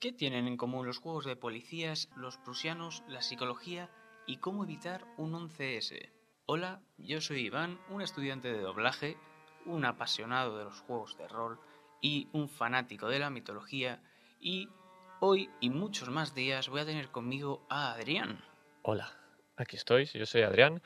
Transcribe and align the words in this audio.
¿Qué 0.00 0.12
tienen 0.12 0.46
en 0.46 0.56
común 0.56 0.86
los 0.86 0.98
juegos 0.98 1.24
de 1.24 1.34
policías, 1.34 2.08
los 2.14 2.38
prusianos, 2.38 3.02
la 3.08 3.20
psicología 3.20 3.90
y 4.28 4.36
cómo 4.36 4.62
evitar 4.62 5.04
un 5.16 5.32
11S? 5.32 6.12
Hola, 6.46 6.80
yo 6.98 7.20
soy 7.20 7.46
Iván, 7.46 7.80
un 7.90 8.00
estudiante 8.00 8.46
de 8.46 8.60
doblaje, 8.60 9.16
un 9.66 9.84
apasionado 9.84 10.56
de 10.56 10.62
los 10.66 10.80
juegos 10.82 11.18
de 11.18 11.26
rol 11.26 11.58
y 12.00 12.28
un 12.32 12.48
fanático 12.48 13.08
de 13.08 13.18
la 13.18 13.30
mitología 13.30 14.00
y 14.40 14.68
hoy 15.18 15.50
y 15.58 15.68
muchos 15.70 16.10
más 16.10 16.32
días 16.32 16.68
voy 16.68 16.82
a 16.82 16.86
tener 16.86 17.08
conmigo 17.08 17.66
a 17.68 17.90
Adrián. 17.94 18.40
Hola, 18.82 19.10
aquí 19.56 19.74
estoy, 19.74 20.04
yo 20.04 20.26
soy 20.26 20.42
Adrián 20.42 20.80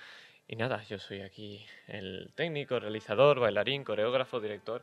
y 0.48 0.56
nada, 0.56 0.84
yo 0.84 0.98
soy 0.98 1.20
aquí 1.20 1.66
el 1.86 2.32
técnico, 2.34 2.80
realizador, 2.80 3.40
bailarín, 3.40 3.84
coreógrafo, 3.84 4.40
director 4.40 4.82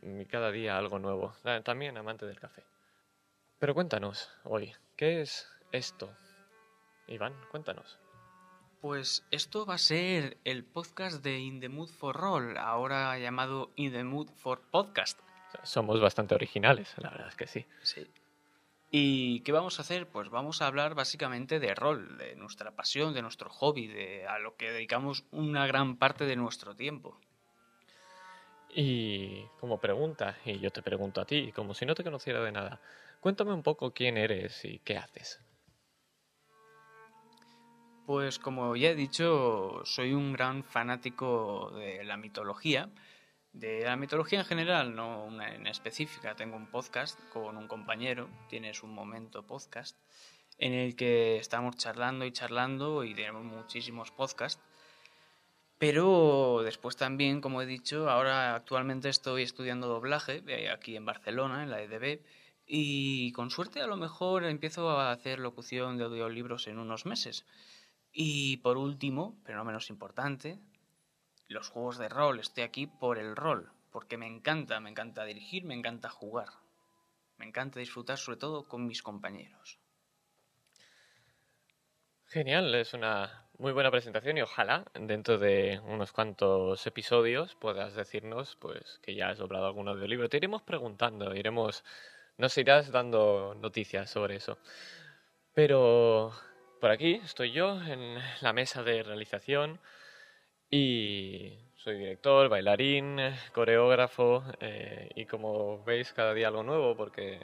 y 0.00 0.24
cada 0.24 0.50
día 0.50 0.78
algo 0.78 0.98
nuevo, 0.98 1.34
también 1.64 1.98
amante 1.98 2.24
del 2.24 2.40
café. 2.40 2.64
Pero 3.62 3.74
cuéntanos 3.74 4.28
hoy, 4.42 4.72
¿qué 4.96 5.22
es 5.22 5.48
esto? 5.70 6.12
Iván, 7.06 7.32
cuéntanos. 7.48 8.00
Pues 8.80 9.24
esto 9.30 9.64
va 9.64 9.74
a 9.74 9.78
ser 9.78 10.36
el 10.42 10.64
podcast 10.64 11.22
de 11.22 11.38
In 11.38 11.60
the 11.60 11.68
Mood 11.68 11.88
for 11.88 12.16
Roll, 12.16 12.58
ahora 12.58 13.16
llamado 13.20 13.70
In 13.76 13.92
the 13.92 14.02
Mood 14.02 14.30
for 14.30 14.62
Podcast. 14.62 15.20
Somos 15.62 16.00
bastante 16.00 16.34
originales, 16.34 16.92
la 16.98 17.10
verdad 17.10 17.28
es 17.28 17.36
que 17.36 17.46
sí. 17.46 17.64
Sí. 17.82 18.04
¿Y 18.90 19.42
qué 19.42 19.52
vamos 19.52 19.78
a 19.78 19.82
hacer? 19.82 20.08
Pues 20.08 20.28
vamos 20.28 20.60
a 20.60 20.66
hablar 20.66 20.96
básicamente 20.96 21.60
de 21.60 21.72
rol, 21.76 22.18
de 22.18 22.34
nuestra 22.34 22.72
pasión, 22.72 23.14
de 23.14 23.22
nuestro 23.22 23.48
hobby, 23.48 23.86
de 23.86 24.26
a 24.26 24.40
lo 24.40 24.56
que 24.56 24.72
dedicamos 24.72 25.24
una 25.30 25.68
gran 25.68 25.98
parte 25.98 26.26
de 26.26 26.34
nuestro 26.34 26.74
tiempo. 26.74 27.16
Y 28.74 29.44
como 29.60 29.78
pregunta, 29.78 30.38
y 30.44 30.58
yo 30.58 30.70
te 30.70 30.82
pregunto 30.82 31.20
a 31.20 31.26
ti, 31.26 31.52
como 31.52 31.74
si 31.74 31.84
no 31.84 31.94
te 31.94 32.02
conociera 32.02 32.42
de 32.42 32.52
nada, 32.52 32.80
Cuéntame 33.22 33.52
un 33.52 33.62
poco 33.62 33.92
quién 33.92 34.16
eres 34.16 34.64
y 34.64 34.80
qué 34.80 34.96
haces. 34.96 35.40
Pues 38.04 38.40
como 38.40 38.74
ya 38.74 38.90
he 38.90 38.96
dicho, 38.96 39.82
soy 39.84 40.12
un 40.12 40.32
gran 40.32 40.64
fanático 40.64 41.70
de 41.70 42.02
la 42.02 42.16
mitología, 42.16 42.90
de 43.52 43.84
la 43.84 43.94
mitología 43.94 44.40
en 44.40 44.44
general, 44.44 44.96
no 44.96 45.28
en 45.40 45.68
específica. 45.68 46.34
Tengo 46.34 46.56
un 46.56 46.66
podcast 46.66 47.16
con 47.28 47.56
un 47.56 47.68
compañero, 47.68 48.28
tienes 48.48 48.82
un 48.82 48.92
momento 48.92 49.46
podcast, 49.46 49.96
en 50.58 50.72
el 50.72 50.96
que 50.96 51.36
estamos 51.36 51.76
charlando 51.76 52.24
y 52.24 52.32
charlando 52.32 53.04
y 53.04 53.14
tenemos 53.14 53.44
muchísimos 53.44 54.10
podcasts. 54.10 54.60
Pero 55.82 56.62
después 56.62 56.94
también, 56.94 57.40
como 57.40 57.60
he 57.60 57.66
dicho, 57.66 58.08
ahora 58.08 58.54
actualmente 58.54 59.08
estoy 59.08 59.42
estudiando 59.42 59.88
doblaje 59.88 60.44
eh, 60.46 60.70
aquí 60.70 60.94
en 60.94 61.04
Barcelona, 61.04 61.64
en 61.64 61.70
la 61.70 61.82
EDB, 61.82 62.20
y 62.64 63.32
con 63.32 63.50
suerte 63.50 63.80
a 63.80 63.88
lo 63.88 63.96
mejor 63.96 64.44
empiezo 64.44 64.90
a 64.90 65.10
hacer 65.10 65.40
locución 65.40 65.98
de 65.98 66.04
audiolibros 66.04 66.68
en 66.68 66.78
unos 66.78 67.04
meses. 67.04 67.44
Y 68.12 68.58
por 68.58 68.76
último, 68.76 69.36
pero 69.44 69.58
no 69.58 69.64
menos 69.64 69.90
importante, 69.90 70.60
los 71.48 71.68
juegos 71.68 71.98
de 71.98 72.08
rol. 72.08 72.38
Estoy 72.38 72.62
aquí 72.62 72.86
por 72.86 73.18
el 73.18 73.34
rol, 73.34 73.72
porque 73.90 74.16
me 74.16 74.28
encanta, 74.28 74.78
me 74.78 74.90
encanta 74.90 75.24
dirigir, 75.24 75.64
me 75.64 75.74
encanta 75.74 76.08
jugar. 76.08 76.50
Me 77.38 77.44
encanta 77.44 77.80
disfrutar 77.80 78.18
sobre 78.18 78.38
todo 78.38 78.68
con 78.68 78.86
mis 78.86 79.02
compañeros. 79.02 79.80
Genial, 82.26 82.72
es 82.76 82.94
una 82.94 83.41
muy 83.58 83.72
buena 83.72 83.90
presentación 83.90 84.38
y 84.38 84.42
ojalá 84.42 84.84
dentro 84.94 85.38
de 85.38 85.80
unos 85.86 86.12
cuantos 86.12 86.86
episodios 86.86 87.54
puedas 87.54 87.94
decirnos 87.94 88.56
pues 88.56 88.98
que 89.02 89.14
ya 89.14 89.28
has 89.30 89.38
doblado 89.38 89.66
algún 89.66 89.88
audiolibro. 89.88 90.28
Te 90.28 90.38
iremos 90.38 90.62
preguntando, 90.62 91.34
iremos 91.34 91.84
nos 92.38 92.56
irás 92.58 92.90
dando 92.90 93.54
noticias 93.60 94.10
sobre 94.10 94.36
eso. 94.36 94.58
Pero 95.54 96.32
por 96.80 96.90
aquí 96.90 97.20
estoy 97.24 97.52
yo 97.52 97.80
en 97.82 98.18
la 98.40 98.52
mesa 98.52 98.82
de 98.82 99.02
realización 99.02 99.78
y 100.70 101.58
soy 101.76 101.98
director, 101.98 102.48
bailarín, 102.48 103.18
coreógrafo 103.52 104.44
eh, 104.60 105.10
y 105.14 105.26
como 105.26 105.84
veis 105.84 106.12
cada 106.12 106.34
día 106.34 106.48
algo 106.48 106.62
nuevo 106.62 106.96
porque 106.96 107.38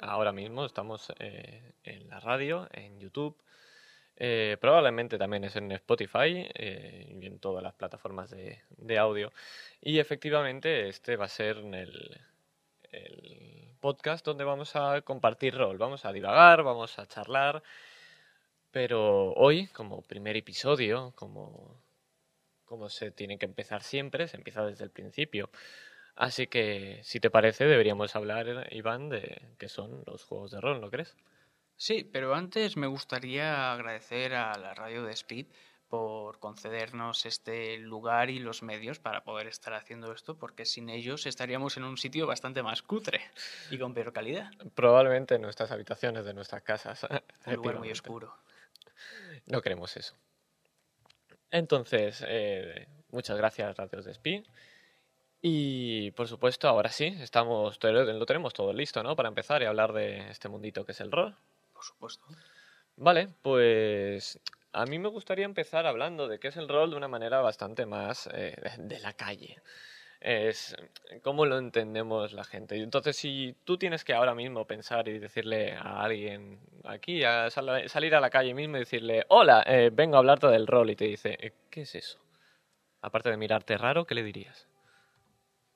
ahora 0.00 0.32
mismo 0.32 0.64
estamos 0.64 1.12
eh, 1.18 1.74
en 1.84 2.08
la 2.08 2.20
radio, 2.20 2.68
en 2.72 2.98
YouTube, 2.98 3.36
eh, 4.24 4.56
probablemente 4.60 5.18
también 5.18 5.42
es 5.42 5.56
en 5.56 5.72
Spotify 5.72 6.48
y 6.54 7.26
en 7.26 7.40
todas 7.40 7.60
las 7.60 7.74
plataformas 7.74 8.30
de, 8.30 8.60
de, 8.76 8.96
audio. 8.96 9.32
Y 9.80 9.98
efectivamente 9.98 10.88
este 10.88 11.16
va 11.16 11.24
a 11.24 11.28
ser 11.28 11.56
el, 11.56 12.20
el 12.92 13.74
podcast 13.80 14.24
donde 14.24 14.44
vamos 14.44 14.76
a 14.76 15.00
compartir 15.02 15.56
rol, 15.56 15.76
vamos 15.76 16.04
a 16.04 16.12
divagar, 16.12 16.62
vamos 16.62 17.00
a 17.00 17.06
charlar, 17.08 17.64
pero 18.70 19.32
hoy, 19.32 19.66
como 19.68 20.02
primer 20.02 20.36
episodio, 20.36 21.12
como, 21.16 21.82
como 22.64 22.88
se 22.90 23.10
tiene 23.10 23.38
que 23.38 23.46
empezar 23.46 23.82
siempre, 23.82 24.28
se 24.28 24.36
empieza 24.36 24.64
desde 24.64 24.84
el 24.84 24.90
principio. 24.90 25.50
Así 26.14 26.46
que, 26.46 27.00
si 27.02 27.18
te 27.18 27.30
parece, 27.30 27.64
deberíamos 27.64 28.14
hablar, 28.14 28.68
Iván, 28.70 29.08
de 29.08 29.42
qué 29.58 29.68
son 29.68 30.04
los 30.06 30.22
juegos 30.22 30.52
de 30.52 30.60
rol, 30.60 30.80
¿no 30.80 30.90
crees? 30.90 31.16
Sí, 31.82 32.04
pero 32.04 32.32
antes 32.36 32.76
me 32.76 32.86
gustaría 32.86 33.72
agradecer 33.72 34.34
a 34.34 34.56
la 34.56 34.72
radio 34.72 35.02
de 35.02 35.10
Speed 35.14 35.46
por 35.88 36.38
concedernos 36.38 37.26
este 37.26 37.76
lugar 37.78 38.30
y 38.30 38.38
los 38.38 38.62
medios 38.62 39.00
para 39.00 39.24
poder 39.24 39.48
estar 39.48 39.74
haciendo 39.74 40.12
esto, 40.12 40.38
porque 40.38 40.64
sin 40.64 40.88
ellos 40.90 41.26
estaríamos 41.26 41.76
en 41.76 41.82
un 41.82 41.96
sitio 41.96 42.28
bastante 42.28 42.62
más 42.62 42.82
cutre 42.82 43.20
y 43.68 43.78
con 43.78 43.94
peor 43.94 44.12
calidad. 44.12 44.52
Probablemente 44.76 45.34
en 45.34 45.42
nuestras 45.42 45.72
habitaciones 45.72 46.24
de 46.24 46.34
nuestras 46.34 46.62
casas. 46.62 47.04
Un 47.46 47.54
lugar 47.56 47.80
muy 47.80 47.90
oscuro. 47.90 48.32
No 49.46 49.60
queremos 49.60 49.96
eso. 49.96 50.14
Entonces, 51.50 52.24
eh, 52.28 52.86
muchas 53.10 53.36
gracias, 53.36 53.76
Radios 53.76 54.04
de 54.04 54.12
Speed. 54.12 54.44
Y 55.40 56.12
por 56.12 56.28
supuesto, 56.28 56.68
ahora 56.68 56.90
sí, 56.90 57.06
estamos, 57.06 57.80
lo 57.82 58.24
tenemos 58.26 58.54
todo 58.54 58.72
listo, 58.72 59.02
¿no? 59.02 59.16
Para 59.16 59.30
empezar 59.30 59.62
y 59.62 59.64
hablar 59.64 59.92
de 59.92 60.30
este 60.30 60.48
mundito 60.48 60.84
que 60.84 60.92
es 60.92 61.00
el 61.00 61.10
rol. 61.10 61.36
Por 61.82 61.88
supuesto. 61.88 62.24
Vale, 62.94 63.28
pues 63.42 64.38
a 64.72 64.86
mí 64.86 65.00
me 65.00 65.08
gustaría 65.08 65.44
empezar 65.44 65.84
hablando 65.84 66.28
de 66.28 66.38
qué 66.38 66.48
es 66.48 66.56
el 66.56 66.68
rol 66.68 66.90
de 66.90 66.96
una 66.96 67.08
manera 67.08 67.40
bastante 67.40 67.86
más 67.86 68.28
eh, 68.32 68.54
de 68.78 69.00
la 69.00 69.14
calle. 69.14 69.60
Es 70.20 70.76
cómo 71.24 71.44
lo 71.44 71.58
entendemos 71.58 72.34
la 72.34 72.44
gente. 72.44 72.80
Entonces, 72.80 73.16
si 73.16 73.56
tú 73.64 73.78
tienes 73.78 74.04
que 74.04 74.14
ahora 74.14 74.36
mismo 74.36 74.64
pensar 74.64 75.08
y 75.08 75.18
decirle 75.18 75.72
a 75.72 76.04
alguien 76.04 76.60
aquí, 76.84 77.24
a 77.24 77.50
salir 77.50 78.14
a 78.14 78.20
la 78.20 78.30
calle 78.30 78.54
mismo 78.54 78.76
y 78.76 78.80
decirle, 78.80 79.24
hola, 79.26 79.64
eh, 79.66 79.90
vengo 79.92 80.14
a 80.14 80.18
hablarte 80.20 80.46
del 80.46 80.68
rol, 80.68 80.90
y 80.90 80.94
te 80.94 81.06
dice, 81.06 81.36
eh, 81.40 81.52
¿qué 81.68 81.82
es 81.82 81.96
eso? 81.96 82.20
Aparte 83.00 83.30
de 83.30 83.36
mirarte 83.36 83.76
raro, 83.76 84.04
¿qué 84.04 84.14
le 84.14 84.22
dirías? 84.22 84.68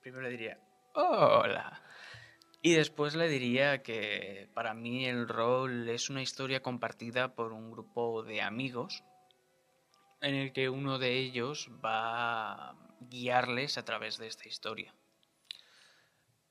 Primero 0.00 0.22
le 0.22 0.30
diría, 0.30 0.60
hola. 0.94 1.82
Y 2.62 2.74
después 2.74 3.14
le 3.14 3.28
diría 3.28 3.82
que 3.82 4.48
para 4.54 4.74
mí 4.74 5.06
el 5.06 5.28
rol 5.28 5.88
es 5.88 6.10
una 6.10 6.22
historia 6.22 6.60
compartida 6.60 7.34
por 7.34 7.52
un 7.52 7.70
grupo 7.70 8.22
de 8.22 8.42
amigos 8.42 9.04
en 10.20 10.34
el 10.34 10.52
que 10.52 10.68
uno 10.68 10.98
de 10.98 11.18
ellos 11.18 11.70
va 11.84 12.70
a 12.70 12.76
guiarles 13.00 13.78
a 13.78 13.84
través 13.84 14.18
de 14.18 14.26
esta 14.26 14.48
historia. 14.48 14.94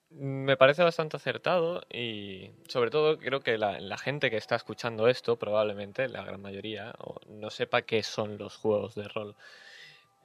Me 0.09 0.55
parece 0.55 0.83
bastante 0.83 1.17
acertado 1.17 1.81
y 1.91 2.51
sobre 2.69 2.91
todo 2.91 3.17
creo 3.17 3.41
que 3.41 3.57
la, 3.57 3.79
la, 3.79 3.97
gente 3.97 4.29
que 4.29 4.37
está 4.37 4.55
escuchando 4.55 5.07
esto, 5.07 5.37
probablemente 5.37 6.07
la 6.07 6.23
gran 6.23 6.41
mayoría, 6.41 6.93
no 7.27 7.49
sepa 7.49 7.81
qué 7.81 8.03
son 8.03 8.37
los 8.37 8.55
juegos 8.55 8.95
de 8.95 9.07
rol. 9.09 9.35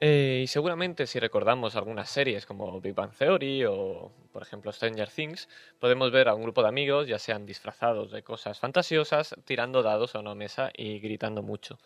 Eh, 0.03 0.41
y 0.43 0.47
seguramente 0.47 1.05
si 1.05 1.19
recordamos 1.19 1.75
algunas 1.75 2.09
series 2.09 2.47
como 2.47 2.81
Big 2.81 2.95
Bang 2.95 3.11
Theory 3.15 3.65
o, 3.65 4.11
por 4.31 4.41
ejemplo, 4.41 4.71
Stranger 4.71 5.07
Things, 5.09 5.47
podemos 5.79 6.11
ver 6.11 6.27
a 6.27 6.33
un 6.33 6.41
grupo 6.41 6.63
de 6.63 6.69
amigos, 6.69 7.07
ya 7.07 7.19
sean 7.19 7.45
disfrazados 7.45 8.09
de 8.11 8.23
cosas 8.23 8.59
fantasiosas, 8.59 9.35
tirando 9.45 9.83
dados 9.83 10.15
a 10.15 10.19
una 10.19 10.33
mesa 10.33 10.71
y 10.75 10.99
gritando 10.99 11.43
mucho. 11.43 11.77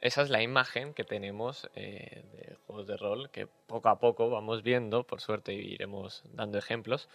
Esa 0.00 0.22
es 0.22 0.30
la 0.30 0.42
imagen 0.42 0.94
que 0.94 1.04
tenemos 1.04 1.68
eh, 1.74 2.24
de 2.32 2.56
juegos 2.66 2.86
de 2.86 2.96
rol 2.96 3.30
que 3.30 3.46
poco 3.46 3.88
a 3.90 3.98
poco 4.00 4.30
vamos 4.30 4.62
viendo, 4.62 5.04
por 5.06 5.20
suerte 5.20 5.54
iremos 5.54 6.22
dando 6.32 6.58
ejemplos, 6.58 7.08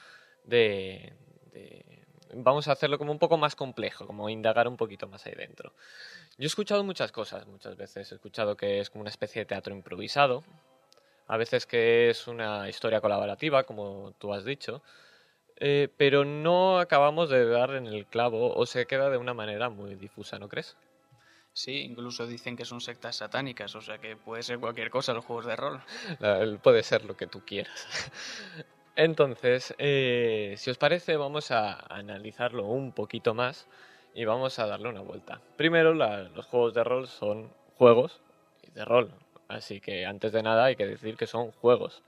de, 0.44 1.14
de 1.54 2.06
vamos 2.34 2.68
a 2.68 2.74
hacerlo 2.74 2.98
como 2.98 3.12
un 3.12 3.20
poco 3.20 3.38
más 3.38 3.56
complejo, 3.56 4.06
como 4.08 4.30
indagar 4.30 4.68
un 4.68 4.78
poquito 4.78 5.08
más 5.08 5.26
ahí 5.26 5.34
dentro. 5.36 5.74
Yo 6.40 6.46
he 6.46 6.48
escuchado 6.48 6.86
muchas 6.86 7.12
cosas, 7.12 7.46
muchas 7.48 7.76
veces 7.76 8.10
he 8.10 8.16
escuchado 8.16 8.56
que 8.56 8.80
es 8.80 8.90
como 8.90 9.02
una 9.02 9.10
especie 9.10 9.42
de 9.42 9.46
teatro 9.46 9.76
improvisado, 9.76 10.46
a 11.28 11.36
veces 11.36 11.66
que 11.66 12.10
es 12.10 12.30
una 12.30 12.70
historia 12.70 13.02
colaborativa, 13.02 13.66
como 13.66 14.14
tú 14.18 14.34
has 14.34 14.46
dicho, 14.46 14.82
eh, 15.58 15.90
pero 15.98 16.24
no 16.24 16.80
acabamos 16.80 17.30
de 17.30 17.46
dar 17.46 17.72
en 17.76 17.88
el 17.88 18.06
clavo 18.06 18.56
o 18.56 18.66
se 18.66 18.88
queda 18.88 19.10
de 19.10 19.18
una 19.18 19.34
manera 19.34 19.70
muy 19.70 19.96
difusa, 19.96 20.40
¿no 20.40 20.48
crees? 20.48 20.78
Sí, 21.52 21.82
incluso 21.82 22.26
dicen 22.26 22.56
que 22.56 22.64
son 22.64 22.80
sectas 22.80 23.18
satánicas, 23.18 23.76
o 23.76 23.82
sea 23.82 23.98
que 23.98 24.16
puede 24.16 24.42
ser 24.42 24.60
cualquier 24.60 24.90
cosa 24.90 25.14
los 25.14 25.26
juegos 25.26 25.46
de 25.46 25.58
rol. 25.58 25.82
puede 26.64 26.84
ser 26.84 27.04
lo 27.04 27.18
que 27.18 27.28
tú 27.28 27.44
quieras. 27.46 27.86
Entonces, 28.96 29.76
eh, 29.78 30.56
si 30.58 30.70
os 30.70 30.78
parece, 30.78 31.18
vamos 31.18 31.52
a 31.52 31.86
analizarlo 31.94 32.66
un 32.66 32.94
poquito 32.94 33.34
más 33.34 33.68
y 34.14 34.26
vamos 34.26 34.60
a 34.60 34.68
darle 34.68 34.90
una 34.90 35.02
vuelta. 35.02 35.42
Primero, 35.58 35.94
los 35.94 36.46
juegos 36.46 36.74
de 36.74 36.84
rol 36.84 37.08
son 37.08 37.52
juegos 37.78 38.22
de 38.74 38.86
rol, 38.86 39.12
así 39.48 39.80
que 39.82 40.06
antes 40.06 40.32
de 40.32 40.44
nada 40.44 40.66
hay 40.66 40.76
que 40.76 40.86
decir 40.86 41.18
que 41.18 41.28
son 41.28 41.52
juegos. 41.52 42.04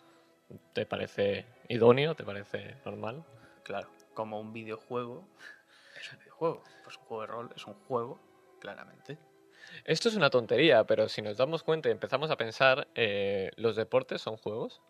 ¿Te 0.74 0.86
parece 0.86 1.46
idóneo? 1.70 2.16
¿Te 2.16 2.24
parece 2.24 2.76
normal? 2.86 3.24
Claro, 3.64 3.90
como 4.14 4.40
un 4.40 4.52
videojuego 4.52 5.24
es 6.00 6.12
un 6.14 6.20
videojuego. 6.20 6.64
Pues 6.84 6.98
un 6.98 7.04
juego 7.04 7.22
de 7.22 7.28
rol 7.28 7.50
es 7.56 7.66
un 7.66 7.74
juego, 7.74 8.20
claramente. 8.60 9.18
Esto 9.86 10.10
es 10.10 10.16
una 10.16 10.30
tontería, 10.30 10.84
pero 10.84 11.08
si 11.08 11.22
nos 11.22 11.38
damos 11.38 11.64
cuenta 11.64 11.90
y 11.90 11.92
empezamos 11.92 12.32
a 12.32 12.38
pensar, 12.38 12.88
eh, 12.96 13.52
¿los 13.56 13.76
deportes 13.76 14.22
son 14.22 14.38
juegos? 14.38 14.82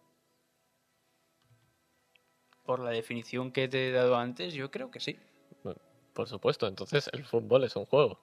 Por 2.64 2.80
la 2.80 2.92
definición 2.92 3.52
que 3.52 3.68
te 3.68 3.90
he 3.90 3.92
dado 3.92 4.16
antes, 4.16 4.54
yo 4.54 4.72
creo 4.72 4.92
que 4.92 5.00
sí. 5.00 5.20
Por 6.22 6.30
supuesto, 6.30 6.68
entonces 6.68 7.10
el 7.14 7.26
fútbol 7.26 7.64
es 7.64 7.76
un 7.76 7.88
juego. 7.88 8.20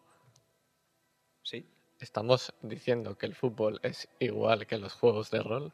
Sí. 1.43 1.67
¿Estamos 1.99 2.55
diciendo 2.63 3.19
que 3.19 3.27
el 3.27 3.35
fútbol 3.35 3.81
es 3.83 4.09
igual 4.21 4.69
que 4.69 4.79
los 4.79 4.93
juegos 4.93 5.33
de 5.33 5.43
rol? 5.43 5.73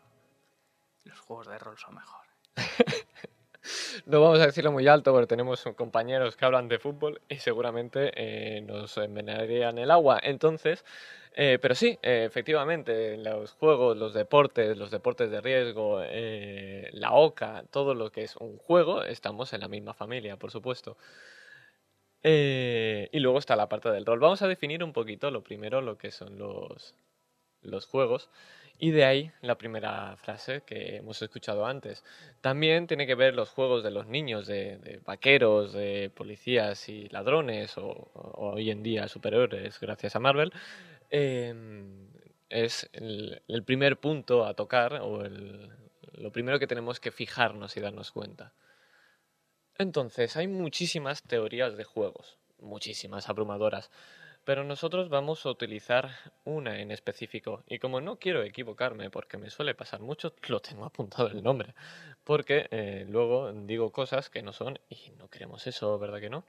Los 1.04 1.20
juegos 1.20 1.48
de 1.48 1.58
rol 1.58 1.76
son 1.76 1.96
mejores. 1.96 2.30
no 4.06 4.22
vamos 4.22 4.40
a 4.40 4.46
decirlo 4.46 4.72
muy 4.72 4.88
alto 4.88 5.12
porque 5.12 5.26
tenemos 5.26 5.62
compañeros 5.76 6.34
que 6.34 6.46
hablan 6.46 6.66
de 6.66 6.78
fútbol 6.78 7.20
y 7.28 7.36
seguramente 7.36 8.10
eh, 8.16 8.62
nos 8.62 8.96
envenenarían 8.96 9.76
el 9.76 9.90
agua. 9.90 10.18
Entonces, 10.22 10.82
eh, 11.34 11.58
pero 11.60 11.74
sí, 11.74 11.98
eh, 12.00 12.24
efectivamente, 12.24 13.18
los 13.18 13.52
juegos, 13.52 13.98
los 13.98 14.14
deportes, 14.14 14.78
los 14.78 14.90
deportes 14.90 15.30
de 15.30 15.42
riesgo, 15.42 16.00
la 16.00 17.12
OCA, 17.12 17.64
todo 17.70 17.92
lo 17.92 18.10
que 18.10 18.22
es 18.22 18.34
un 18.36 18.56
juego, 18.56 19.04
estamos 19.04 19.52
en 19.52 19.60
la 19.60 19.68
misma 19.68 19.92
familia, 19.92 20.38
por 20.38 20.50
supuesto. 20.50 20.96
Y 22.24 23.18
luego 23.20 23.38
está 23.38 23.54
la 23.54 23.68
parte 23.68 23.90
del 23.90 24.06
rol. 24.06 24.18
Vamos 24.18 24.42
a 24.42 24.48
definir 24.48 24.82
un 24.82 24.92
poquito 24.92 25.30
lo 25.30 25.44
primero, 25.44 25.80
lo 25.82 25.98
que 25.98 26.10
son 26.10 26.38
los, 26.38 26.94
los 27.62 27.86
juegos. 27.86 28.30
Y 28.78 28.90
de 28.90 29.04
ahí 29.04 29.30
la 29.40 29.56
primera 29.56 30.16
frase 30.16 30.62
que 30.66 30.96
hemos 30.96 31.22
escuchado 31.22 31.66
antes. 31.66 32.04
También 32.40 32.86
tiene 32.86 33.06
que 33.06 33.14
ver 33.14 33.34
los 33.34 33.50
juegos 33.50 33.84
de 33.84 33.90
los 33.90 34.06
niños, 34.08 34.46
de, 34.46 35.00
vaqueros, 35.04 35.72
de 35.72 36.10
policías 36.14 36.88
y 36.88 37.08
ladrones, 37.08 37.78
o, 37.78 38.10
hoy 38.14 38.70
en 38.70 38.82
día 38.82 39.06
superiores 39.08 39.78
gracias 39.78 40.16
a 40.16 40.20
Marvel. 40.20 40.52
Em, 41.10 42.08
es 42.48 42.90
el, 42.92 43.62
primer 43.64 43.98
punto 43.98 44.44
a 44.44 44.54
tocar, 44.54 45.00
o 45.02 45.22
lo 46.12 46.32
primero 46.32 46.58
que 46.58 46.66
tenemos 46.66 46.98
que 47.00 47.12
fijarnos 47.12 47.76
y 47.76 47.80
darnos 47.80 48.10
cuenta. 48.10 48.54
Entonces, 49.78 50.36
hay 50.36 50.48
muchísimas 50.48 51.22
teorías 51.22 51.76
de 51.76 51.84
juegos, 51.84 52.38
muchísimas, 52.60 53.28
abrumadoras 53.28 53.90
pero 54.44 54.62
nosotros 54.62 55.08
vamos 55.08 55.44
a 55.46 55.50
utilizar 55.50 56.10
una 56.44 56.80
en 56.80 56.90
específico. 56.90 57.64
Y 57.66 57.78
como 57.78 58.00
no 58.00 58.18
quiero 58.18 58.42
equivocarme, 58.42 59.10
porque 59.10 59.38
me 59.38 59.50
suele 59.50 59.74
pasar 59.74 60.00
mucho, 60.00 60.34
lo 60.48 60.60
tengo 60.60 60.84
apuntado 60.84 61.28
el 61.28 61.42
nombre, 61.42 61.74
porque 62.24 62.68
eh, 62.70 63.06
luego 63.08 63.52
digo 63.52 63.90
cosas 63.90 64.30
que 64.30 64.42
no 64.42 64.52
son 64.52 64.78
y 64.88 65.12
no 65.18 65.28
queremos 65.28 65.66
eso, 65.66 65.98
¿verdad 65.98 66.20
que 66.20 66.30
no? 66.30 66.44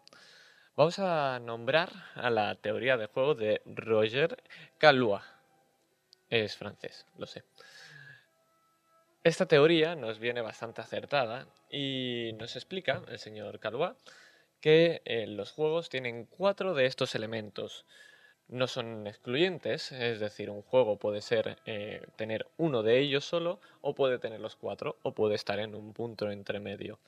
Vamos 0.75 0.99
a 0.99 1.39
nombrar 1.39 1.89
a 2.15 2.29
la 2.29 2.55
teoría 2.55 2.97
de 2.97 3.07
juego 3.07 3.33
de 3.33 3.61
Roger 3.65 4.43
Calois. 4.77 5.23
Es 6.29 6.57
francés, 6.57 7.05
lo 7.17 7.27
sé. 7.27 7.43
Esta 9.25 9.47
teoría 9.47 9.95
nos 9.95 10.19
viene 10.19 10.41
bastante 10.41 10.81
acertada 10.81 11.47
y 11.71 12.33
nos 12.37 12.55
explica 12.55 13.01
el 13.07 13.17
señor 13.17 13.59
Calois 13.59 13.95
que 14.61 15.01
eh, 15.03 15.25
los 15.25 15.51
juegos 15.51 15.89
tienen 15.89 16.27
cuatro 16.27 16.75
de 16.75 16.85
estos 16.85 17.15
elementos. 17.15 17.87
No 18.47 18.67
son 18.67 19.07
excluyentes, 19.07 19.91
es 19.91 20.19
decir, 20.19 20.51
un 20.51 20.61
juego 20.61 20.99
puede 20.99 21.21
ser 21.21 21.57
eh, 21.65 22.05
tener 22.17 22.45
uno 22.57 22.83
de 22.83 22.99
ellos 22.99 23.25
solo, 23.25 23.59
o 23.81 23.95
puede 23.95 24.19
tener 24.19 24.39
los 24.41 24.55
cuatro, 24.55 24.99
o 25.01 25.15
puede 25.15 25.33
estar 25.33 25.57
en 25.57 25.73
un 25.73 25.93
punto 25.93 26.29
entre 26.29 26.59
medio. 26.59 26.99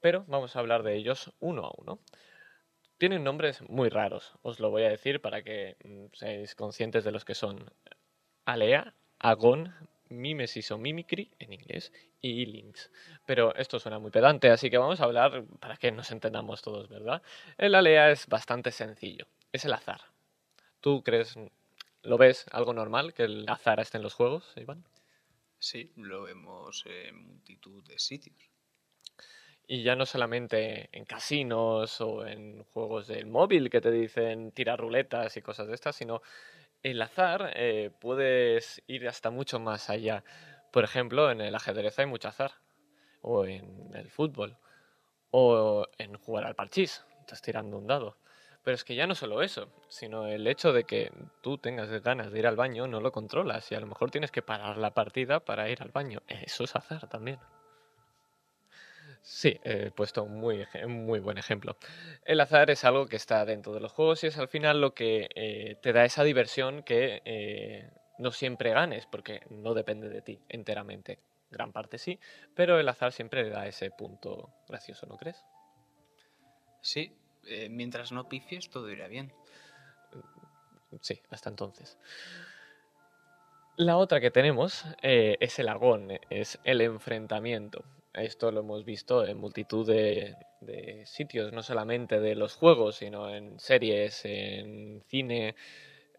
Pero 0.00 0.24
vamos 0.28 0.56
a 0.56 0.60
hablar 0.60 0.82
de 0.82 0.94
ellos 0.94 1.30
uno 1.40 1.66
a 1.66 1.72
uno. 1.76 1.98
Tienen 2.96 3.22
nombres 3.22 3.60
muy 3.68 3.90
raros, 3.90 4.32
os 4.40 4.60
lo 4.60 4.70
voy 4.70 4.84
a 4.84 4.88
decir 4.88 5.20
para 5.20 5.42
que 5.42 5.76
mm, 5.84 6.06
seáis 6.14 6.54
conscientes 6.54 7.04
de 7.04 7.12
los 7.12 7.26
que 7.26 7.34
son. 7.34 7.70
Alea, 8.46 8.94
Agon, 9.18 9.74
Mimesis 10.10 10.70
o 10.70 10.78
Mimicry 10.78 11.30
en 11.38 11.52
inglés 11.52 11.92
y 12.20 12.46
Links. 12.46 12.90
Pero 13.26 13.54
esto 13.54 13.78
suena 13.78 13.98
muy 13.98 14.10
pedante, 14.10 14.50
así 14.50 14.70
que 14.70 14.78
vamos 14.78 15.00
a 15.00 15.04
hablar 15.04 15.44
para 15.60 15.76
que 15.76 15.92
nos 15.92 16.10
entendamos 16.10 16.62
todos, 16.62 16.88
¿verdad? 16.88 17.22
El 17.56 17.74
alea 17.74 18.10
es 18.10 18.26
bastante 18.26 18.70
sencillo, 18.72 19.26
es 19.52 19.64
el 19.64 19.72
azar. 19.72 20.00
¿Tú 20.80 21.02
crees, 21.02 21.36
lo 22.02 22.18
ves 22.18 22.46
algo 22.52 22.72
normal 22.72 23.14
que 23.14 23.24
el 23.24 23.48
azar 23.48 23.80
esté 23.80 23.98
en 23.98 24.02
los 24.02 24.14
juegos, 24.14 24.52
Iván? 24.56 24.84
Sí, 25.58 25.92
lo 25.96 26.22
vemos 26.22 26.84
en 26.86 27.26
multitud 27.26 27.84
de 27.84 27.98
sitios. 27.98 28.36
Y 29.66 29.84
ya 29.84 29.94
no 29.94 30.04
solamente 30.04 30.88
en 30.90 31.04
casinos 31.04 32.00
o 32.00 32.26
en 32.26 32.64
juegos 32.64 33.06
del 33.06 33.26
móvil 33.26 33.70
que 33.70 33.80
te 33.80 33.92
dicen 33.92 34.50
tirar 34.50 34.80
ruletas 34.80 35.36
y 35.36 35.42
cosas 35.42 35.68
de 35.68 35.74
estas, 35.74 35.94
sino 35.94 36.22
el 36.82 37.02
azar 37.02 37.52
eh, 37.54 37.90
puedes 38.00 38.82
ir 38.86 39.08
hasta 39.08 39.30
mucho 39.30 39.58
más 39.58 39.90
allá. 39.90 40.24
Por 40.72 40.84
ejemplo, 40.84 41.30
en 41.30 41.40
el 41.40 41.54
ajedrez 41.54 41.98
hay 41.98 42.06
mucho 42.06 42.28
azar, 42.28 42.52
o 43.22 43.44
en 43.44 43.90
el 43.94 44.10
fútbol, 44.10 44.56
o 45.30 45.86
en 45.98 46.14
jugar 46.16 46.44
al 46.44 46.54
parchís, 46.54 47.04
estás 47.20 47.42
tirando 47.42 47.76
un 47.76 47.86
dado. 47.86 48.16
Pero 48.62 48.74
es 48.74 48.84
que 48.84 48.94
ya 48.94 49.06
no 49.06 49.14
solo 49.14 49.42
eso, 49.42 49.72
sino 49.88 50.26
el 50.26 50.46
hecho 50.46 50.72
de 50.72 50.84
que 50.84 51.10
tú 51.42 51.56
tengas 51.58 51.90
ganas 52.02 52.30
de 52.30 52.38
ir 52.38 52.46
al 52.46 52.56
baño 52.56 52.86
no 52.86 53.00
lo 53.00 53.10
controlas 53.10 53.70
y 53.72 53.74
a 53.74 53.80
lo 53.80 53.86
mejor 53.86 54.10
tienes 54.10 54.30
que 54.30 54.42
parar 54.42 54.76
la 54.76 54.92
partida 54.92 55.40
para 55.40 55.70
ir 55.70 55.82
al 55.82 55.90
baño. 55.90 56.20
Eso 56.28 56.64
es 56.64 56.76
azar 56.76 57.08
también. 57.08 57.38
Sí, 59.22 59.60
he 59.64 59.90
puesto 59.90 60.22
un 60.22 60.38
muy, 60.40 60.66
muy 60.86 61.20
buen 61.20 61.38
ejemplo. 61.38 61.76
El 62.24 62.40
azar 62.40 62.70
es 62.70 62.84
algo 62.84 63.06
que 63.06 63.16
está 63.16 63.44
dentro 63.44 63.72
de 63.72 63.80
los 63.80 63.92
juegos 63.92 64.24
y 64.24 64.28
es 64.28 64.38
al 64.38 64.48
final 64.48 64.80
lo 64.80 64.94
que 64.94 65.28
eh, 65.34 65.76
te 65.82 65.92
da 65.92 66.04
esa 66.04 66.24
diversión 66.24 66.82
que 66.82 67.22
eh, 67.24 67.90
no 68.18 68.30
siempre 68.30 68.70
ganes, 68.70 69.06
porque 69.06 69.42
no 69.50 69.74
depende 69.74 70.08
de 70.08 70.22
ti 70.22 70.40
enteramente. 70.48 71.18
Gran 71.50 71.72
parte 71.72 71.98
sí, 71.98 72.18
pero 72.54 72.78
el 72.78 72.88
azar 72.88 73.12
siempre 73.12 73.42
le 73.44 73.50
da 73.50 73.66
ese 73.66 73.90
punto 73.90 74.50
gracioso, 74.68 75.06
¿no 75.06 75.16
crees? 75.16 75.44
Sí, 76.80 77.12
eh, 77.46 77.68
mientras 77.68 78.12
no 78.12 78.28
pifies 78.28 78.70
todo 78.70 78.90
irá 78.90 79.08
bien. 79.08 79.32
Sí, 81.00 81.20
hasta 81.30 81.50
entonces. 81.50 81.98
La 83.76 83.96
otra 83.96 84.20
que 84.20 84.30
tenemos 84.30 84.84
es 85.02 85.58
el 85.58 85.68
agón, 85.68 86.08
es 86.30 86.58
el 86.64 86.80
enfrentamiento. 86.80 87.84
Esto 88.14 88.50
lo 88.50 88.60
hemos 88.60 88.84
visto 88.84 89.24
en 89.24 89.38
multitud 89.38 89.86
de, 89.86 90.36
sitios, 91.04 91.52
no 91.52 91.62
solamente 91.62 92.20
de 92.20 92.34
los 92.34 92.54
juegos, 92.56 92.96
sino 92.96 93.32
en 93.32 93.58
series, 93.60 94.24
en 94.24 95.02
cine, 95.06 95.54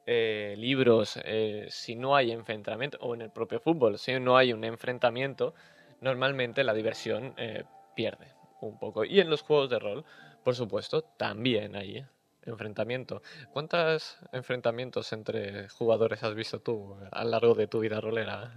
eh, 0.05 0.55
libros. 0.57 1.19
Eh, 1.23 1.67
si 1.69 1.95
no 1.95 2.15
hay 2.15 2.31
enfrentamiento, 2.31 2.97
o 3.01 3.13
en 3.13 3.23
el 3.23 3.31
propio 3.31 3.59
fútbol, 3.59 3.97
si 3.99 4.19
no 4.19 4.37
hay 4.37 4.53
un 4.53 4.63
enfrentamiento, 4.63 5.53
normalmente 5.99 6.63
la 6.63 6.73
diversión 6.73 7.33
eh, 7.37 7.65
pierde 7.95 8.33
un 8.61 8.79
poco. 8.79 9.03
Y 9.03 9.19
en 9.19 9.29
los 9.29 9.41
juegos 9.41 9.69
de 9.69 9.79
rol, 9.79 10.05
por 10.43 10.55
supuesto, 10.55 11.03
también 11.03 11.75
hay 11.75 12.05
enfrentamiento. 12.43 13.21
¿Cuántos 13.51 14.17
enfrentamientos 14.31 15.11
entre 15.13 15.69
jugadores 15.69 16.23
has 16.23 16.35
visto 16.35 16.61
tú 16.61 16.95
a 17.11 17.23
lo 17.23 17.29
largo 17.31 17.53
de 17.55 17.67
tu 17.67 17.79
vida 17.79 17.99
rolera? 17.99 18.55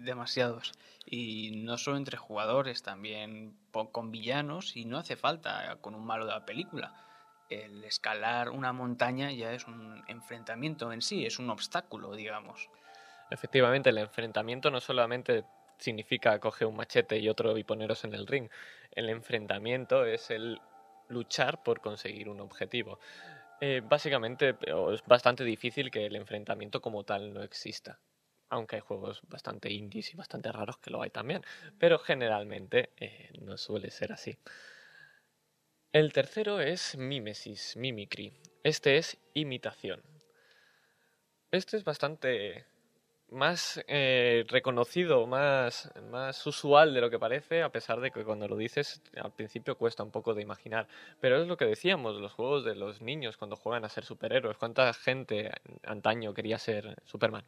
Demasiados. 0.00 0.72
Y 1.06 1.62
no 1.64 1.78
solo 1.78 1.96
entre 1.96 2.16
jugadores, 2.16 2.82
también 2.82 3.56
con 3.70 4.10
villanos 4.10 4.76
y 4.76 4.84
no 4.84 4.98
hace 4.98 5.16
falta 5.16 5.76
con 5.80 5.94
un 5.94 6.04
malo 6.04 6.26
de 6.26 6.32
la 6.32 6.46
película. 6.46 6.94
El 7.48 7.84
escalar 7.84 8.50
una 8.50 8.72
montaña 8.72 9.30
ya 9.32 9.52
es 9.52 9.66
un 9.66 10.02
enfrentamiento 10.08 10.92
en 10.92 11.02
sí, 11.02 11.26
es 11.26 11.38
un 11.38 11.50
obstáculo, 11.50 12.14
digamos. 12.14 12.68
Efectivamente, 13.30 13.90
el 13.90 13.98
enfrentamiento 13.98 14.70
no 14.70 14.80
solamente 14.80 15.44
significa 15.78 16.38
coger 16.38 16.68
un 16.68 16.76
machete 16.76 17.18
y 17.18 17.28
otro 17.28 17.56
y 17.58 17.64
poneros 17.64 18.04
en 18.04 18.14
el 18.14 18.26
ring. 18.26 18.48
El 18.92 19.08
enfrentamiento 19.08 20.04
es 20.04 20.30
el 20.30 20.60
luchar 21.08 21.62
por 21.62 21.80
conseguir 21.80 22.28
un 22.28 22.40
objetivo. 22.40 22.98
Eh, 23.60 23.82
básicamente 23.84 24.56
es 24.92 25.02
bastante 25.06 25.44
difícil 25.44 25.90
que 25.90 26.06
el 26.06 26.16
enfrentamiento 26.16 26.80
como 26.80 27.04
tal 27.04 27.32
no 27.32 27.42
exista 27.42 27.98
aunque 28.52 28.76
hay 28.76 28.82
juegos 28.82 29.22
bastante 29.28 29.70
indies 29.70 30.12
y 30.12 30.16
bastante 30.16 30.52
raros 30.52 30.76
que 30.76 30.90
lo 30.90 31.00
hay 31.00 31.08
también, 31.08 31.42
pero 31.78 31.98
generalmente 31.98 32.90
eh, 32.98 33.30
no 33.40 33.56
suele 33.56 33.90
ser 33.90 34.12
así. 34.12 34.38
El 35.90 36.12
tercero 36.12 36.60
es 36.60 36.96
mimesis, 36.96 37.76
mimicry. 37.76 38.30
Este 38.62 38.98
es 38.98 39.16
imitación. 39.32 40.02
Este 41.50 41.78
es 41.78 41.84
bastante 41.84 42.66
más 43.30 43.82
eh, 43.88 44.44
reconocido, 44.48 45.26
más, 45.26 45.90
más 46.10 46.46
usual 46.46 46.92
de 46.92 47.00
lo 47.00 47.08
que 47.08 47.18
parece, 47.18 47.62
a 47.62 47.72
pesar 47.72 48.00
de 48.00 48.10
que 48.10 48.22
cuando 48.22 48.48
lo 48.48 48.56
dices 48.56 49.00
al 49.16 49.32
principio 49.32 49.78
cuesta 49.78 50.02
un 50.02 50.10
poco 50.10 50.34
de 50.34 50.42
imaginar. 50.42 50.88
Pero 51.20 51.40
es 51.40 51.48
lo 51.48 51.56
que 51.56 51.64
decíamos, 51.64 52.16
los 52.16 52.32
juegos 52.32 52.66
de 52.66 52.74
los 52.74 53.00
niños 53.00 53.38
cuando 53.38 53.56
juegan 53.56 53.86
a 53.86 53.88
ser 53.88 54.04
superhéroes. 54.04 54.58
¿Cuánta 54.58 54.92
gente 54.92 55.50
antaño 55.84 56.34
quería 56.34 56.58
ser 56.58 56.96
Superman? 57.06 57.44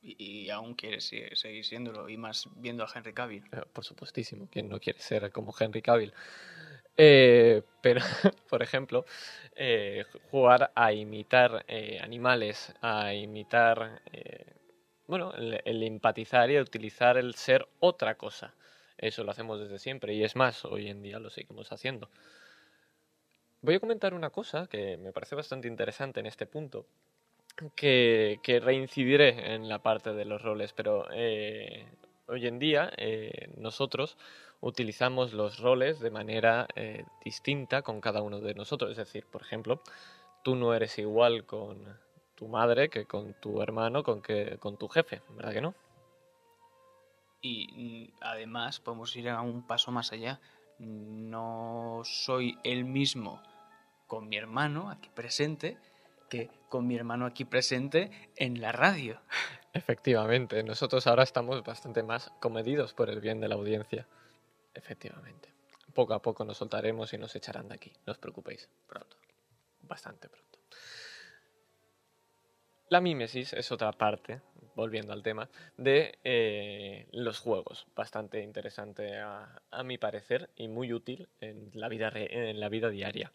Y, 0.00 0.48
aún 0.50 0.74
quiere 0.74 1.00
seguir 1.00 1.64
siéndolo, 1.64 2.08
y 2.08 2.16
más 2.16 2.48
viendo 2.56 2.84
a 2.84 2.88
Henry 2.94 3.12
Cavill. 3.12 3.44
Eh, 3.52 3.62
por 3.72 3.84
supuestísimo, 3.84 4.48
¿quién 4.50 4.68
no 4.68 4.78
quiere 4.78 5.00
ser 5.00 5.30
como 5.32 5.54
Henry 5.58 5.82
Cavill? 5.82 6.12
Eh, 6.96 7.62
pero, 7.82 8.00
por 8.48 8.62
ejemplo, 8.62 9.04
eh, 9.56 10.04
jugar 10.30 10.72
a 10.74 10.92
imitar 10.92 11.66
animales, 12.00 12.72
a 12.80 13.12
imitar, 13.12 14.00
bueno, 15.06 15.32
el, 15.34 15.82
empatizar 15.82 16.50
y 16.50 16.58
utilizar 16.58 17.16
el 17.16 17.34
ser 17.34 17.68
otra 17.80 18.16
cosa. 18.16 18.54
Eso 18.96 19.24
lo 19.24 19.30
hacemos 19.30 19.60
desde 19.60 19.78
siempre 19.78 20.14
y 20.14 20.24
es 20.24 20.36
más, 20.36 20.64
hoy 20.64 20.88
en 20.88 21.02
día 21.02 21.18
lo 21.18 21.30
seguimos 21.30 21.70
haciendo. 21.72 22.08
Voy 23.60 23.74
a 23.74 23.80
comentar 23.80 24.14
una 24.14 24.30
cosa 24.30 24.68
que 24.68 24.96
me 24.96 25.12
parece 25.12 25.34
bastante 25.34 25.66
interesante 25.66 26.20
en 26.20 26.26
este 26.26 26.46
punto, 26.46 26.86
que, 27.74 28.40
que 28.42 28.60
reincidiré 28.60 29.54
en 29.54 29.68
la 29.68 29.80
parte 29.80 30.12
de 30.12 30.24
los 30.24 30.42
roles, 30.42 30.72
pero 30.72 31.06
hoy 32.26 32.46
en 32.46 32.58
día 32.58 32.92
nosotros 33.56 34.16
utilizamos 34.60 35.32
los 35.32 35.58
roles 35.58 36.00
de 36.00 36.10
manera 36.10 36.66
eh, 36.74 37.04
distinta 37.24 37.82
con 37.82 38.00
cada 38.00 38.22
uno 38.22 38.40
de 38.40 38.54
nosotros. 38.54 38.90
Es 38.90 38.96
decir, 38.96 39.24
por 39.26 39.42
ejemplo, 39.42 39.80
tú 40.42 40.56
no 40.56 40.74
eres 40.74 40.98
igual 40.98 41.44
con 41.46 41.98
tu 42.34 42.48
madre 42.48 42.88
que 42.88 43.06
con 43.06 43.34
tu 43.34 43.62
hermano, 43.62 44.02
con, 44.02 44.22
que, 44.22 44.58
con 44.58 44.76
tu 44.76 44.88
jefe, 44.88 45.22
¿verdad 45.30 45.52
que 45.52 45.60
no? 45.60 45.74
Y 47.40 48.12
mm, 48.12 48.18
además 48.20 48.80
podemos 48.80 49.14
ir 49.16 49.28
a 49.28 49.40
un 49.40 49.66
paso 49.66 49.92
más 49.92 50.12
allá. 50.12 50.40
No 50.78 52.02
soy 52.04 52.58
el 52.64 52.84
mismo 52.84 53.42
con 54.06 54.28
mi 54.28 54.36
hermano 54.36 54.90
aquí 54.90 55.10
presente 55.14 55.76
que 56.28 56.50
con 56.68 56.86
mi 56.86 56.96
hermano 56.96 57.26
aquí 57.26 57.44
presente 57.44 58.10
en 58.36 58.60
la 58.60 58.72
radio. 58.72 59.20
Efectivamente, 59.72 60.62
nosotros 60.62 61.06
ahora 61.06 61.22
estamos 61.22 61.62
bastante 61.62 62.02
más 62.02 62.32
comedidos 62.40 62.94
por 62.94 63.10
el 63.10 63.20
bien 63.20 63.40
de 63.40 63.48
la 63.48 63.54
audiencia. 63.54 64.06
Efectivamente. 64.74 65.52
Poco 65.94 66.14
a 66.14 66.22
poco 66.22 66.44
nos 66.44 66.58
soltaremos 66.58 67.12
y 67.12 67.18
nos 67.18 67.34
echarán 67.34 67.68
de 67.68 67.74
aquí. 67.74 67.92
No 68.06 68.12
os 68.12 68.18
preocupéis. 68.18 68.68
Pronto. 68.86 69.16
Bastante 69.82 70.28
pronto. 70.28 70.58
La 72.90 73.00
mímesis 73.00 73.52
es 73.52 73.70
otra 73.70 73.92
parte, 73.92 74.40
volviendo 74.74 75.12
al 75.12 75.22
tema, 75.22 75.50
de 75.76 76.18
eh, 76.24 77.06
los 77.12 77.38
juegos. 77.38 77.86
Bastante 77.94 78.40
interesante 78.42 79.18
a, 79.18 79.60
mi 79.84 79.98
parecer 79.98 80.48
y 80.56 80.68
muy 80.68 80.92
útil 80.92 81.28
en 81.40 81.70
la, 81.74 81.88
vida 81.88 82.10
en 82.14 82.60
la 82.60 82.68
vida 82.68 82.88
diaria. 82.88 83.32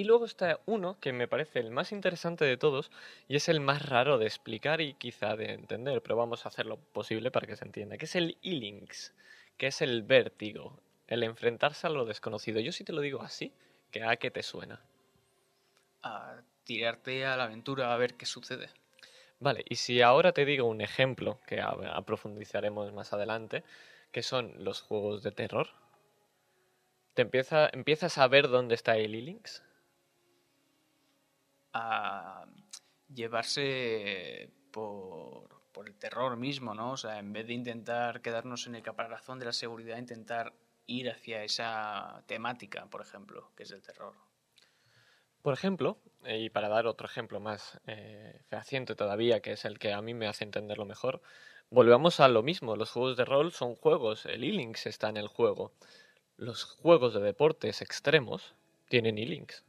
Y 0.00 0.04
luego 0.04 0.24
está 0.24 0.60
uno 0.64 0.98
que 0.98 1.12
me 1.12 1.28
parece 1.28 1.58
el 1.58 1.70
más 1.70 1.92
interesante 1.92 2.46
de 2.46 2.56
todos 2.56 2.90
y 3.28 3.36
es 3.36 3.50
el 3.50 3.60
más 3.60 3.86
raro 3.86 4.16
de 4.16 4.24
explicar 4.24 4.80
y 4.80 4.94
quizá 4.94 5.36
de 5.36 5.52
entender, 5.52 6.00
pero 6.00 6.16
vamos 6.16 6.46
a 6.46 6.48
hacer 6.48 6.64
lo 6.64 6.78
posible 6.78 7.30
para 7.30 7.46
que 7.46 7.54
se 7.54 7.66
entienda, 7.66 7.98
que 7.98 8.06
es 8.06 8.16
el 8.16 8.38
e-links 8.42 9.14
que 9.58 9.66
es 9.66 9.82
el 9.82 10.02
vértigo, 10.02 10.80
el 11.06 11.22
enfrentarse 11.22 11.86
a 11.86 11.90
lo 11.90 12.06
desconocido. 12.06 12.60
Yo 12.60 12.72
sí 12.72 12.82
te 12.82 12.94
lo 12.94 13.02
digo 13.02 13.20
así, 13.20 13.52
que 13.90 14.02
a 14.02 14.16
qué 14.16 14.30
te 14.30 14.42
suena. 14.42 14.80
A 16.02 16.40
tirarte 16.64 17.26
a 17.26 17.36
la 17.36 17.44
aventura 17.44 17.92
a 17.92 17.98
ver 17.98 18.14
qué 18.14 18.24
sucede. 18.24 18.70
Vale, 19.38 19.66
y 19.68 19.74
si 19.74 20.00
ahora 20.00 20.32
te 20.32 20.46
digo 20.46 20.64
un 20.64 20.80
ejemplo 20.80 21.40
que 21.46 21.62
profundizaremos 22.06 22.90
más 22.94 23.12
adelante, 23.12 23.64
que 24.12 24.22
son 24.22 24.64
los 24.64 24.80
juegos 24.80 25.22
de 25.22 25.32
terror, 25.32 25.68
¿te 27.12 27.20
empieza, 27.20 27.68
empiezas 27.70 28.16
a 28.16 28.28
ver 28.28 28.48
dónde 28.48 28.74
está 28.74 28.96
el 28.96 29.12
links 29.12 29.62
A 31.72 32.46
llevarse 33.08 34.50
por 34.70 35.60
por 35.72 35.88
el 35.88 35.96
terror 35.96 36.36
mismo, 36.36 36.74
¿no? 36.74 36.92
O 36.92 36.96
sea, 36.96 37.18
en 37.18 37.32
vez 37.32 37.46
de 37.46 37.54
intentar 37.54 38.20
quedarnos 38.22 38.66
en 38.66 38.74
el 38.74 38.82
caparazón 38.82 39.38
de 39.38 39.46
la 39.46 39.52
seguridad, 39.52 39.98
intentar 39.98 40.52
ir 40.86 41.10
hacia 41.10 41.44
esa 41.44 42.22
temática, 42.26 42.86
por 42.86 43.00
ejemplo, 43.00 43.50
que 43.56 43.62
es 43.62 43.70
el 43.70 43.82
terror. 43.82 44.14
Por 45.42 45.54
ejemplo, 45.54 45.98
y 46.26 46.50
para 46.50 46.68
dar 46.68 46.86
otro 46.86 47.06
ejemplo 47.06 47.40
más 47.40 47.80
eh, 47.86 48.42
fehaciente 48.48 48.94
todavía, 48.94 49.40
que 49.40 49.52
es 49.52 49.64
el 49.64 49.78
que 49.78 49.92
a 49.92 50.02
mí 50.02 50.12
me 50.12 50.26
hace 50.26 50.44
entenderlo 50.44 50.84
mejor, 50.84 51.22
volvamos 51.70 52.20
a 52.20 52.28
lo 52.28 52.42
mismo. 52.42 52.76
Los 52.76 52.90
juegos 52.90 53.16
de 53.16 53.24
rol 53.24 53.52
son 53.52 53.74
juegos, 53.74 54.26
el 54.26 54.44
e-links 54.44 54.86
está 54.86 55.08
en 55.08 55.16
el 55.16 55.28
juego. 55.28 55.72
Los 56.36 56.64
juegos 56.64 57.14
de 57.14 57.20
deportes 57.20 57.80
extremos 57.80 58.54
tienen 58.88 59.16
e-links 59.16 59.64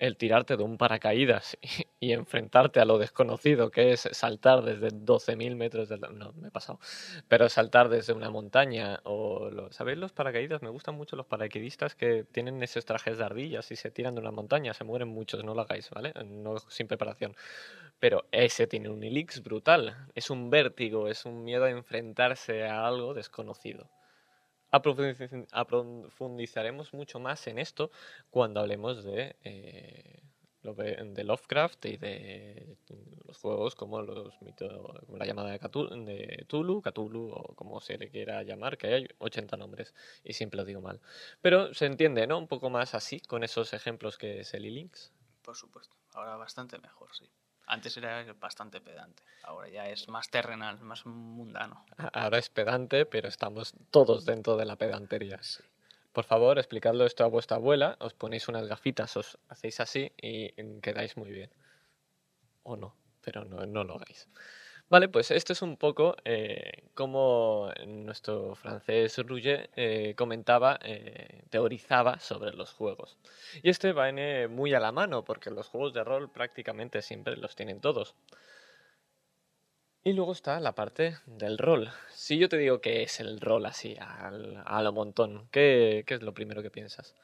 el 0.00 0.16
tirarte 0.16 0.56
de 0.56 0.64
un 0.64 0.78
paracaídas 0.78 1.56
y, 2.00 2.12
enfrentarte 2.12 2.80
a 2.80 2.84
lo 2.84 2.98
desconocido 2.98 3.70
que 3.70 3.92
es 3.92 4.08
saltar 4.12 4.62
desde 4.62 4.88
12.000 4.88 5.54
metros 5.54 5.88
de 5.88 5.98
no 5.98 6.32
me 6.32 6.48
he 6.48 6.50
pasado 6.50 6.80
pero 7.28 7.48
saltar 7.48 7.88
desde 7.88 8.12
una 8.12 8.30
montaña 8.30 9.00
o 9.04 9.50
lo, 9.50 9.70
sabéis 9.70 9.98
los 9.98 10.12
paracaídas 10.12 10.62
me 10.62 10.70
gustan 10.70 10.96
mucho 10.96 11.14
los 11.14 11.26
paracaidistas 11.26 11.94
que 11.94 12.24
tienen 12.24 12.62
esos 12.62 12.84
trajes 12.84 13.18
de 13.18 13.24
ardillas 13.24 13.70
y 13.70 13.76
se 13.76 13.90
tiran 13.90 14.14
de 14.14 14.22
una 14.22 14.32
montaña 14.32 14.74
se 14.74 14.84
mueren 14.84 15.08
muchos 15.08 15.44
no 15.44 15.54
lo 15.54 15.60
hagáis 15.60 15.88
vale 15.90 16.12
no 16.24 16.58
sin 16.58 16.88
preparación. 16.88 17.36
Pero 17.98 18.24
ese 18.32 18.66
tiene 18.66 18.88
un 18.88 19.02
elix 19.04 19.42
brutal 19.42 20.08
es 20.14 20.30
un 20.30 20.48
vértigo 20.48 21.08
es 21.08 21.26
un 21.26 21.44
miedo 21.44 21.64
a 21.64 21.70
enfrentarse 21.70 22.66
a 22.66 22.86
algo 22.86 23.12
desconocido 23.12 23.90
Aprofundizaremos 24.70 26.94
mucho 26.94 27.20
más 27.20 27.46
en 27.46 27.58
esto 27.58 27.90
cuando 28.30 28.60
hablemos 28.60 29.04
de, 29.04 29.36
eh, 29.42 30.22
de 30.62 31.24
Lovecraft 31.24 31.84
y 31.86 31.96
de 31.96 32.76
los 33.26 33.38
juegos 33.38 33.74
como 33.74 34.02
los 34.02 34.40
mito, 34.42 34.94
la 35.08 35.24
llamada 35.24 35.50
de, 35.50 35.58
Cthulhu, 35.58 36.04
de 36.04 36.44
Tulu, 36.46 36.82
Cthulhu 36.82 37.30
o 37.32 37.54
como 37.54 37.80
se 37.80 37.98
le 37.98 38.10
quiera 38.10 38.42
llamar, 38.42 38.76
que 38.76 38.88
hay 38.88 39.08
80 39.18 39.56
nombres 39.56 39.94
y 40.22 40.34
siempre 40.34 40.58
lo 40.58 40.64
digo 40.64 40.80
mal. 40.80 41.00
Pero 41.40 41.72
se 41.74 41.86
entiende, 41.86 42.26
¿no? 42.26 42.38
Un 42.38 42.48
poco 42.48 42.70
más 42.70 42.94
así 42.94 43.20
con 43.20 43.42
esos 43.42 43.72
ejemplos 43.72 44.18
que 44.18 44.40
es 44.40 44.54
el 44.54 44.62
links 44.62 45.12
Por 45.42 45.56
supuesto, 45.56 45.96
ahora 46.12 46.36
bastante 46.36 46.78
mejor, 46.78 47.14
sí. 47.14 47.28
Antes 47.72 47.96
era 47.96 48.24
bastante 48.32 48.80
pedante, 48.80 49.22
ahora 49.44 49.68
ya 49.68 49.88
es 49.88 50.08
más 50.08 50.28
terrenal, 50.28 50.80
más 50.80 51.06
mundano. 51.06 51.86
Ahora 52.12 52.38
es 52.38 52.50
pedante, 52.50 53.06
pero 53.06 53.28
estamos 53.28 53.74
todos 53.92 54.24
dentro 54.24 54.56
de 54.56 54.64
la 54.64 54.74
pedantería. 54.74 55.38
Por 56.12 56.24
favor, 56.24 56.58
explicadlo 56.58 57.06
esto 57.06 57.22
a 57.22 57.28
vuestra 57.28 57.58
abuela, 57.58 57.96
os 58.00 58.12
ponéis 58.12 58.48
unas 58.48 58.66
gafitas, 58.66 59.16
os 59.16 59.38
hacéis 59.48 59.78
así 59.78 60.10
y 60.20 60.50
quedáis 60.80 61.16
muy 61.16 61.30
bien. 61.30 61.50
O 62.64 62.74
no, 62.74 62.96
pero 63.20 63.44
no, 63.44 63.64
no 63.64 63.84
lo 63.84 63.94
hagáis. 63.94 64.28
Vale, 64.90 65.08
pues 65.08 65.30
esto 65.30 65.52
es 65.52 65.62
un 65.62 65.76
poco 65.76 66.16
eh, 66.24 66.82
como 66.94 67.70
nuestro 67.86 68.56
francés 68.56 69.16
Rouget 69.18 69.70
eh, 69.76 70.14
comentaba, 70.16 70.80
eh, 70.82 71.44
teorizaba 71.48 72.18
sobre 72.18 72.52
los 72.54 72.72
juegos. 72.72 73.16
Y 73.62 73.70
este 73.70 73.92
va 73.92 74.10
muy 74.48 74.74
a 74.74 74.80
la 74.80 74.90
mano, 74.90 75.24
porque 75.24 75.50
los 75.50 75.68
juegos 75.68 75.94
de 75.94 76.02
rol 76.02 76.28
prácticamente 76.32 77.02
siempre 77.02 77.36
los 77.36 77.54
tienen 77.54 77.80
todos. 77.80 78.16
Y 80.02 80.12
luego 80.12 80.32
está 80.32 80.58
la 80.58 80.74
parte 80.74 81.18
del 81.24 81.56
rol. 81.56 81.92
Si 82.08 82.36
yo 82.38 82.48
te 82.48 82.56
digo 82.56 82.80
que 82.80 83.04
es 83.04 83.20
el 83.20 83.40
rol 83.40 83.66
así, 83.66 83.96
a 84.00 84.82
lo 84.82 84.92
montón, 84.92 85.48
¿qué, 85.52 86.02
¿qué 86.04 86.14
es 86.14 86.22
lo 86.22 86.34
primero 86.34 86.62
que 86.62 86.70
piensas? 86.70 87.14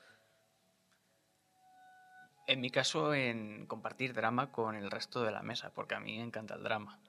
En 2.46 2.60
mi 2.60 2.70
caso, 2.70 3.12
en 3.12 3.66
compartir 3.66 4.14
drama 4.14 4.52
con 4.52 4.76
el 4.76 4.88
resto 4.88 5.24
de 5.24 5.32
la 5.32 5.42
mesa, 5.42 5.72
porque 5.74 5.96
a 5.96 6.00
mí 6.00 6.16
me 6.16 6.22
encanta 6.22 6.54
el 6.54 6.62
drama. 6.62 7.00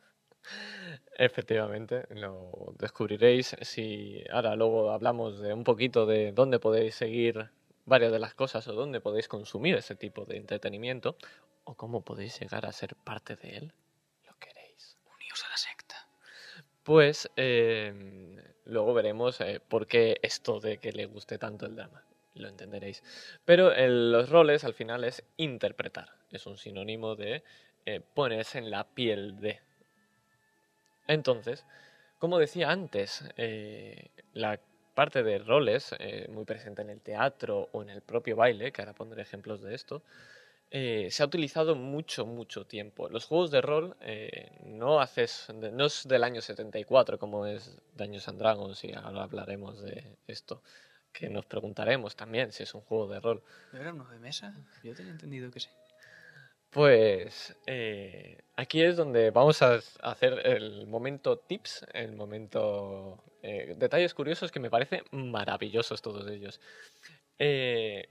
Efectivamente, 1.17 2.06
lo 2.12 2.74
descubriréis 2.77 3.56
si 3.62 4.24
ahora 4.32 4.56
luego 4.56 4.91
hablamos 4.91 5.39
de 5.39 5.53
un 5.53 5.63
poquito 5.63 6.06
de 6.06 6.32
dónde 6.32 6.60
podéis 6.60 6.96
seguir 6.96 7.50
varias 7.86 8.12
de 8.12 8.20
las 8.20 8.36
cosas 8.36 8.67
o 8.67 8.74
dónde 8.74 9.01
podéis 9.01 9.27
consumir 9.27 9.75
ese 9.75 9.96
tipo 9.96 10.25
de 10.25 10.38
entretenimiento 10.38 11.17
o 11.63 11.74
cómo 11.75 12.01
podéis 12.01 12.39
llegar 12.39 12.65
a 12.65 12.72
ser 12.72 12.96
parte 12.96 13.36
de 13.36 13.58
él. 13.58 13.74
Lo 14.25 14.38
queréis. 14.38 14.98
Uníos 15.15 15.44
a 15.46 15.50
la 15.50 15.58
secta. 15.58 16.08
Pues 16.84 17.29
em, 17.36 18.38
luego 18.65 18.94
veremos 18.94 19.41
eh, 19.41 19.60
por 19.67 19.88
qué 19.88 20.20
esto 20.22 20.60
de 20.60 20.77
que 20.77 20.91
le 20.91 21.06
guste 21.06 21.38
tanto 21.38 21.65
el 21.65 21.75
drama. 21.75 22.03
Lo 22.36 22.48
entenderéis. 22.48 23.03
Pero 23.44 23.74
los 23.88 24.29
roles 24.29 24.63
al 24.63 24.74
final 24.74 25.03
es 25.03 25.24
interpretar. 25.38 26.10
Es 26.29 26.46
un 26.46 26.58
sinónimo 26.58 27.15
de 27.15 27.44
eh, 27.86 28.01
ponerse 28.13 28.60
en 28.60 28.70
la 28.70 28.84
piel 28.86 29.39
de 29.39 29.60
entonces, 31.07 31.65
como 32.19 32.39
decía 32.39 32.71
antes, 32.71 33.23
eh, 33.37 34.09
la 34.33 34.59
parte 34.93 35.23
de 35.23 35.39
roles, 35.39 35.95
eh, 35.99 36.27
muy 36.29 36.45
presente 36.45 36.81
en 36.81 36.89
el 36.89 37.01
teatro 37.01 37.69
o 37.71 37.83
en 37.83 37.89
el 37.89 38.01
propio 38.01 38.35
baile, 38.35 38.71
que 38.71 38.81
ahora 38.81 38.93
pondré 38.93 39.21
ejemplos 39.21 39.61
de 39.61 39.75
esto, 39.75 40.01
eh, 40.71 41.07
se 41.11 41.23
ha 41.23 41.27
utilizado 41.27 41.75
mucho, 41.75 42.25
mucho 42.25 42.65
tiempo. 42.65 43.07
Los 43.07 43.25
juegos 43.25 43.51
de 43.51 43.61
rol 43.61 43.95
no 44.65 44.99
haces, 44.99 45.47
no 45.53 45.85
es 45.85 46.07
del 46.07 46.23
año 46.23 46.41
74 46.41 47.19
como 47.19 47.45
es 47.45 47.77
Dungeons 47.95 48.27
and 48.27 48.39
Dragons 48.39 48.83
y 48.83 48.93
ahora 48.93 49.23
hablaremos 49.23 49.81
de 49.81 50.17
esto, 50.27 50.61
que 51.13 51.29
nos 51.29 51.45
preguntaremos 51.45 52.15
también 52.15 52.51
si 52.51 52.63
es 52.63 52.73
un 52.73 52.81
juego 52.81 53.07
de 53.07 53.19
rol. 53.19 53.43
¿No 53.71 53.79
era 53.79 53.93
uno 53.93 54.05
de 54.09 54.19
mesa? 54.19 54.53
Yo 54.83 54.93
tenía 54.93 55.11
entendido 55.11 55.51
que 55.51 55.59
sí. 55.59 55.69
Pues 56.69 57.55
eh, 57.65 58.38
aquí 58.55 58.81
es 58.81 58.97
donde 58.97 59.31
vamos 59.31 59.62
a 59.62 59.79
hacer 60.01 60.45
el 60.45 60.86
momento 60.88 61.38
tips, 61.38 61.86
el 61.93 62.13
momento 62.13 63.24
detalles 63.77 64.13
curiosos 64.13 64.51
que 64.51 64.59
me 64.59 64.69
parecen 64.69 65.03
maravillosos 65.12 66.01
todos 66.01 66.27
ellos. 66.27 66.59
Eh, 67.39 68.07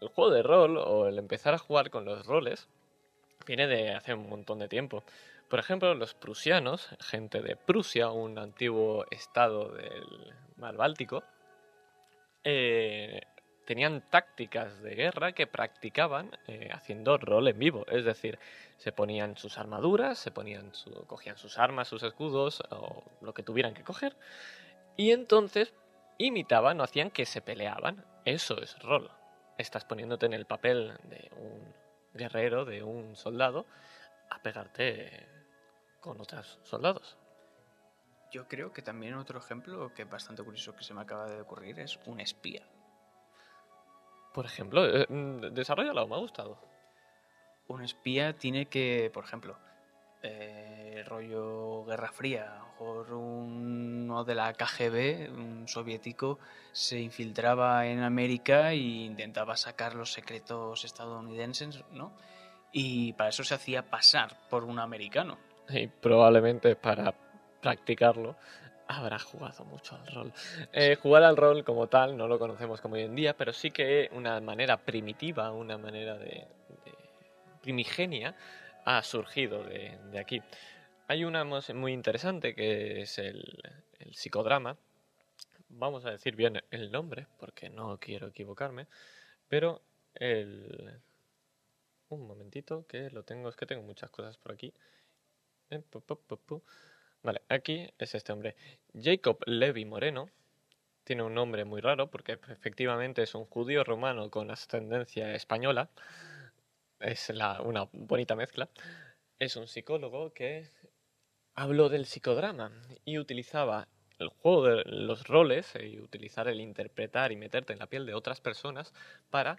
el 0.00 0.08
juego 0.08 0.30
de 0.30 0.42
rol 0.42 0.78
o 0.78 1.06
el 1.06 1.18
empezar 1.18 1.54
a 1.54 1.58
jugar 1.58 1.90
con 1.90 2.04
los 2.04 2.26
roles 2.26 2.68
viene 3.46 3.66
de 3.66 3.92
hace 3.92 4.14
un 4.14 4.28
montón 4.28 4.58
de 4.58 4.68
tiempo. 4.68 5.04
Por 5.48 5.58
ejemplo, 5.58 5.94
los 5.94 6.14
prusianos, 6.14 6.88
gente 7.00 7.42
de 7.42 7.56
Prusia, 7.56 8.10
un 8.10 8.38
antiguo 8.38 9.04
estado 9.10 9.72
del 9.72 10.34
mar 10.56 10.76
Báltico, 10.76 11.24
eh, 12.44 13.20
tenían 13.70 14.02
tácticas 14.10 14.82
de 14.82 14.96
guerra 14.96 15.30
que 15.30 15.46
practicaban 15.46 16.36
eh, 16.48 16.70
haciendo 16.72 17.16
rol 17.18 17.46
en 17.46 17.56
vivo. 17.56 17.86
Es 17.86 18.04
decir, 18.04 18.40
se 18.78 18.90
ponían 18.90 19.36
sus 19.36 19.58
armaduras, 19.58 20.18
se 20.18 20.32
ponían 20.32 20.72
cogían 21.06 21.38
sus 21.38 21.56
armas, 21.56 21.86
sus 21.86 22.02
escudos 22.02 22.64
o 22.70 23.04
lo 23.20 23.32
que 23.32 23.44
tuvieran 23.44 23.72
que 23.74 23.84
coger 23.84 24.16
y 24.96 25.12
entonces 25.12 25.72
imitaban 26.18 26.80
o 26.80 26.82
hacían 26.82 27.12
que 27.12 27.26
se 27.26 27.42
peleaban. 27.42 28.04
Eso 28.24 28.60
es 28.60 28.76
rol 28.80 29.08
estás 29.56 29.84
poniéndote 29.84 30.26
en 30.26 30.32
el 30.32 30.46
papel 30.46 30.98
de 31.04 31.30
un 31.36 31.74
guerrero, 32.14 32.64
de 32.64 32.82
un 32.82 33.14
soldado, 33.14 33.66
a 34.30 34.42
pegarte 34.42 35.28
con 36.00 36.20
otros 36.20 36.58
soldados. 36.64 37.16
Yo 38.32 38.48
creo 38.48 38.72
que 38.72 38.82
también 38.82 39.14
otro 39.14 39.38
ejemplo 39.38 39.92
que 39.94 40.02
es 40.02 40.10
bastante 40.10 40.42
curioso 40.42 40.74
que 40.74 40.82
se 40.82 40.94
me 40.94 41.02
acaba 41.02 41.26
de 41.28 41.40
ocurrir 41.40 41.78
es 41.78 41.98
un 42.06 42.20
espía. 42.20 42.66
Por 44.32 44.46
ejemplo, 44.46 44.86
eh, 44.86 45.06
mm, 45.08 45.52
desarrollalo, 45.52 46.06
me 46.06 46.14
ha 46.14 46.18
gustado. 46.18 46.58
Un 47.68 47.82
espía 47.82 48.32
tiene 48.32 48.66
que, 48.66 49.10
por 49.12 49.24
ejemplo, 49.24 49.56
eh, 50.22 51.02
rollo 51.06 51.84
Guerra 51.84 52.12
Fría, 52.12 52.62
o 52.78 53.02
uno 53.12 54.24
de 54.24 54.34
la 54.34 54.52
KGB, 54.52 55.30
un 55.30 55.68
soviético, 55.68 56.38
se 56.72 57.00
infiltraba 57.00 57.86
en 57.86 58.02
América 58.02 58.72
e 58.72 58.76
intentaba 58.76 59.56
sacar 59.56 59.94
los 59.94 60.12
secretos 60.12 60.84
estadounidenses, 60.84 61.84
¿no? 61.92 62.12
Y 62.72 63.12
para 63.14 63.30
eso 63.30 63.44
se 63.44 63.54
hacía 63.54 63.90
pasar 63.90 64.36
por 64.48 64.64
un 64.64 64.78
americano. 64.78 65.38
Y 65.68 65.86
probablemente 65.88 66.76
para 66.76 67.14
practicarlo 67.60 68.36
habrá 68.90 69.18
jugado 69.18 69.64
mucho 69.64 69.94
al 69.94 70.06
rol. 70.06 70.32
Eh, 70.72 70.96
jugar 70.96 71.22
al 71.22 71.36
rol 71.36 71.64
como 71.64 71.86
tal 71.86 72.16
no 72.16 72.26
lo 72.26 72.38
conocemos 72.38 72.80
como 72.80 72.96
hoy 72.96 73.02
en 73.02 73.14
día, 73.14 73.36
pero 73.36 73.52
sí 73.52 73.70
que 73.70 74.10
una 74.12 74.40
manera 74.40 74.76
primitiva, 74.76 75.52
una 75.52 75.78
manera 75.78 76.18
de 76.18 76.46
primigenia 77.62 78.34
ha 78.84 79.02
surgido 79.02 79.62
de, 79.62 80.18
aquí. 80.18 80.42
Hay 81.06 81.24
una 81.24 81.44
muy 81.44 81.92
interesante 81.92 82.54
que 82.54 83.02
es 83.02 83.18
el, 83.18 83.44
psicodrama. 84.12 84.76
Vamos 85.68 86.04
a 86.04 86.10
decir 86.10 86.34
bien 86.34 86.60
el 86.70 86.90
nombre, 86.90 87.26
porque 87.38 87.70
no 87.70 87.98
quiero 87.98 88.28
equivocarme. 88.28 88.86
Pero 89.48 89.82
el... 90.14 91.00
Un 92.08 92.26
momentito, 92.26 92.86
que 92.88 93.08
lo 93.10 93.22
tengo, 93.22 93.48
es 93.48 93.54
que 93.54 93.66
tengo 93.66 93.82
muchas 93.82 94.10
cosas 94.10 94.36
por 94.36 94.50
aquí. 94.50 94.74
Eh, 95.70 95.80
vale, 97.22 97.42
aquí 97.48 97.88
es 97.98 98.14
este 98.14 98.32
hombre. 98.32 98.56
Jacob 98.94 99.38
Levi 99.46 99.84
Moreno. 99.84 100.28
Tiene 101.04 101.22
un 101.22 101.34
nombre 101.34 101.64
muy 101.64 101.80
raro 101.80 102.08
porque 102.08 102.38
efectivamente 102.48 103.22
es 103.22 103.34
un 103.34 103.44
judío 103.44 103.82
romano 103.82 104.30
con 104.30 104.50
ascendencia 104.50 105.34
española 105.34 105.90
es 107.00 107.30
una 107.30 107.88
bonita 107.92 108.36
mezcla, 108.36 108.68
es 109.38 109.56
un 109.56 109.66
psicólogo 109.66 110.32
que 110.32 110.68
habló 111.54 111.88
del 111.88 112.06
psicodrama 112.06 112.70
y 113.04 113.18
utilizaba 113.18 113.88
el 114.18 114.28
juego 114.28 114.66
de 114.66 114.84
los 114.84 115.26
roles 115.26 115.72
y 115.80 115.98
utilizar 115.98 116.46
el 116.48 116.60
interpretar 116.60 117.32
y 117.32 117.36
meterte 117.36 117.72
en 117.72 117.78
la 117.78 117.86
piel 117.86 118.04
de 118.04 118.14
otras 118.14 118.40
personas 118.40 118.92
para 119.30 119.58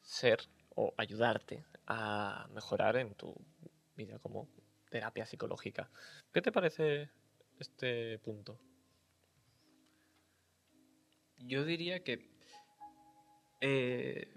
ser 0.00 0.40
o 0.74 0.92
ayudarte 0.96 1.64
a 1.86 2.48
mejorar 2.52 2.96
en 2.96 3.14
tu 3.14 3.34
vida 3.94 4.18
como 4.18 4.48
terapia 4.92 5.26
psicológica. 5.26 5.90
¿Qué 6.32 6.42
te 6.42 6.52
parece 6.52 7.10
este 7.58 8.18
punto? 8.18 8.60
Yo 11.38 11.64
diría 11.64 12.04
que 12.04 12.30
eh, 13.62 14.28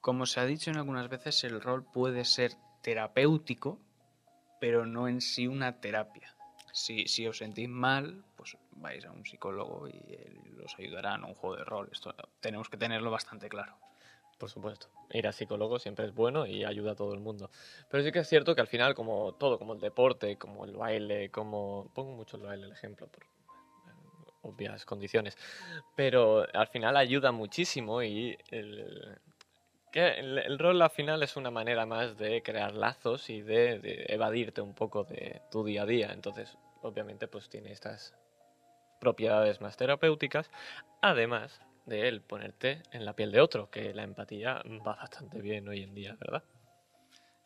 como 0.00 0.24
se 0.24 0.40
ha 0.40 0.46
dicho 0.46 0.70
en 0.70 0.76
algunas 0.76 1.08
veces, 1.08 1.42
el 1.44 1.60
rol 1.60 1.84
puede 1.84 2.24
ser 2.24 2.52
terapéutico, 2.82 3.80
pero 4.60 4.86
no 4.86 5.08
en 5.08 5.20
sí 5.20 5.46
una 5.48 5.80
terapia. 5.80 6.34
Si, 6.72 7.08
si 7.08 7.26
os 7.26 7.38
sentís 7.38 7.68
mal, 7.68 8.24
pues 8.36 8.56
vais 8.76 9.04
a 9.04 9.10
un 9.10 9.24
psicólogo 9.24 9.88
y 9.88 9.98
él 10.14 10.60
os 10.64 10.78
ayudará 10.78 11.16
en 11.16 11.24
un 11.24 11.34
juego 11.34 11.56
de 11.56 11.64
rol. 11.64 11.88
Esto 11.90 12.14
tenemos 12.40 12.68
que 12.68 12.76
tenerlo 12.76 13.10
bastante 13.10 13.48
claro. 13.48 13.76
Por 14.38 14.50
supuesto. 14.50 14.88
Ir 15.10 15.26
a 15.26 15.32
psicólogo 15.32 15.78
siempre 15.78 16.06
es 16.06 16.14
bueno 16.14 16.46
y 16.46 16.64
ayuda 16.64 16.92
a 16.92 16.94
todo 16.94 17.12
el 17.12 17.20
mundo. 17.20 17.50
Pero 17.90 18.04
sí 18.04 18.12
que 18.12 18.20
es 18.20 18.28
cierto 18.28 18.54
que 18.54 18.60
al 18.60 18.68
final, 18.68 18.94
como 18.94 19.32
todo, 19.34 19.58
como 19.58 19.74
el 19.74 19.80
deporte, 19.80 20.36
como 20.36 20.64
el 20.64 20.76
baile, 20.76 21.30
como... 21.30 21.90
Pongo 21.94 22.12
mucho 22.12 22.36
el 22.36 22.44
baile 22.44 22.66
el 22.66 22.72
ejemplo 22.72 23.08
por 23.08 23.24
obvias 24.42 24.84
condiciones. 24.84 25.36
Pero 25.96 26.46
al 26.52 26.68
final 26.68 26.96
ayuda 26.96 27.32
muchísimo 27.32 28.02
y 28.02 28.38
el, 28.50 29.18
que 29.92 30.18
el, 30.18 30.58
rol 30.58 30.80
al 30.82 30.90
final 30.90 31.22
es 31.22 31.36
una 31.36 31.50
manera 31.50 31.86
más 31.86 32.16
de 32.16 32.42
crear 32.42 32.74
lazos 32.74 33.30
y 33.30 33.42
de, 33.42 34.06
evadirte 34.08 34.60
un 34.60 34.74
poco 34.74 35.04
de 35.04 35.42
tu 35.50 35.64
día 35.64 35.82
a 35.82 35.86
día. 35.86 36.12
Entonces, 36.12 36.56
obviamente, 36.82 37.28
pues 37.28 37.48
tiene 37.48 37.72
estas 37.72 38.14
propiedades 39.00 39.60
más 39.60 39.76
terapéuticas, 39.76 40.50
además 41.00 41.60
de 41.88 42.08
él 42.08 42.20
ponerte 42.20 42.82
en 42.92 43.04
la 43.04 43.14
piel 43.14 43.32
de 43.32 43.40
otro, 43.40 43.70
que 43.70 43.94
la 43.94 44.04
empatía 44.04 44.62
va 44.86 44.94
bastante 44.94 45.40
bien 45.40 45.68
hoy 45.68 45.82
en 45.82 45.94
día, 45.94 46.16
¿verdad? 46.20 46.44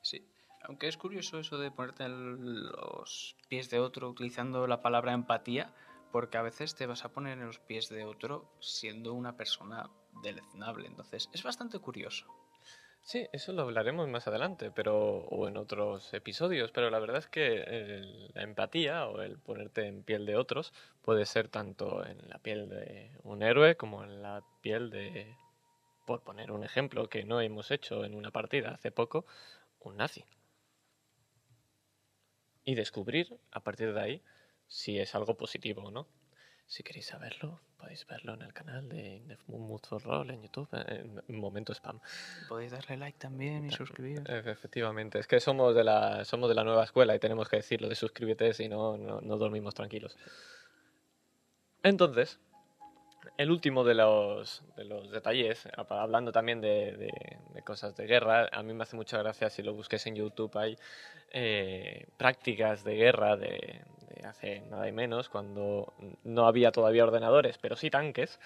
Sí, 0.02 0.26
aunque 0.62 0.88
es 0.88 0.96
curioso 0.96 1.38
eso 1.38 1.58
de 1.58 1.70
ponerte 1.70 2.04
en 2.04 2.62
los 2.66 3.36
pies 3.48 3.70
de 3.70 3.80
otro 3.80 4.08
utilizando 4.08 4.66
la 4.66 4.82
palabra 4.82 5.12
empatía, 5.12 5.72
porque 6.10 6.36
a 6.38 6.42
veces 6.42 6.74
te 6.74 6.86
vas 6.86 7.04
a 7.04 7.12
poner 7.12 7.38
en 7.38 7.46
los 7.46 7.58
pies 7.58 7.88
de 7.88 8.04
otro 8.04 8.44
siendo 8.60 9.14
una 9.14 9.36
persona 9.36 9.88
deleznable. 10.22 10.86
Entonces, 10.86 11.30
es 11.32 11.42
bastante 11.42 11.78
curioso. 11.78 12.26
Sí, 13.04 13.28
eso 13.32 13.52
lo 13.52 13.62
hablaremos 13.62 14.08
más 14.08 14.26
adelante, 14.28 14.70
pero 14.70 14.96
o 14.96 15.48
en 15.48 15.56
otros 15.56 16.14
episodios, 16.14 16.70
pero 16.72 16.88
la 16.88 16.98
verdad 17.00 17.18
es 17.18 17.26
que 17.26 18.00
la 18.34 18.42
empatía 18.42 19.06
o 19.08 19.20
el 19.22 19.38
ponerte 19.38 19.86
en 19.86 20.02
piel 20.04 20.24
de 20.24 20.36
otros 20.36 20.72
puede 21.02 21.26
ser 21.26 21.48
tanto 21.48 22.06
en 22.06 22.28
la 22.28 22.38
piel 22.38 22.68
de 22.68 23.10
un 23.24 23.42
héroe 23.42 23.76
como 23.76 24.04
en 24.04 24.22
la 24.22 24.42
piel 24.62 24.90
de, 24.90 25.36
por 26.06 26.22
poner 26.22 26.52
un 26.52 26.64
ejemplo 26.64 27.08
que 27.08 27.24
no 27.24 27.40
hemos 27.40 27.70
hecho 27.72 28.04
en 28.04 28.14
una 28.14 28.30
partida 28.30 28.70
hace 28.72 28.92
poco, 28.92 29.26
un 29.80 29.96
nazi. 29.96 30.24
Y 32.64 32.74
descubrir 32.74 33.38
a 33.52 33.60
partir 33.60 33.94
de 33.94 34.00
ahí 34.00 34.22
si 34.66 34.98
es 34.98 35.14
algo 35.14 35.36
positivo 35.36 35.82
o 35.82 35.90
no. 35.92 36.08
Si 36.72 36.82
queréis 36.82 37.04
saberlo, 37.04 37.60
podéis 37.76 38.06
verlo 38.06 38.32
en 38.32 38.40
el 38.40 38.54
canal 38.54 38.88
de 38.88 39.20
Mood 39.46 39.82
for 39.86 40.02
Roll 40.02 40.30
en 40.30 40.40
YouTube, 40.40 40.70
en 40.72 41.38
Momento 41.38 41.74
Spam. 41.74 42.00
Podéis 42.48 42.72
darle 42.72 42.96
like 42.96 43.18
también 43.18 43.66
y 43.66 43.70
suscribiros. 43.70 44.26
Efectivamente, 44.26 45.18
es 45.18 45.26
que 45.26 45.38
somos 45.38 45.74
de 45.74 45.84
la, 45.84 46.24
somos 46.24 46.48
de 46.48 46.54
la 46.54 46.64
nueva 46.64 46.84
escuela 46.84 47.14
y 47.14 47.18
tenemos 47.18 47.50
que 47.50 47.56
decirlo 47.56 47.90
de 47.90 47.94
suscríbete 47.94 48.54
si 48.54 48.70
no, 48.70 48.96
no, 48.96 49.36
dormimos 49.36 49.74
tranquilos. 49.74 50.16
Entonces, 51.82 52.40
el 53.36 53.50
último 53.50 53.84
de 53.84 53.92
los, 53.92 54.64
de 54.74 54.84
los 54.84 55.10
detalles, 55.10 55.68
hablando 55.90 56.32
también 56.32 56.62
de, 56.62 57.12
cosas 57.66 57.94
de 57.96 58.06
guerra, 58.06 58.48
a 58.50 58.62
mí 58.62 58.72
me 58.72 58.84
hace 58.84 58.96
mucha 58.96 59.18
gracia 59.18 59.50
si 59.50 59.62
lo 59.62 59.74
busques 59.74 60.06
en 60.06 60.16
YouTube, 60.16 60.56
hay 60.56 60.78
eh, 61.32 62.06
prácticas 62.16 62.82
de 62.82 62.94
guerra 62.94 63.36
de, 63.36 63.82
hace 64.24 64.60
nada 64.70 64.88
y 64.88 64.92
menos, 64.92 65.28
cuando 65.28 65.92
no 66.24 66.46
había 66.46 66.72
todavía 66.72 67.04
ordenadores, 67.04 67.58
pero 67.58 67.76
sí 67.76 67.90
tanques, 67.90 68.40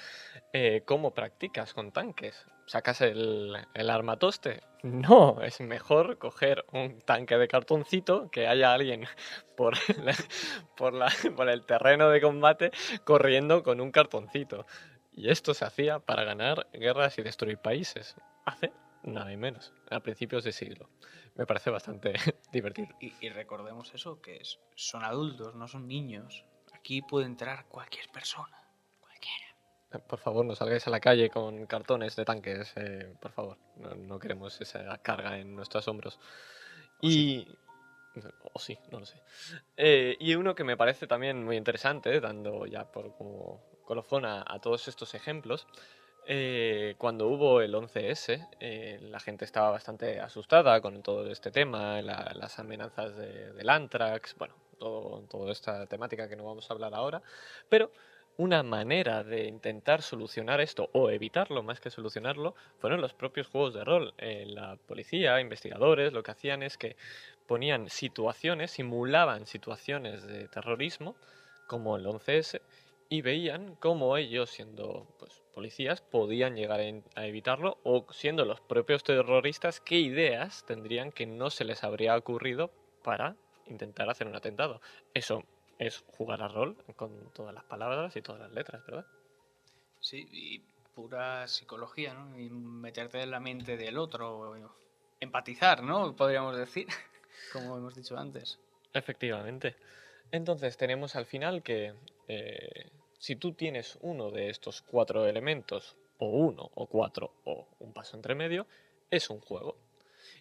eh, 0.52 0.82
¿cómo 0.84 1.14
practicas 1.14 1.74
con 1.74 1.92
tanques? 1.92 2.46
¿Sacas 2.66 3.00
el, 3.00 3.56
el, 3.74 3.90
armatoste? 3.90 4.62
No, 4.82 5.40
es 5.42 5.60
mejor 5.60 6.18
coger 6.18 6.64
un 6.72 7.00
tanque 7.00 7.36
de 7.36 7.48
cartoncito, 7.48 8.30
que 8.30 8.46
haya 8.46 8.72
alguien 8.72 9.04
por, 9.56 9.74
por, 10.76 10.92
la, 10.94 11.12
por 11.36 11.48
el 11.48 11.64
terreno 11.64 12.08
de 12.08 12.20
combate 12.20 12.70
corriendo 13.04 13.62
con 13.62 13.80
un 13.80 13.92
cartoncito. 13.92 14.66
Y 15.12 15.30
esto 15.30 15.54
se 15.54 15.64
hacía 15.64 15.98
para 15.98 16.24
ganar 16.24 16.66
guerras 16.72 17.18
y 17.18 17.22
destruir 17.22 17.58
países. 17.58 18.16
Hace 18.44 18.72
nada 19.02 19.32
y 19.32 19.36
menos, 19.36 19.72
a 19.90 20.00
principios 20.00 20.44
de 20.44 20.52
siglo. 20.52 20.88
Me 21.36 21.46
parece 21.46 21.70
bastante 21.70 22.12
divertido. 22.52 22.88
Y, 23.00 23.12
y 23.20 23.28
recordemos 23.28 23.92
eso, 23.94 24.20
que 24.20 24.36
es- 24.36 24.58
son 24.74 25.04
adultos, 25.04 25.54
no 25.54 25.68
son 25.68 25.86
niños. 25.86 26.44
Aquí 26.72 27.02
puede 27.02 27.26
entrar 27.26 27.66
cualquier 27.68 28.08
persona. 28.10 28.56
Cualquiera. 29.00 30.04
Por 30.06 30.18
favor, 30.18 30.44
no 30.44 30.54
salgáis 30.54 30.86
a 30.86 30.90
la 30.90 31.00
calle 31.00 31.30
con 31.30 31.66
cartones 31.66 32.16
de 32.16 32.24
tanques, 32.24 32.72
eh, 32.76 33.14
por 33.20 33.32
favor. 33.32 33.58
No, 33.76 33.94
no 33.94 34.18
queremos 34.18 34.60
esa 34.60 34.98
carga 34.98 35.38
en 35.38 35.54
nuestros 35.54 35.86
hombros. 35.88 36.18
Y... 37.00 37.46
O 38.54 38.58
sí, 38.58 38.78
no 38.90 39.00
lo 39.00 39.04
sé. 39.04 39.20
Eh, 39.76 40.16
y 40.18 40.34
uno 40.36 40.54
que 40.54 40.64
me 40.64 40.78
parece 40.78 41.06
también 41.06 41.44
muy 41.44 41.56
interesante, 41.58 42.18
dando 42.18 42.64
ya 42.64 42.86
por 42.90 43.14
como 43.14 43.62
colofón 43.84 44.24
a, 44.24 44.42
a 44.46 44.58
todos 44.58 44.88
estos 44.88 45.14
ejemplos, 45.14 45.66
eh, 46.26 46.94
cuando 46.98 47.28
hubo 47.28 47.60
el 47.60 47.74
11S, 47.74 48.46
eh, 48.60 48.98
la 49.02 49.20
gente 49.20 49.44
estaba 49.44 49.70
bastante 49.70 50.20
asustada 50.20 50.80
con 50.80 51.02
todo 51.02 51.30
este 51.30 51.50
tema, 51.50 52.00
la- 52.02 52.32
las 52.34 52.58
amenazas 52.58 53.16
de- 53.16 53.52
del 53.52 53.68
Antrax, 53.70 54.34
bueno, 54.36 54.54
todo, 54.78 55.22
toda 55.30 55.52
esta 55.52 55.86
temática 55.86 56.28
que 56.28 56.36
no 56.36 56.44
vamos 56.44 56.70
a 56.70 56.74
hablar 56.74 56.94
ahora, 56.94 57.22
pero 57.68 57.90
una 58.38 58.62
manera 58.62 59.24
de 59.24 59.46
intentar 59.46 60.02
solucionar 60.02 60.60
esto 60.60 60.90
o 60.92 61.08
evitarlo 61.10 61.62
más 61.62 61.80
que 61.80 61.90
solucionarlo 61.90 62.54
fueron 62.78 63.00
los 63.00 63.14
propios 63.14 63.46
juegos 63.46 63.72
de 63.74 63.84
rol. 63.84 64.12
Eh, 64.18 64.44
la 64.46 64.76
policía, 64.86 65.40
investigadores, 65.40 66.12
lo 66.12 66.22
que 66.22 66.32
hacían 66.32 66.62
es 66.62 66.76
que 66.76 66.96
ponían 67.46 67.88
situaciones, 67.88 68.72
simulaban 68.72 69.46
situaciones 69.46 70.26
de 70.26 70.48
terrorismo, 70.48 71.16
como 71.66 71.96
el 71.96 72.06
11S, 72.06 72.60
y 73.08 73.22
veían 73.22 73.76
cómo 73.76 74.16
ellos, 74.16 74.50
siendo 74.50 75.06
pues, 75.18 75.42
policías, 75.54 76.00
podían 76.00 76.56
llegar 76.56 76.80
a, 76.80 77.26
evitarlo, 77.26 77.78
o 77.82 78.06
siendo 78.12 78.44
los 78.44 78.60
propios 78.60 79.04
terroristas, 79.04 79.80
qué 79.80 79.98
ideas 79.98 80.64
tendrían 80.66 81.12
que 81.12 81.26
no 81.26 81.50
se 81.50 81.64
les 81.64 81.84
habría 81.84 82.16
ocurrido 82.16 82.70
para 83.02 83.36
intentar 83.66 84.10
hacer 84.10 84.26
un 84.26 84.36
atentado. 84.36 84.80
Eso 85.14 85.44
es 85.78 86.04
jugar 86.16 86.42
a 86.42 86.48
rol 86.48 86.76
con 86.96 87.32
todas 87.32 87.54
las 87.54 87.64
palabras 87.64 88.16
y 88.16 88.22
todas 88.22 88.40
las 88.40 88.52
letras, 88.52 88.84
¿verdad? 88.86 89.06
Sí, 90.00 90.26
y 90.30 90.58
pura 90.94 91.46
psicología, 91.46 92.14
¿no? 92.14 92.38
Y 92.38 92.48
meterte 92.48 93.22
en 93.22 93.30
la 93.30 93.40
mente 93.40 93.76
del 93.76 93.98
otro. 93.98 94.54
Empatizar, 95.20 95.82
¿no? 95.82 96.14
Podríamos 96.16 96.56
decir. 96.56 96.86
Como 97.52 97.76
hemos 97.76 97.94
dicho 97.94 98.16
antes. 98.16 98.58
Efectivamente. 98.92 99.76
Entonces 100.30 100.76
tenemos 100.76 101.14
al 101.16 101.26
final 101.26 101.62
que 101.62 101.94
eh, 102.28 102.90
si 103.18 103.36
tú 103.36 103.52
tienes 103.52 103.98
uno 104.02 104.30
de 104.30 104.50
estos 104.50 104.82
cuatro 104.82 105.26
elementos, 105.26 105.96
o 106.18 106.28
uno, 106.28 106.70
o 106.74 106.86
cuatro, 106.86 107.32
o 107.44 107.68
un 107.78 107.92
paso 107.92 108.16
entre 108.16 108.34
medio, 108.34 108.66
es 109.10 109.30
un 109.30 109.40
juego. 109.40 109.76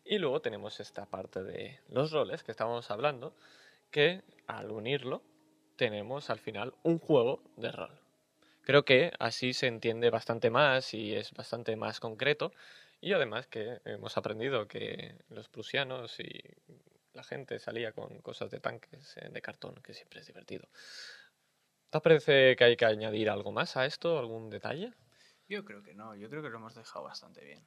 Y 0.04 0.18
luego 0.18 0.42
tenemos 0.42 0.80
esta 0.80 1.06
parte 1.06 1.44
de 1.44 1.80
los 1.90 2.12
roles 2.12 2.44
que 2.44 2.52
estábamos 2.52 2.90
hablando, 2.92 3.34
que 3.92 4.22
al 4.48 4.72
unirlo 4.72 5.22
tenemos 5.76 6.30
al 6.30 6.40
final 6.40 6.74
un 6.84 7.00
juego 7.00 7.42
de 7.58 7.72
rol. 7.72 8.00
Creo 8.62 8.84
que 8.84 9.12
así 9.20 9.54
se 9.54 9.68
entiende 9.68 10.10
bastante 10.10 10.50
más 10.50 10.94
y 10.94 11.14
es 11.14 11.32
bastante 11.34 11.76
más 11.76 12.00
concreto. 12.00 12.52
Y 13.00 13.14
además 13.14 13.46
que 13.46 13.80
hemos 13.86 14.18
aprendido 14.18 14.68
que 14.68 15.16
los 15.30 15.50
prusianos 15.50 16.20
y 16.20 16.42
la 17.14 17.24
gente 17.24 17.60
salía 17.60 17.92
con 17.92 18.20
cosas 18.22 18.50
de 18.50 18.60
tanques 18.60 19.18
eh, 19.18 19.30
de 19.30 19.42
cartón, 19.42 19.76
que 19.84 19.94
siempre 19.94 20.22
es 20.22 20.28
divertido. 20.28 20.68
¿Te 21.96 22.02
parece 22.02 22.58
que 22.58 22.64
hay 22.66 22.76
que 22.76 22.84
añadir 22.84 23.30
algo 23.30 23.54
más 23.54 23.78
a 23.78 23.86
esto? 23.86 24.20
¿Algún 24.20 24.50
detalle? 24.50 24.92
Yo 25.48 25.64
creo 25.64 25.82
que 25.82 25.94
no, 25.94 26.14
yo 26.14 26.30
creo 26.30 26.44
que 26.44 26.50
lo 26.50 26.58
hemos 26.58 26.76
dejado 26.76 27.06
bastante 27.06 27.42
bien. 27.42 27.66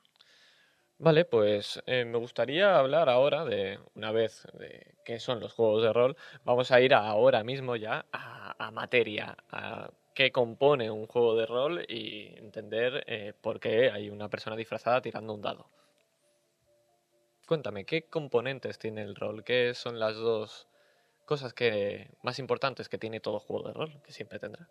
Vale, 0.98 1.24
pues 1.24 1.82
eh, 1.86 2.04
me 2.04 2.18
gustaría 2.18 2.78
hablar 2.78 3.08
ahora 3.08 3.46
de, 3.46 3.80
una 3.94 4.12
vez, 4.12 4.46
de 4.52 4.96
qué 5.02 5.18
son 5.18 5.40
los 5.40 5.54
juegos 5.54 5.82
de 5.82 5.94
rol. 5.94 6.14
Vamos 6.44 6.70
a 6.72 6.80
ir 6.82 6.92
ahora 6.92 7.42
mismo 7.42 7.74
ya 7.74 8.04
a, 8.12 8.54
a 8.58 8.70
materia, 8.70 9.34
a 9.50 9.90
qué 10.14 10.30
compone 10.30 10.90
un 10.90 11.06
juego 11.06 11.34
de 11.34 11.46
rol 11.46 11.86
y 11.88 12.26
entender 12.36 13.04
eh, 13.06 13.32
por 13.40 13.58
qué 13.58 13.90
hay 13.90 14.10
una 14.10 14.28
persona 14.28 14.56
disfrazada 14.56 15.00
tirando 15.00 15.32
un 15.32 15.40
dado. 15.40 15.70
Cuéntame, 17.46 17.86
¿qué 17.86 18.02
componentes 18.02 18.78
tiene 18.78 19.00
el 19.00 19.16
rol? 19.16 19.42
¿Qué 19.42 19.72
son 19.72 19.98
las 19.98 20.16
dos 20.16 20.68
cosas 21.28 21.52
que, 21.52 22.10
más 22.22 22.38
importantes 22.38 22.88
que 22.88 22.96
tiene 22.96 23.20
todo 23.20 23.38
juego 23.38 23.68
de 23.68 23.74
rol, 23.74 24.02
que 24.02 24.12
siempre 24.12 24.38
tendrá? 24.38 24.66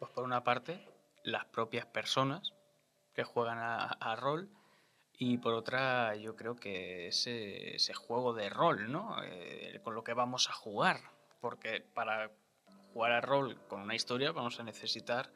Pues 0.00 0.10
por 0.10 0.24
una 0.24 0.42
parte, 0.42 0.84
las 1.22 1.44
propias 1.44 1.86
personas 1.86 2.52
que 3.14 3.22
juegan 3.22 3.58
a, 3.58 3.84
a 3.84 4.16
rol. 4.16 4.50
Y 5.12 5.38
por 5.38 5.54
otra, 5.54 6.16
yo 6.16 6.34
creo 6.34 6.56
que 6.56 7.06
ese, 7.06 7.76
ese 7.76 7.94
juego 7.94 8.34
de 8.34 8.50
rol, 8.50 8.90
¿no? 8.90 9.22
Eh, 9.22 9.80
con 9.84 9.94
lo 9.94 10.02
que 10.02 10.12
vamos 10.12 10.50
a 10.50 10.52
jugar. 10.52 10.98
Porque 11.40 11.80
para 11.94 12.32
jugar 12.92 13.12
a 13.12 13.20
rol 13.20 13.64
con 13.68 13.82
una 13.82 13.94
historia 13.94 14.32
vamos 14.32 14.58
a 14.58 14.64
necesitar 14.64 15.30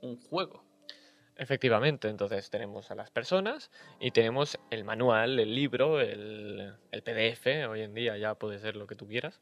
un 0.00 0.16
juego. 0.16 0.64
Efectivamente, 1.36 2.08
entonces 2.08 2.50
tenemos 2.50 2.90
a 2.90 2.94
las 2.94 3.10
personas 3.10 3.70
y 3.98 4.10
tenemos 4.10 4.58
el 4.70 4.84
manual, 4.84 5.38
el 5.40 5.54
libro, 5.54 6.00
el, 6.00 6.74
el 6.90 7.02
PDF, 7.02 7.66
hoy 7.66 7.80
en 7.82 7.94
día 7.94 8.16
ya 8.18 8.34
puede 8.34 8.58
ser 8.58 8.76
lo 8.76 8.86
que 8.86 8.94
tú 8.94 9.06
quieras. 9.08 9.40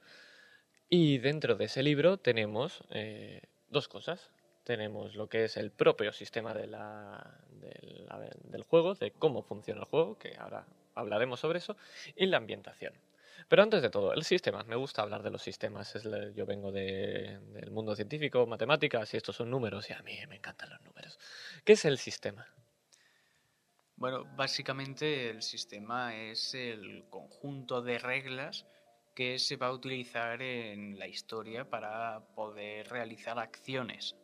Y 0.89 1.19
dentro 1.19 1.57
de 1.57 1.65
ese 1.67 1.83
libro 1.83 2.17
tenemos 2.19 2.83
eh, 2.91 3.43
dos 3.69 3.89
cosas. 3.89 4.31
Tenemos 4.65 5.15
lo 5.17 5.29
que 5.29 5.45
es 5.45 5.57
el 5.57 5.71
propio 5.73 6.13
sistema 6.13 6.55
de 6.55 6.67
la- 6.69 7.39
de 7.51 8.05
la- 8.09 8.19
del 8.45 8.63
juego, 8.63 8.95
de 8.95 9.11
cómo 9.13 9.43
funciona 9.43 9.81
el 9.81 9.87
juego, 9.87 10.19
que 10.19 10.37
ahora 10.39 10.67
hablaremos 10.95 11.41
sobre 11.41 11.59
eso, 11.59 11.77
y 12.17 12.27
la 12.27 12.37
ambientación. 12.39 12.93
Pero 13.49 13.63
antes 13.63 13.83
de 13.83 13.91
todo, 13.91 14.13
el 14.13 14.23
sistema. 14.25 14.63
Me 14.65 14.77
gusta 14.77 15.03
hablar 15.03 15.23
de 15.23 15.31
los 15.31 15.43
sistemas. 15.43 15.95
Es 15.97 16.05
la- 16.05 16.31
yo 16.31 16.47
vengo 16.47 16.71
de- 16.73 17.39
del 17.55 17.71
mundo 17.71 17.97
científico, 17.97 18.47
matemáticas, 18.47 19.13
y 19.15 19.17
estos 19.17 19.37
son 19.37 19.51
números, 19.51 19.89
y 19.91 19.93
a 19.93 20.03
mí 20.03 20.19
me 20.29 20.37
encantan 20.37 20.71
los 20.71 20.81
números. 20.83 21.19
¿Qué 21.65 21.73
es 21.73 21.85
el 21.85 21.99
sistema? 21.99 22.47
Bueno, 23.97 24.25
básicamente 24.35 25.29
el 25.29 25.43
sistema 25.43 26.17
es 26.17 26.55
el 26.55 27.05
conjunto 27.11 27.83
de 27.83 27.99
reglas 27.99 28.67
que 29.15 29.39
se 29.39 29.57
va 29.57 29.67
a 29.67 29.73
utilizar 29.73 30.41
en 30.41 30.99
la 30.99 31.07
historia 31.07 31.69
para 31.69 32.21
poder 32.35 32.89
realizar 32.89 33.39
acciones. 33.39 34.17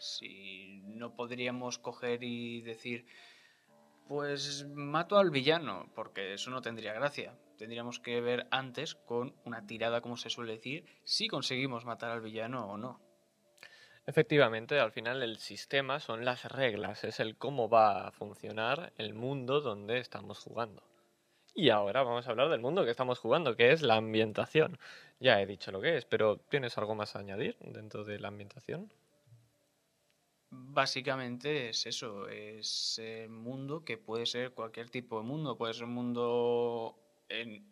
Si 0.00 0.80
no 0.84 1.14
podríamos 1.14 1.78
coger 1.78 2.24
y 2.24 2.62
decir, 2.62 3.06
pues 4.08 4.66
mato 4.74 5.18
al 5.18 5.30
villano, 5.30 5.92
porque 5.94 6.34
eso 6.34 6.50
no 6.50 6.62
tendría 6.62 6.92
gracia. 6.92 7.38
Tendríamos 7.56 8.00
que 8.00 8.20
ver 8.20 8.48
antes 8.50 8.94
con 8.94 9.36
una 9.44 9.66
tirada, 9.66 10.00
como 10.00 10.16
se 10.16 10.30
suele 10.30 10.54
decir, 10.54 10.86
si 11.04 11.28
conseguimos 11.28 11.84
matar 11.84 12.10
al 12.10 12.20
villano 12.20 12.66
o 12.66 12.76
no. 12.78 13.07
Efectivamente, 14.08 14.80
al 14.80 14.90
final 14.90 15.22
el 15.22 15.36
sistema 15.36 16.00
son 16.00 16.24
las 16.24 16.50
reglas, 16.50 17.04
es 17.04 17.20
el 17.20 17.36
cómo 17.36 17.68
va 17.68 18.08
a 18.08 18.10
funcionar 18.10 18.90
el 18.96 19.12
mundo 19.12 19.60
donde 19.60 19.98
estamos 19.98 20.38
jugando. 20.38 20.82
Y 21.54 21.68
ahora 21.68 22.04
vamos 22.04 22.26
a 22.26 22.30
hablar 22.30 22.48
del 22.48 22.62
mundo 22.62 22.86
que 22.86 22.90
estamos 22.90 23.18
jugando, 23.18 23.54
que 23.54 23.70
es 23.70 23.82
la 23.82 23.96
ambientación. 23.96 24.78
Ya 25.20 25.42
he 25.42 25.46
dicho 25.46 25.70
lo 25.72 25.82
que 25.82 25.98
es, 25.98 26.06
pero 26.06 26.38
¿tienes 26.38 26.78
algo 26.78 26.94
más 26.94 27.16
a 27.16 27.18
añadir 27.18 27.58
dentro 27.60 28.02
de 28.02 28.18
la 28.18 28.28
ambientación? 28.28 28.90
Básicamente 30.48 31.68
es 31.68 31.84
eso, 31.84 32.30
es 32.30 32.98
el 32.98 33.28
mundo 33.28 33.84
que 33.84 33.98
puede 33.98 34.24
ser 34.24 34.52
cualquier 34.52 34.88
tipo 34.88 35.18
de 35.20 35.26
mundo, 35.26 35.58
puede 35.58 35.74
ser 35.74 35.84
un 35.84 35.92
mundo 35.92 36.98
en, 37.28 37.62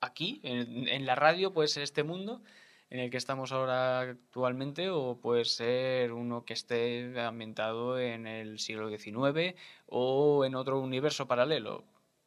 aquí, 0.00 0.40
en, 0.44 0.86
en 0.86 1.04
la 1.04 1.16
radio, 1.16 1.52
puede 1.52 1.66
ser 1.66 1.82
este 1.82 2.04
mundo 2.04 2.42
en 2.90 2.98
el 2.98 3.10
que 3.10 3.16
estamos 3.16 3.52
ahora 3.52 4.00
actualmente, 4.00 4.90
o 4.90 5.16
puede 5.20 5.44
ser 5.44 6.12
uno 6.12 6.44
que 6.44 6.54
esté 6.54 7.18
ambientado 7.20 7.98
en 7.98 8.26
el 8.26 8.58
siglo 8.58 8.88
XIX 8.88 9.54
o 9.86 10.44
en 10.44 10.56
otro 10.56 10.80
universo 10.80 11.26
paralelo. 11.26 11.84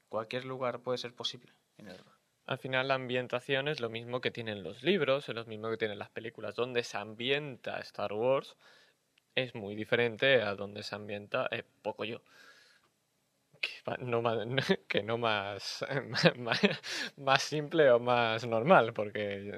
Cualquier 0.07 0.45
lugar 0.45 0.79
puede 0.79 0.97
ser 0.97 1.13
posible 1.13 1.51
en 1.77 1.89
Al 2.45 2.57
final 2.57 2.87
la 2.87 2.93
ambientación 2.95 3.67
es 3.67 3.81
lo 3.81 3.89
mismo 3.89 4.21
que 4.21 4.31
tienen 4.31 4.63
los 4.63 4.83
libros, 4.83 5.27
es 5.27 5.35
lo 5.35 5.45
mismo 5.45 5.69
que 5.69 5.77
tienen 5.77 5.99
las 5.99 6.09
películas. 6.09 6.55
Donde 6.55 6.83
se 6.83 6.97
ambienta 6.97 7.79
Star 7.79 8.13
Wars 8.13 8.55
es 9.35 9.55
muy 9.55 9.75
diferente 9.75 10.41
a 10.43 10.55
donde 10.55 10.83
se 10.83 10.95
ambienta 10.95 11.47
eh, 11.51 11.63
poco 11.81 12.05
yo. 12.05 12.21
Que 14.87 15.03
no 15.03 15.17
más, 15.17 15.85
más, 17.17 17.43
simple 17.43 17.89
o 17.91 17.99
más 17.99 18.45
normal, 18.45 18.93
porque 18.93 19.51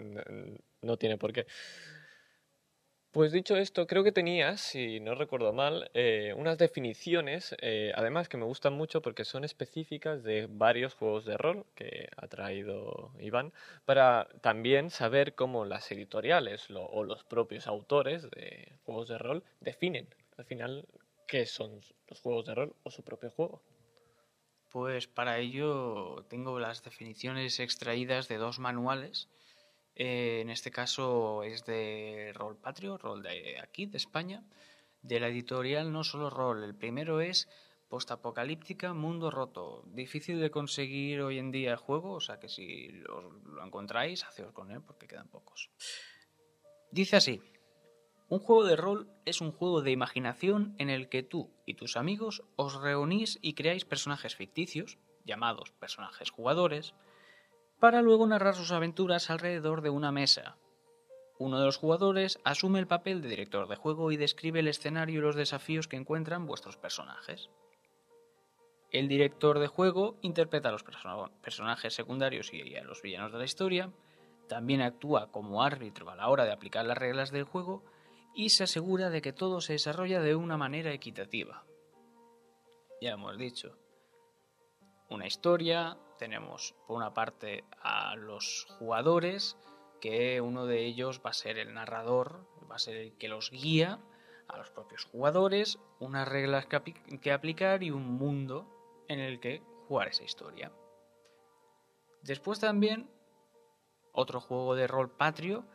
no 0.82 0.98
tiene 0.98 1.18
por 1.18 1.34
qué. 1.34 1.46
Pues 3.16 3.32
dicho 3.32 3.56
esto, 3.56 3.88
creo 3.88 4.04
que 4.04 4.12
tenías, 4.12 4.60
si 4.60 5.00
no 5.00 5.16
recuerdo 5.16 5.54
mal, 5.54 5.90
eh, 5.94 6.34
unas 6.36 6.58
definiciones, 6.58 7.56
eh, 7.62 7.94
además 7.96 8.28
que 8.28 8.36
me 8.36 8.44
gustan 8.44 8.74
mucho 8.74 9.02
porque 9.02 9.24
son 9.24 9.46
específicas 9.46 10.22
de 10.22 10.48
varios 10.50 10.96
juegos 10.96 11.24
de 11.24 11.38
rol 11.38 11.66
que 11.76 12.10
ha 12.18 12.28
traído 12.28 13.14
Iván, 13.20 13.54
para 13.86 14.28
también 14.42 14.90
saber 14.90 15.34
cómo 15.34 15.64
las 15.64 15.90
editoriales 15.94 16.68
o 16.70 17.06
los 17.06 17.24
propios 17.24 17.68
autores 17.68 18.30
de 18.32 18.74
juegos 18.84 19.08
de 19.08 19.18
rol 19.18 19.44
definen 19.62 20.10
al 20.36 20.44
final 20.44 20.86
qué 21.26 21.46
son 21.46 21.80
los 22.10 22.20
juegos 22.20 22.46
de 22.48 22.56
rol 22.56 22.76
o 22.84 22.92
su 22.92 23.02
propio 23.02 23.32
juego. 23.32 23.62
Pues 24.76 25.08
para 25.08 25.40
ello 25.40 26.26
tengo 26.28 26.60
las 26.60 26.84
definiciones 26.84 27.62
extraídas 27.62 28.28
de 28.28 28.36
dos 28.36 28.60
manuales. 28.60 29.30
Eh, 29.96 30.42
en 30.42 30.50
este 30.50 30.70
caso 30.70 31.44
es 31.44 31.64
de 31.64 32.34
Rol 32.36 32.58
Patrio, 32.58 32.98
Rol 32.98 33.24
de 33.24 33.58
aquí, 33.64 33.86
de 33.86 33.96
España, 33.96 34.44
de 35.02 35.22
la 35.22 35.30
editorial 35.30 35.94
No 35.94 36.04
Solo 36.04 36.30
Rol. 36.30 36.62
El 36.62 36.76
primero 36.76 37.22
es 37.22 37.48
Postapocalíptica 37.88 38.94
Mundo 38.94 39.32
Roto. 39.32 39.84
Difícil 39.86 40.42
de 40.42 40.52
conseguir 40.52 41.22
hoy 41.22 41.40
en 41.40 41.52
día 41.52 41.72
el 41.72 41.78
juego, 41.78 42.12
o 42.12 42.20
sea 42.20 42.42
que 42.42 42.50
si 42.50 42.90
lo, 42.90 43.32
lo 43.32 43.66
encontráis, 43.66 44.26
haceos 44.26 44.52
con 44.52 44.72
él 44.72 44.82
porque 44.82 45.08
quedan 45.08 45.30
pocos. 45.30 45.72
Dice 46.92 47.16
así. 47.16 47.42
Un 48.28 48.40
juego 48.40 48.64
de 48.64 48.76
rol 48.76 49.08
es 49.26 49.40
un 49.40 49.52
juego 49.52 49.82
de 49.82 49.92
imaginación 49.92 50.74
en 50.80 50.90
el 50.90 51.10
que 51.10 51.22
tú 51.22 51.52
y 51.66 51.76
tus 51.76 51.96
amigos 51.96 52.44
os 52.56 52.82
reunís 52.82 53.38
y 53.42 53.54
creáis 53.54 53.86
personajes 53.86 54.36
ficticios, 54.36 54.98
llamados 55.26 55.72
personajes 55.72 56.32
jugadores, 56.32 56.96
para 57.80 58.02
luego 58.02 58.26
narrar 58.26 58.56
sus 58.56 58.72
aventuras 58.72 59.30
alrededor 59.30 59.82
de 59.82 59.92
una 59.92 60.12
mesa. 60.12 60.58
Uno 61.38 61.60
de 61.60 61.66
los 61.66 61.78
jugadores 61.78 62.40
asume 62.44 62.80
el 62.80 62.88
papel 62.88 63.22
de 63.22 63.30
director 63.30 63.68
de 63.68 63.76
juego 63.76 64.12
y 64.12 64.18
describe 64.18 64.62
el 64.62 64.70
escenario 64.70 65.20
y 65.20 65.22
los 65.22 65.36
desafíos 65.36 65.88
que 65.88 65.98
encuentran 65.98 66.48
vuestros 66.48 66.78
personajes. 66.78 67.52
El 68.90 69.08
director 69.08 69.60
de 69.60 69.68
juego 69.68 70.18
interpreta 70.22 70.70
a 70.70 70.72
los 70.72 70.84
personajes 71.44 71.94
secundarios 71.94 72.54
y 72.54 72.76
a 72.76 72.84
los 72.84 73.02
villanos 73.02 73.34
de 73.34 73.38
la 73.38 73.46
historia, 73.46 73.92
también 74.48 74.82
actúa 74.82 75.32
como 75.32 75.64
árbitro 75.64 76.10
a 76.10 76.16
la 76.16 76.30
hora 76.30 76.46
de 76.46 76.54
aplicar 76.54 76.86
las 76.86 76.98
reglas 76.98 77.32
del 77.32 77.44
juego 77.44 77.84
y 78.36 78.50
se 78.50 78.66
asegura 78.66 79.10
de 79.10 79.22
que 79.22 79.34
todo 79.34 79.62
se 79.62 79.74
desarrolla 79.74 80.22
de 80.22 80.36
una 80.36 80.58
manera 80.58 80.92
equitativa. 80.92 81.66
Ya 83.02 83.14
hemos 83.14 83.38
dicho, 83.38 83.78
una 85.10 85.26
historia, 85.26 85.98
tenemos 86.18 86.76
por 86.88 86.98
una 86.98 87.14
parte 87.14 87.64
a 87.82 88.16
los 88.16 88.68
jugadores, 88.78 89.58
que 90.02 90.42
uno 90.42 90.66
de 90.66 90.86
ellos 90.86 91.22
va 91.26 91.30
a 91.30 91.34
ser 91.34 91.58
el 91.58 91.74
narrador, 91.74 92.46
va 92.70 92.76
a 92.76 92.80
ser 92.80 92.98
el 92.98 93.18
que 93.18 93.28
los 93.28 93.50
guía 93.52 94.00
a 94.48 94.58
los 94.58 94.70
propios 94.70 95.06
jugadores, 95.06 95.80
unas 96.00 96.28
reglas 96.28 96.68
que, 96.68 97.32
aplicar 97.32 97.84
y 97.84 97.92
un 97.92 98.14
mundo 98.14 98.68
en 99.08 99.20
el 99.20 99.40
que 99.40 99.64
jugar 99.88 100.10
esa 100.10 100.24
historia. 100.24 100.72
Después 102.22 102.60
también 102.60 103.10
otro 104.12 104.40
juego 104.40 104.76
de 104.76 104.88
rol 104.88 105.12
patrio 105.12 105.66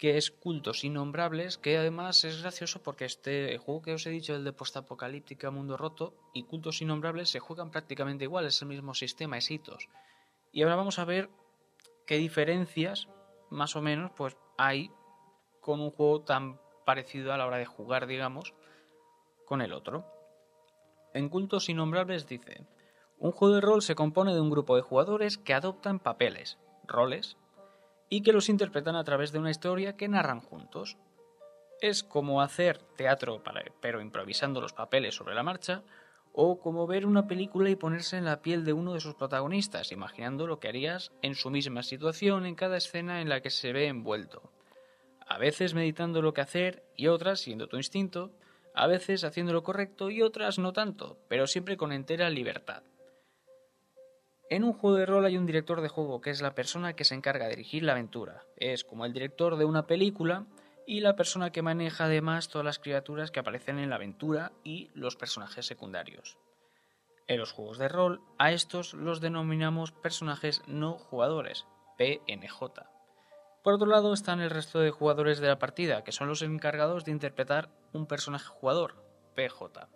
que 0.00 0.16
es 0.16 0.30
Cultos 0.30 0.82
Innombrables, 0.82 1.58
que 1.58 1.76
además 1.76 2.24
es 2.24 2.40
gracioso 2.40 2.82
porque 2.82 3.04
este 3.04 3.58
juego 3.58 3.82
que 3.82 3.92
os 3.92 4.06
he 4.06 4.10
dicho, 4.10 4.34
el 4.34 4.44
de 4.44 4.54
Postapocalíptica 4.54 5.50
Mundo 5.50 5.76
Roto 5.76 6.14
y 6.32 6.44
Cultos 6.44 6.80
Innombrables 6.80 7.28
se 7.28 7.38
juegan 7.38 7.70
prácticamente 7.70 8.24
igual, 8.24 8.46
es 8.46 8.62
el 8.62 8.68
mismo 8.68 8.94
sistema, 8.94 9.36
es 9.36 9.50
hitos. 9.50 9.90
Y 10.52 10.62
ahora 10.62 10.76
vamos 10.76 10.98
a 10.98 11.04
ver 11.04 11.28
qué 12.06 12.16
diferencias, 12.16 13.08
más 13.50 13.76
o 13.76 13.82
menos, 13.82 14.10
pues 14.16 14.38
hay 14.56 14.90
con 15.60 15.82
un 15.82 15.90
juego 15.90 16.22
tan 16.22 16.58
parecido 16.86 17.34
a 17.34 17.36
la 17.36 17.46
hora 17.46 17.58
de 17.58 17.66
jugar, 17.66 18.06
digamos, 18.06 18.54
con 19.44 19.60
el 19.60 19.74
otro. 19.74 20.06
En 21.12 21.28
Cultos 21.28 21.68
Innombrables 21.68 22.26
dice, 22.26 22.66
un 23.18 23.32
juego 23.32 23.56
de 23.56 23.60
rol 23.60 23.82
se 23.82 23.96
compone 23.96 24.32
de 24.32 24.40
un 24.40 24.48
grupo 24.48 24.76
de 24.76 24.82
jugadores 24.82 25.36
que 25.36 25.52
adoptan 25.52 25.98
papeles, 25.98 26.58
roles, 26.86 27.36
y 28.10 28.22
que 28.22 28.32
los 28.32 28.48
interpretan 28.48 28.96
a 28.96 29.04
través 29.04 29.32
de 29.32 29.38
una 29.38 29.50
historia 29.50 29.96
que 29.96 30.08
narran 30.08 30.40
juntos. 30.40 30.98
Es 31.80 32.02
como 32.02 32.42
hacer 32.42 32.78
teatro, 32.96 33.42
pero 33.80 34.02
improvisando 34.02 34.60
los 34.60 34.74
papeles 34.74 35.14
sobre 35.14 35.34
la 35.34 35.44
marcha, 35.44 35.82
o 36.32 36.60
como 36.60 36.86
ver 36.86 37.06
una 37.06 37.26
película 37.26 37.70
y 37.70 37.76
ponerse 37.76 38.16
en 38.16 38.24
la 38.24 38.42
piel 38.42 38.64
de 38.64 38.72
uno 38.72 38.94
de 38.94 39.00
sus 39.00 39.14
protagonistas, 39.14 39.92
imaginando 39.92 40.46
lo 40.46 40.60
que 40.60 40.68
harías 40.68 41.12
en 41.22 41.34
su 41.34 41.50
misma 41.50 41.82
situación 41.82 42.46
en 42.46 42.56
cada 42.56 42.76
escena 42.76 43.20
en 43.20 43.28
la 43.28 43.40
que 43.40 43.50
se 43.50 43.72
ve 43.72 43.86
envuelto. 43.86 44.52
A 45.26 45.38
veces 45.38 45.74
meditando 45.74 46.20
lo 46.20 46.34
que 46.34 46.40
hacer 46.40 46.84
y 46.96 47.06
otras 47.06 47.40
siendo 47.40 47.68
tu 47.68 47.76
instinto, 47.76 48.32
a 48.74 48.86
veces 48.86 49.24
haciendo 49.24 49.52
lo 49.52 49.62
correcto 49.62 50.10
y 50.10 50.22
otras 50.22 50.58
no 50.58 50.72
tanto, 50.72 51.18
pero 51.28 51.46
siempre 51.46 51.76
con 51.76 51.92
entera 51.92 52.28
libertad. 52.30 52.82
En 54.50 54.64
un 54.64 54.72
juego 54.72 54.96
de 54.96 55.06
rol 55.06 55.24
hay 55.24 55.38
un 55.38 55.46
director 55.46 55.80
de 55.80 55.88
juego 55.88 56.20
que 56.20 56.30
es 56.30 56.42
la 56.42 56.56
persona 56.56 56.94
que 56.94 57.04
se 57.04 57.14
encarga 57.14 57.44
de 57.44 57.50
dirigir 57.50 57.84
la 57.84 57.92
aventura. 57.92 58.42
Es 58.56 58.82
como 58.82 59.06
el 59.06 59.12
director 59.12 59.56
de 59.56 59.64
una 59.64 59.86
película 59.86 60.44
y 60.88 61.00
la 61.00 61.14
persona 61.14 61.52
que 61.52 61.62
maneja 61.62 62.06
además 62.06 62.48
todas 62.48 62.64
las 62.64 62.80
criaturas 62.80 63.30
que 63.30 63.38
aparecen 63.38 63.78
en 63.78 63.90
la 63.90 63.96
aventura 63.96 64.50
y 64.64 64.90
los 64.92 65.14
personajes 65.14 65.66
secundarios. 65.66 66.36
En 67.28 67.38
los 67.38 67.52
juegos 67.52 67.78
de 67.78 67.86
rol, 67.86 68.22
a 68.38 68.50
estos 68.50 68.92
los 68.92 69.20
denominamos 69.20 69.92
personajes 69.92 70.62
no 70.66 70.98
jugadores, 70.98 71.64
PNJ. 71.96 72.60
Por 73.62 73.74
otro 73.74 73.86
lado 73.86 74.12
están 74.12 74.40
el 74.40 74.50
resto 74.50 74.80
de 74.80 74.90
jugadores 74.90 75.38
de 75.38 75.46
la 75.46 75.60
partida, 75.60 76.02
que 76.02 76.10
son 76.10 76.26
los 76.26 76.42
encargados 76.42 77.04
de 77.04 77.12
interpretar 77.12 77.70
un 77.92 78.06
personaje 78.06 78.48
jugador, 78.48 78.96
PJ, 79.36 79.88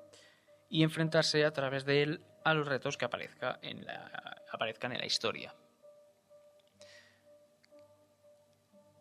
y 0.69 0.85
enfrentarse 0.85 1.45
a 1.45 1.53
través 1.53 1.85
de 1.85 2.05
él 2.05 2.21
a 2.45 2.55
los 2.55 2.67
retos 2.69 2.97
que 2.97 3.07
aparezca 3.07 3.59
en 3.63 3.85
la, 3.85 4.43
aparezcan 4.53 4.93
en 4.93 4.99
la 4.99 5.07
historia. 5.07 5.55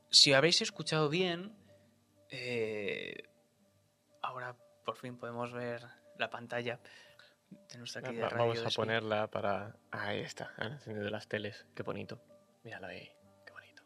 Si 0.10 0.34
habéis 0.34 0.62
escuchado 0.62 1.10
bien, 1.10 1.56
eh, 2.30 3.30
ahora 4.22 4.56
por 4.86 4.96
fin 4.96 5.18
podemos 5.18 5.52
ver 5.52 5.82
la 6.18 6.30
pantalla 6.30 6.80
de 7.70 7.78
nuestra 7.78 8.02
querida 8.02 8.30
Vamos 8.30 8.66
a 8.66 8.70
ponerla 8.70 9.28
para... 9.28 9.76
Ahí 9.92 10.20
está, 10.20 10.54
han 10.58 10.74
encendido 10.74 11.10
las 11.10 11.28
teles. 11.28 11.66
Qué 11.76 11.84
bonito. 11.84 12.22
Míralo 12.64 12.88
ahí, 12.88 13.12
qué 13.46 13.52
bonito. 13.52 13.84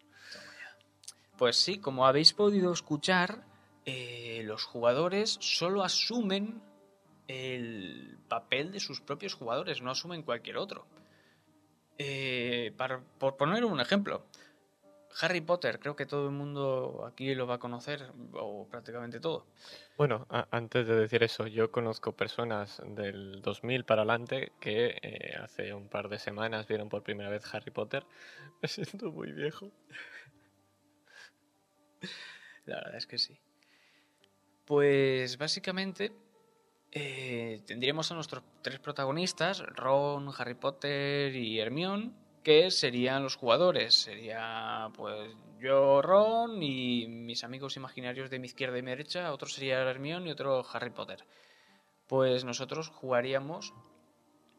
Pues 1.38 1.56
sí, 1.58 1.80
como 1.80 2.06
habéis 2.06 2.34
podido 2.34 2.72
escuchar, 2.72 3.44
eh, 3.86 4.42
los 4.44 4.66
jugadores 4.66 5.38
solo 5.40 5.84
asumen 5.84 6.62
el 7.28 8.18
papel 8.28 8.72
de 8.72 8.80
sus 8.80 9.02
propios 9.02 9.34
jugadores, 9.34 9.82
no 9.82 9.92
asumen 9.92 10.24
cualquier 10.24 10.58
otro. 10.58 10.86
Eh, 11.98 12.74
para, 12.78 13.02
por 13.20 13.38
poner 13.38 13.66
un 13.66 13.80
ejemplo, 13.80 14.26
Harry 15.22 15.42
Potter, 15.42 15.80
creo 15.80 15.96
que 15.96 16.06
todo 16.06 16.28
el 16.28 16.32
mundo 16.32 17.06
aquí 17.08 17.34
lo 17.34 17.48
va 17.48 17.56
a 17.56 17.60
conocer, 17.60 18.12
o 18.34 18.68
prácticamente 18.70 19.20
todo. 19.20 19.48
Bueno, 19.98 20.28
antes 20.52 20.86
de 20.88 20.96
decir 20.96 21.24
eso, 21.24 21.48
yo 21.48 21.72
conozco 21.72 22.12
personas 22.12 22.82
del 22.86 23.42
2000 23.42 23.84
para 23.84 24.04
adelante 24.04 24.52
que 24.60 24.98
eh, 25.02 25.36
hace 25.42 25.74
un 25.74 25.90
par 25.90 26.10
de 26.10 26.20
semanas 26.20 26.68
vieron 26.68 26.88
por 26.88 27.02
primera 27.02 27.30
vez 27.30 27.44
Harry 27.54 27.72
Potter. 27.72 28.06
Me 28.62 28.68
siento 28.68 29.12
muy 29.12 29.32
viejo. 29.32 29.72
La 32.66 32.76
verdad 32.76 32.98
es 32.98 33.08
que 33.08 33.18
sí. 33.18 33.40
Pues 34.66 35.38
básicamente 35.38 36.12
eh, 36.92 37.62
tendríamos 37.66 38.12
a 38.12 38.16
nuestros 38.16 38.44
tres 38.62 38.80
protagonistas, 38.80 39.60
Ron, 39.60 40.30
Harry 40.38 40.56
Potter 40.56 41.36
y 41.36 41.60
Hermione, 41.60 42.12
que 42.44 42.72
serían 42.72 43.24
los 43.24 43.36
jugadores. 43.36 43.94
Sería 43.94 44.90
pues 44.96 45.36
yo, 45.60 46.02
Ron, 46.02 46.64
y 46.64 47.08
mis 47.08 47.44
amigos 47.44 47.76
imaginarios 47.76 48.30
de 48.30 48.40
mi 48.40 48.48
izquierda 48.48 48.78
y 48.78 48.82
mi 48.82 48.92
derecha. 48.92 49.34
Otro 49.34 49.50
sería 49.50 49.82
Hermione 49.82 50.30
y 50.30 50.32
otro 50.32 50.66
Harry 50.72 50.92
Potter. 50.92 51.26
Pues 52.08 52.46
nosotros 52.46 52.90
jugaríamos 52.90 53.74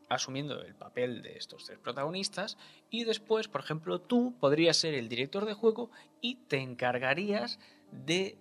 asumiendo 0.08 0.60
el 0.62 0.74
papel 0.74 1.22
de 1.22 1.36
estos 1.36 1.64
tres 1.64 1.78
protagonistas 1.78 2.56
y 2.90 3.04
después, 3.04 3.48
por 3.48 3.62
ejemplo, 3.62 4.00
tú 4.00 4.34
podrías 4.40 4.76
ser 4.76 4.94
el 4.94 5.08
director 5.08 5.44
de 5.44 5.54
juego 5.54 5.90
y 6.20 6.36
te 6.46 6.58
encargarías 6.60 7.58
de 7.92 8.38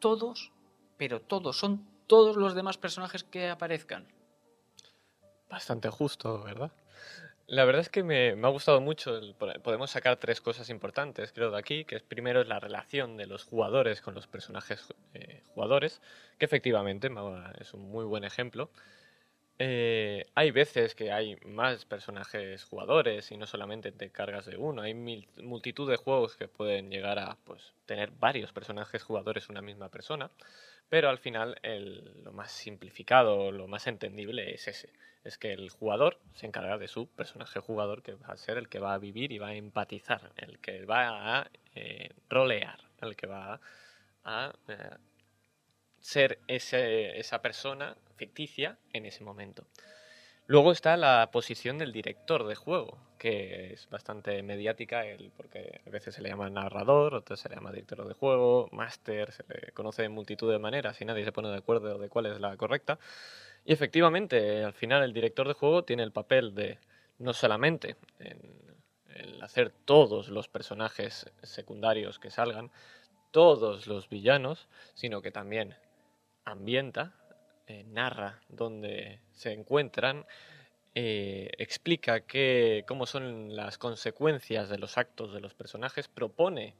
todos, 0.00 0.52
pero 0.96 1.20
todos 1.20 1.58
son 1.58 1.89
todos 2.10 2.36
los 2.36 2.56
demás 2.56 2.76
personajes 2.76 3.22
que 3.22 3.48
aparezcan. 3.48 4.04
Bastante 5.48 5.90
justo, 5.90 6.42
¿verdad? 6.42 6.72
La 7.46 7.64
verdad 7.64 7.82
es 7.82 7.88
que 7.88 8.02
me, 8.02 8.30
ha 8.30 8.48
gustado 8.48 8.80
mucho. 8.80 9.20
podemos 9.62 9.92
sacar 9.92 10.16
tres 10.16 10.40
cosas 10.40 10.70
importantes, 10.70 11.30
creo, 11.30 11.52
de 11.52 11.58
aquí, 11.58 11.84
que 11.84 11.94
es 11.94 12.02
primero 12.02 12.40
es 12.40 12.48
la 12.48 12.58
relación 12.58 13.16
de 13.16 13.26
los 13.26 13.44
jugadores 13.44 14.00
con 14.00 14.14
los 14.14 14.26
personajes 14.26 14.92
eh, 15.14 15.44
jugadores, 15.54 16.02
que 16.36 16.46
efectivamente 16.46 17.08
es 17.60 17.74
un 17.74 17.88
muy 17.92 18.04
buen 18.04 18.24
ejemplo. 18.24 18.70
Eh, 19.60 20.26
hay 20.34 20.50
veces 20.50 20.96
que 20.96 21.12
hay 21.12 21.36
más 21.44 21.84
personajes 21.84 22.64
jugadores 22.64 23.30
y 23.30 23.36
no 23.36 23.46
solamente 23.46 23.92
te 23.92 24.10
cargas 24.10 24.46
de 24.46 24.56
uno. 24.56 24.82
Hay 24.82 24.94
multitud 24.94 25.88
de 25.88 25.96
juegos 25.96 26.34
que 26.34 26.48
pueden 26.48 26.90
llegar 26.90 27.20
a 27.20 27.36
pues, 27.44 27.72
tener 27.86 28.10
varios 28.10 28.52
personajes 28.52 29.04
jugadores 29.04 29.48
una 29.48 29.62
misma 29.62 29.90
persona. 29.90 30.28
Pero 30.90 31.08
al 31.08 31.18
final 31.18 31.58
lo 32.24 32.32
más 32.32 32.50
simplificado, 32.50 33.52
lo 33.52 33.68
más 33.68 33.86
entendible 33.86 34.52
es 34.52 34.68
ese. 34.68 34.90
Es 35.22 35.38
que 35.38 35.52
el 35.52 35.70
jugador 35.70 36.18
se 36.34 36.46
encarga 36.46 36.78
de 36.78 36.88
su 36.88 37.06
personaje 37.06 37.60
jugador, 37.60 38.02
que 38.02 38.14
va 38.14 38.28
a 38.28 38.36
ser 38.36 38.58
el 38.58 38.68
que 38.68 38.80
va 38.80 38.94
a 38.94 38.98
vivir 38.98 39.30
y 39.32 39.38
va 39.38 39.48
a 39.48 39.54
empatizar, 39.54 40.32
el 40.36 40.58
que 40.58 40.84
va 40.84 41.38
a 41.38 41.50
eh, 41.74 42.10
rolear, 42.28 42.80
el 43.00 43.14
que 43.14 43.26
va 43.28 43.60
a 44.24 44.52
eh, 44.66 44.96
ser 46.00 46.40
esa 46.48 47.40
persona 47.40 47.96
ficticia 48.16 48.76
en 48.92 49.06
ese 49.06 49.22
momento. 49.22 49.66
Luego 50.50 50.72
está 50.72 50.96
la 50.96 51.30
posición 51.30 51.78
del 51.78 51.92
director 51.92 52.44
de 52.44 52.56
juego, 52.56 52.98
que 53.18 53.72
es 53.72 53.88
bastante 53.88 54.42
mediática, 54.42 55.04
porque 55.36 55.80
a 55.86 55.90
veces 55.90 56.16
se 56.16 56.22
le 56.22 56.28
llama 56.28 56.50
narrador, 56.50 57.14
otras 57.14 57.38
se 57.38 57.48
le 57.48 57.54
llama 57.54 57.70
director 57.70 58.04
de 58.04 58.14
juego, 58.14 58.68
máster, 58.72 59.30
se 59.30 59.44
le 59.46 59.70
conoce 59.70 60.02
de 60.02 60.08
multitud 60.08 60.50
de 60.50 60.58
maneras 60.58 61.00
y 61.00 61.04
nadie 61.04 61.24
se 61.24 61.30
pone 61.30 61.50
de 61.50 61.56
acuerdo 61.58 61.98
de 61.98 62.08
cuál 62.08 62.26
es 62.26 62.40
la 62.40 62.56
correcta. 62.56 62.98
Y 63.64 63.72
efectivamente, 63.72 64.64
al 64.64 64.72
final 64.72 65.04
el 65.04 65.12
director 65.12 65.46
de 65.46 65.54
juego 65.54 65.84
tiene 65.84 66.02
el 66.02 66.10
papel 66.10 66.52
de 66.52 66.80
no 67.18 67.32
solamente 67.32 67.94
hacer 69.42 69.72
todos 69.84 70.30
los 70.30 70.48
personajes 70.48 71.30
secundarios 71.44 72.18
que 72.18 72.32
salgan, 72.32 72.72
todos 73.30 73.86
los 73.86 74.08
villanos, 74.08 74.68
sino 74.94 75.22
que 75.22 75.30
también 75.30 75.76
ambienta 76.44 77.19
eh, 77.70 77.84
narra 77.84 78.40
dónde 78.48 79.20
se 79.30 79.52
encuentran, 79.52 80.26
eh, 80.96 81.52
explica 81.56 82.24
cómo 82.84 83.06
son 83.06 83.54
las 83.54 83.78
consecuencias 83.78 84.68
de 84.68 84.76
los 84.76 84.98
actos 84.98 85.32
de 85.32 85.40
los 85.40 85.54
personajes, 85.54 86.08
propone 86.08 86.74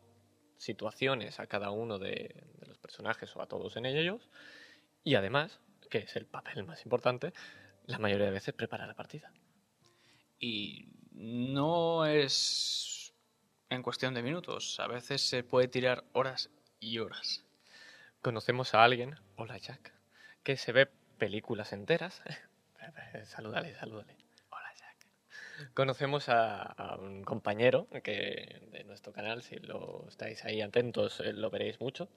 situaciones 0.56 1.38
a 1.38 1.46
cada 1.46 1.70
uno 1.70 2.00
de, 2.00 2.42
los 2.66 2.76
personajes 2.78 3.36
o 3.36 3.40
a 3.40 3.46
todos 3.46 3.76
en 3.76 3.86
ellos, 3.86 4.28
y 5.04 5.14
además, 5.14 5.60
que 5.90 5.98
es 5.98 6.16
el 6.16 6.26
papel 6.26 6.64
más 6.64 6.82
importante, 6.82 7.32
la 7.86 8.00
mayoría 8.00 8.26
de 8.26 8.32
veces 8.32 8.52
prepara 8.52 8.88
la 8.88 8.94
partida. 8.94 9.32
Y 10.40 10.88
no 11.12 12.04
es 12.04 13.14
en 13.68 13.84
cuestión 13.84 14.12
de 14.12 14.24
minutos, 14.24 14.80
a 14.80 14.88
veces 14.88 15.22
se 15.22 15.44
puede 15.44 15.68
tirar 15.68 16.02
horas 16.14 16.50
y 16.80 16.98
horas. 16.98 17.44
Conocemos 18.22 18.74
a 18.74 18.82
alguien, 18.82 19.14
hola 19.36 19.56
Jack, 19.56 19.99
que 20.42 20.56
se 20.56 20.72
ve 20.72 20.88
películas 21.18 21.72
enteras. 21.72 22.22
salúdale, 23.24 23.74
salúdale. 23.74 24.16
Hola, 24.50 24.72
Jack. 24.76 25.74
Conocemos 25.74 26.28
a, 26.28 26.96
un 26.98 27.22
compañero 27.24 27.88
que 28.02 28.62
de 28.70 28.84
nuestro 28.84 29.12
canal, 29.12 29.42
si 29.42 29.56
lo 29.56 30.06
estáis 30.08 30.44
ahí 30.44 30.62
atentos, 30.62 31.20
eh, 31.20 31.32
lo 31.32 31.50
veréis 31.50 31.80
mucho, 31.80 32.08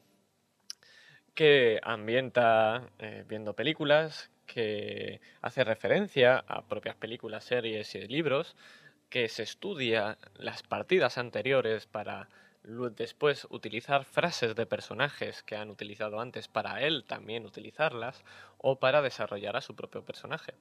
que 1.33 1.79
ambienta 1.83 2.89
eh, 2.99 3.25
viendo 3.27 3.55
películas, 3.55 4.29
que 4.45 5.21
hace 5.41 5.63
referencia 5.63 6.43
a 6.47 6.67
propias 6.67 6.95
películas, 6.95 7.43
series 7.43 7.95
y 7.95 8.07
libros, 8.07 8.55
que 9.09 9.29
se 9.29 9.43
estudia 9.43 10.17
las 10.35 10.63
partidas 10.63 11.17
anteriores 11.17 11.85
para 11.85 12.29
después 12.63 13.47
utilizar 13.49 14.05
frases 14.05 14.55
de 14.55 14.65
personajes 14.65 15.43
que 15.43 15.55
han 15.55 15.69
utilizado 15.69 16.19
antes 16.19 16.47
para 16.47 16.81
él 16.81 17.03
también 17.05 17.45
utilizarlas 17.45 18.23
o 18.57 18.79
para 18.79 19.01
desarrollar 19.01 19.57
a 19.57 19.61
su 19.61 19.75
propio 19.75 20.03
personaje. 20.03 20.53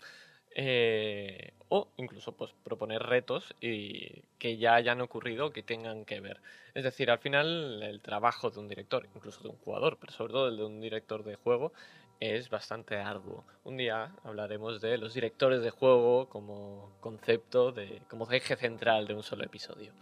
Eh, 0.54 1.54
o 1.68 1.88
incluso 1.96 2.32
pues, 2.32 2.52
proponer 2.62 3.02
retos 3.02 3.54
y 3.60 4.22
que 4.38 4.58
ya 4.58 4.74
hayan 4.74 5.00
ocurrido 5.00 5.50
que 5.50 5.62
tengan 5.62 6.04
que 6.04 6.20
ver. 6.20 6.40
Es 6.74 6.84
decir, 6.84 7.10
al 7.10 7.20
final 7.20 7.82
el 7.82 8.02
trabajo 8.02 8.50
de 8.50 8.60
un 8.60 8.68
director, 8.68 9.08
incluso 9.14 9.42
de 9.42 9.48
un 9.48 9.56
jugador, 9.56 9.96
pero 9.98 10.12
sobre 10.12 10.32
todo 10.32 10.48
el 10.48 10.58
de 10.58 10.64
un 10.64 10.80
director 10.80 11.24
de 11.24 11.36
juego, 11.36 11.72
es 12.20 12.50
bastante 12.50 12.96
arduo. 12.96 13.44
Un 13.64 13.78
día 13.78 14.14
hablaremos 14.24 14.80
de 14.80 14.98
los 14.98 15.14
directores 15.14 15.62
de 15.62 15.70
juego 15.70 16.28
como 16.28 16.92
concepto, 17.00 17.72
de, 17.72 18.02
como 18.08 18.30
eje 18.30 18.56
central 18.56 19.06
de 19.06 19.14
un 19.14 19.22
solo 19.22 19.44
episodio. 19.44 19.92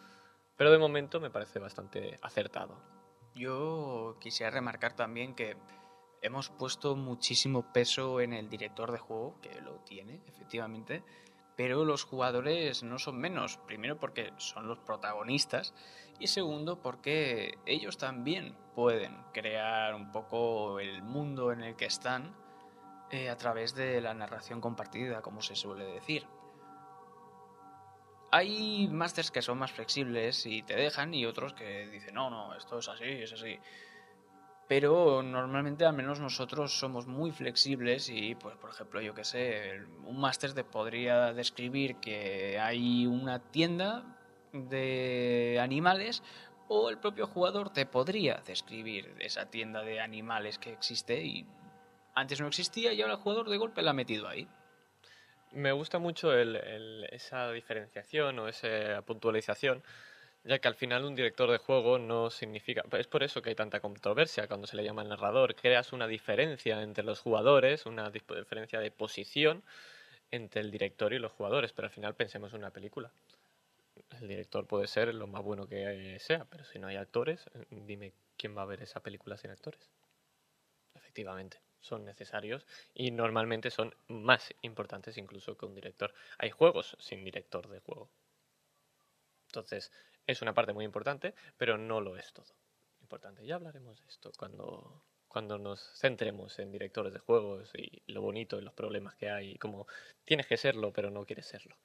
Pero 0.60 0.72
de 0.72 0.78
momento 0.78 1.20
me 1.20 1.30
parece 1.30 1.58
bastante 1.58 2.18
acertado. 2.20 2.76
Yo 3.34 4.18
quisiera 4.20 4.50
remarcar 4.50 4.92
también 4.92 5.34
que 5.34 5.56
hemos 6.20 6.50
puesto 6.50 6.96
muchísimo 6.96 7.72
peso 7.72 8.20
en 8.20 8.34
el 8.34 8.50
director 8.50 8.92
de 8.92 8.98
juego, 8.98 9.40
que 9.40 9.58
lo 9.62 9.76
tiene, 9.76 10.20
efectivamente, 10.26 11.02
pero 11.56 11.86
los 11.86 12.04
jugadores 12.04 12.82
no 12.82 12.98
son 12.98 13.18
menos. 13.18 13.56
Primero 13.66 13.98
porque 13.98 14.34
son 14.36 14.68
los 14.68 14.78
protagonistas 14.80 15.72
y 16.18 16.26
segundo 16.26 16.82
porque 16.82 17.56
ellos 17.64 17.96
también 17.96 18.54
pueden 18.74 19.16
crear 19.32 19.94
un 19.94 20.12
poco 20.12 20.78
el 20.78 21.02
mundo 21.02 21.52
en 21.52 21.62
el 21.62 21.74
que 21.74 21.86
están 21.86 22.36
eh, 23.10 23.30
a 23.30 23.36
través 23.38 23.74
de 23.74 24.02
la 24.02 24.12
narración 24.12 24.60
compartida, 24.60 25.22
como 25.22 25.40
se 25.40 25.56
suele 25.56 25.86
decir. 25.86 26.26
Hay 28.32 28.86
másters 28.88 29.30
que 29.30 29.42
son 29.42 29.58
más 29.58 29.72
flexibles 29.72 30.46
y 30.46 30.62
te 30.62 30.76
dejan 30.76 31.12
y 31.14 31.26
otros 31.26 31.52
que 31.52 31.88
dicen, 31.88 32.14
no, 32.14 32.30
no, 32.30 32.54
esto 32.54 32.78
es 32.78 32.88
así, 32.88 33.04
es 33.04 33.32
así. 33.32 33.58
Pero 34.68 35.20
normalmente 35.22 35.84
al 35.84 35.94
menos 35.94 36.20
nosotros 36.20 36.78
somos 36.78 37.08
muy 37.08 37.32
flexibles 37.32 38.08
y, 38.08 38.36
pues, 38.36 38.56
por 38.56 38.70
ejemplo, 38.70 39.00
yo 39.00 39.14
que 39.14 39.24
sé, 39.24 39.80
un 40.04 40.20
máster 40.20 40.52
te 40.52 40.62
podría 40.62 41.32
describir 41.32 41.96
que 41.96 42.60
hay 42.60 43.04
una 43.04 43.40
tienda 43.40 44.04
de 44.52 45.58
animales 45.60 46.22
o 46.68 46.88
el 46.88 46.98
propio 46.98 47.26
jugador 47.26 47.70
te 47.70 47.84
podría 47.84 48.42
describir 48.46 49.16
esa 49.18 49.46
tienda 49.46 49.82
de 49.82 50.00
animales 50.00 50.58
que 50.58 50.72
existe 50.72 51.20
y 51.24 51.46
antes 52.14 52.40
no 52.40 52.46
existía 52.46 52.92
y 52.92 53.02
ahora 53.02 53.14
el 53.14 53.20
jugador 53.20 53.48
de 53.48 53.56
golpe 53.56 53.82
la 53.82 53.90
ha 53.90 53.94
metido 53.94 54.28
ahí 54.28 54.46
me 55.52 55.72
gusta 55.72 55.98
mucho 55.98 56.32
esa 56.36 57.50
diferenciación 57.52 58.38
o 58.38 58.48
esa 58.48 59.02
puntualización, 59.02 59.82
ya 60.44 60.58
que 60.58 60.68
al 60.68 60.74
final 60.74 61.04
un 61.04 61.14
director 61.14 61.50
de 61.50 61.58
juego 61.58 61.98
no 61.98 62.30
significa... 62.30 62.84
Es 62.92 63.06
por 63.06 63.22
eso 63.22 63.42
que 63.42 63.50
hay 63.50 63.54
tanta 63.54 63.80
controversia 63.80 64.46
cuando 64.48 64.66
se 64.66 64.76
le 64.76 64.84
llama 64.84 65.02
el 65.02 65.08
narrador. 65.08 65.54
Creas 65.54 65.92
una 65.92 66.06
diferencia 66.06 66.82
entre 66.82 67.04
los 67.04 67.20
jugadores, 67.20 67.86
una 67.86 68.10
diferencia 68.10 68.80
de 68.80 68.90
posición 68.90 69.62
entre 70.30 70.60
el 70.60 70.70
director 70.70 71.12
y 71.12 71.18
los 71.18 71.32
jugadores, 71.32 71.72
pero 71.72 71.86
al 71.86 71.92
final 71.92 72.14
pensemos 72.14 72.52
en 72.52 72.60
una 72.60 72.70
película. 72.70 73.10
El 74.20 74.28
director 74.28 74.66
puede 74.66 74.86
ser 74.86 75.14
lo 75.14 75.26
más 75.26 75.42
bueno 75.42 75.68
que 75.68 76.16
sea, 76.20 76.46
pero 76.46 76.64
si 76.64 76.78
no 76.78 76.86
hay 76.86 76.96
actores, 76.96 77.44
dime 77.70 78.12
quién 78.36 78.56
va 78.56 78.62
a 78.62 78.66
ver 78.66 78.82
esa 78.82 79.00
película 79.00 79.36
sin 79.36 79.50
actores. 79.50 79.90
Efectivamente 80.94 81.58
son 81.80 82.04
necesarios 82.04 82.66
y 82.94 83.10
normalmente 83.10 83.70
son 83.70 83.94
más 84.08 84.54
importantes 84.62 85.16
incluso 85.18 85.56
que 85.56 85.66
un 85.66 85.74
director. 85.74 86.12
Hay 86.38 86.50
juegos 86.50 86.96
sin 87.00 87.24
director 87.24 87.68
de 87.68 87.80
juego. 87.80 88.10
Entonces, 89.46 89.90
es 90.26 90.42
una 90.42 90.54
parte 90.54 90.72
muy 90.72 90.84
importante, 90.84 91.34
pero 91.56 91.76
no 91.76 92.00
lo 92.00 92.16
es 92.16 92.32
todo. 92.32 92.54
Importante. 93.00 93.44
Ya 93.44 93.56
hablaremos 93.56 94.00
de 94.00 94.08
esto 94.08 94.30
cuando, 94.38 95.02
cuando 95.26 95.58
nos 95.58 95.80
centremos 95.98 96.58
en 96.58 96.70
directores 96.70 97.12
de 97.12 97.18
juegos 97.18 97.70
y 97.74 98.02
lo 98.06 98.20
bonito 98.20 98.58
y 98.58 98.62
los 98.62 98.74
problemas 98.74 99.16
que 99.16 99.30
hay, 99.30 99.56
como 99.58 99.86
tienes 100.24 100.46
que 100.46 100.56
serlo, 100.56 100.92
pero 100.92 101.10
no 101.10 101.24
quieres 101.24 101.46
serlo. 101.46 101.76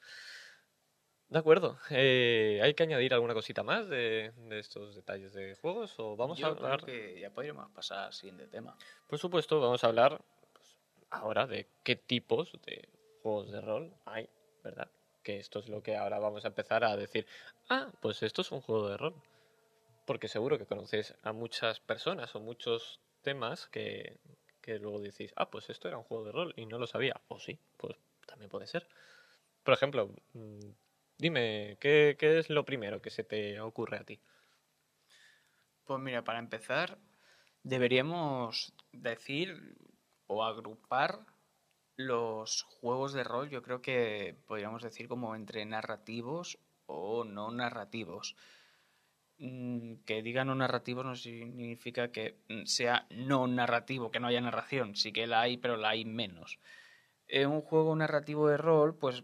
De 1.30 1.40
acuerdo. 1.40 1.78
Eh, 1.90 2.60
¿Hay 2.64 2.76
que 2.76 2.84
añadir 2.84 3.14
alguna 3.14 3.34
cosita 3.34 3.64
más 3.64 3.90
de, 3.90 4.32
estos 4.52 4.96
detalles 4.96 5.34
de 5.34 5.56
juegos? 5.56 5.96
¿O 6.00 6.16
vamos 6.16 6.42
a 6.44 6.48
hablar? 6.48 6.84
que 6.84 7.20
ya 7.20 7.32
podríamos 7.32 7.70
pasar 7.72 8.14
sin 8.14 8.38
de 8.38 8.48
tema. 8.48 8.78
Por 9.08 9.18
supuesto, 9.18 9.60
vamos 9.60 9.84
a 9.84 9.88
hablar 9.88 10.22
pues, 10.54 10.78
ahora 11.10 11.48
de 11.48 11.68
qué 11.84 11.96
tipos 11.96 12.52
de 12.66 12.88
juegos 13.24 13.52
de 13.52 13.62
rol 13.62 13.94
hay, 14.06 14.30
¿verdad? 14.64 14.88
Que 15.24 15.40
esto 15.40 15.60
es 15.60 15.68
lo 15.68 15.82
que 15.82 15.98
ahora 15.98 16.20
vamos 16.20 16.46
a 16.46 16.50
empezar 16.50 16.84
a 16.84 16.96
decir. 16.96 17.26
Ah, 17.70 17.92
pues 18.02 18.22
esto 18.22 18.42
es 18.42 18.52
un 18.52 18.62
juego 18.62 18.90
de 18.90 18.98
rol. 18.98 19.16
Porque 20.06 20.28
seguro 20.28 20.60
que 20.60 20.68
conocéis 20.68 21.16
a 21.24 21.34
muchas 21.34 21.80
personas 21.80 22.36
o 22.36 22.40
muchos 22.40 23.00
temas 23.24 23.68
que, 23.70 24.20
que 24.62 24.78
luego 24.78 25.02
decís, 25.02 25.34
ah, 25.36 25.50
pues 25.50 25.72
esto 25.72 25.88
era 25.88 25.98
un 25.98 26.04
juego 26.04 26.26
de 26.26 26.32
rol 26.32 26.54
y 26.56 26.68
no 26.68 26.78
lo 26.78 26.86
sabía. 26.86 27.20
O 27.28 27.40
sí, 27.40 27.58
pues 27.78 27.98
también 28.28 28.52
puede 28.52 28.68
ser. 28.68 28.88
Por 29.64 29.74
ejemplo, 29.74 30.12
mm, 30.34 30.70
Dime, 31.18 31.78
¿qué, 31.80 32.18
es 32.20 32.50
lo 32.50 32.66
primero 32.66 33.02
que 33.02 33.10
se 33.10 33.24
te 33.24 33.60
ocurre 33.62 33.98
a 33.98 34.04
ti? 34.04 34.20
Pues 35.86 36.00
mira, 36.00 36.24
para 36.24 36.40
empezar, 36.40 36.98
deberíamos 37.64 38.74
decir 38.92 39.78
o 40.28 40.44
agrupar 40.44 41.20
los 41.96 42.64
juegos 42.64 43.14
de 43.14 43.24
rol, 43.24 43.50
yo 43.50 43.62
creo 43.62 43.82
que 43.82 44.36
podríamos 44.46 44.84
decir 44.84 45.08
como 45.08 45.36
entre 45.36 45.66
narrativos 45.66 46.60
o 46.86 47.24
no 47.24 47.52
narrativos. 47.52 48.36
Mm, 49.38 49.96
que 50.06 50.22
diga 50.22 50.46
no 50.46 50.56
narrativo 50.56 51.04
no 51.04 51.16
significa 51.16 52.12
que 52.12 52.38
sea 52.66 53.06
no 53.10 53.48
narrativo, 53.48 54.12
que 54.12 54.20
no 54.20 54.28
haya 54.28 54.42
narración, 54.42 54.96
sí 54.96 55.12
que 55.14 55.28
la 55.28 55.42
hay, 55.42 55.58
pero 55.58 55.78
la 55.78 55.90
hay 55.90 56.06
menos. 56.06 56.60
En 57.28 57.50
un 57.50 57.62
juego 57.62 57.96
narrativo 57.96 58.48
de 58.48 58.58
rol, 58.58 58.98
pues 58.98 59.24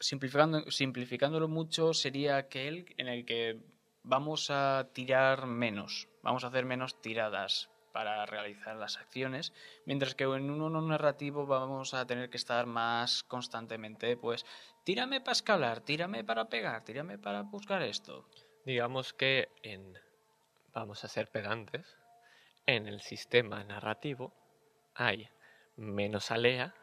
simplificando, 0.00 0.70
simplificándolo 0.70 1.48
mucho, 1.48 1.94
sería 1.94 2.36
aquel 2.36 2.94
en 2.98 3.08
el 3.08 3.24
que 3.24 3.60
vamos 4.02 4.50
a 4.50 4.88
tirar 4.92 5.46
menos, 5.46 6.08
vamos 6.22 6.44
a 6.44 6.48
hacer 6.48 6.64
menos 6.64 7.00
tiradas 7.00 7.70
para 7.92 8.26
realizar 8.26 8.76
las 8.76 8.96
acciones, 8.96 9.52
mientras 9.84 10.14
que 10.14 10.24
en 10.24 10.50
uno 10.50 10.70
no 10.70 10.80
narrativo 10.82 11.46
vamos 11.46 11.94
a 11.94 12.06
tener 12.06 12.30
que 12.30 12.36
estar 12.36 12.66
más 12.66 13.24
constantemente, 13.24 14.16
pues, 14.16 14.46
tírame 14.84 15.20
para 15.20 15.32
escalar, 15.32 15.80
tírame 15.80 16.22
para 16.24 16.48
pegar, 16.48 16.84
tírame 16.84 17.18
para 17.18 17.42
buscar 17.42 17.82
esto. 17.82 18.28
Digamos 18.64 19.14
que 19.14 19.48
en, 19.62 19.98
vamos 20.72 21.04
a 21.04 21.08
ser 21.08 21.30
pedantes, 21.30 21.96
en 22.66 22.86
el 22.86 23.00
sistema 23.00 23.64
narrativo 23.64 24.32
hay 24.94 25.28
menos 25.76 26.30
alea 26.30 26.74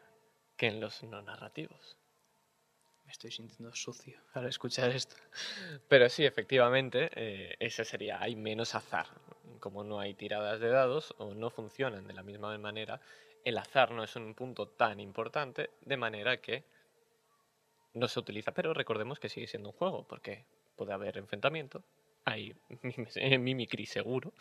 que 0.56 0.66
en 0.66 0.80
los 0.80 1.02
no 1.02 1.22
narrativos. 1.22 1.96
Estoy 3.16 3.30
sintiendo 3.30 3.74
sucio 3.74 4.20
al 4.34 4.46
escuchar 4.46 4.90
esto. 4.90 5.16
Pero 5.88 6.08
sí, 6.08 6.24
efectivamente, 6.24 7.10
eh, 7.14 7.56
ese 7.58 7.84
sería, 7.84 8.20
hay 8.20 8.36
menos 8.36 8.74
azar. 8.74 9.06
Como 9.58 9.82
no 9.84 9.98
hay 9.98 10.14
tiradas 10.14 10.60
de 10.60 10.68
dados 10.68 11.14
o 11.18 11.34
no 11.34 11.48
funcionan 11.50 12.06
de 12.06 12.12
la 12.12 12.22
misma 12.22 12.56
manera, 12.58 13.00
el 13.44 13.56
azar 13.56 13.90
no 13.90 14.04
es 14.04 14.14
un 14.16 14.34
punto 14.34 14.68
tan 14.68 15.00
importante, 15.00 15.70
de 15.80 15.96
manera 15.96 16.40
que 16.40 16.64
no 17.94 18.06
se 18.06 18.20
utiliza. 18.20 18.52
Pero 18.52 18.74
recordemos 18.74 19.18
que 19.18 19.30
sigue 19.30 19.46
siendo 19.46 19.70
un 19.70 19.76
juego, 19.76 20.06
porque 20.06 20.44
puede 20.76 20.92
haber 20.92 21.16
enfrentamiento, 21.16 21.82
hay 22.26 22.54
mimicry 23.38 23.86
seguro, 23.86 24.34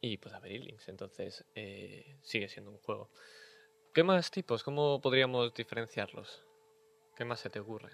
y 0.00 0.18
puede 0.18 0.36
haber 0.36 0.52
links, 0.52 0.88
entonces 0.88 1.44
eh, 1.56 2.18
sigue 2.22 2.48
siendo 2.48 2.70
un 2.70 2.78
juego. 2.78 3.10
¿Qué 3.92 4.04
más 4.04 4.30
tipos? 4.30 4.62
¿Cómo 4.62 5.00
podríamos 5.00 5.52
diferenciarlos? 5.54 6.44
¿Qué 7.16 7.24
más 7.24 7.40
se 7.40 7.48
te 7.48 7.60
ocurre? 7.60 7.92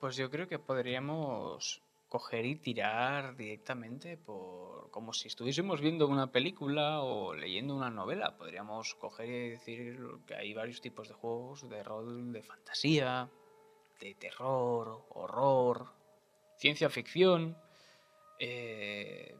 Pues 0.00 0.16
yo 0.16 0.30
creo 0.30 0.48
que 0.48 0.58
podríamos 0.58 1.82
coger 2.08 2.46
y 2.46 2.56
tirar 2.56 3.36
directamente 3.36 4.16
por 4.16 4.90
como 4.90 5.12
si 5.12 5.28
estuviésemos 5.28 5.82
viendo 5.82 6.08
una 6.08 6.32
película 6.32 7.02
o 7.02 7.34
leyendo 7.34 7.76
una 7.76 7.90
novela. 7.90 8.38
Podríamos 8.38 8.94
coger 8.94 9.28
y 9.28 9.50
decir 9.50 10.00
que 10.26 10.34
hay 10.34 10.54
varios 10.54 10.80
tipos 10.80 11.08
de 11.08 11.14
juegos 11.14 11.68
de 11.68 11.82
rol, 11.82 12.32
de 12.32 12.42
fantasía, 12.42 13.28
de 14.00 14.14
terror, 14.14 15.04
horror, 15.10 15.92
ciencia 16.56 16.88
ficción, 16.88 17.54
eh, 18.38 19.36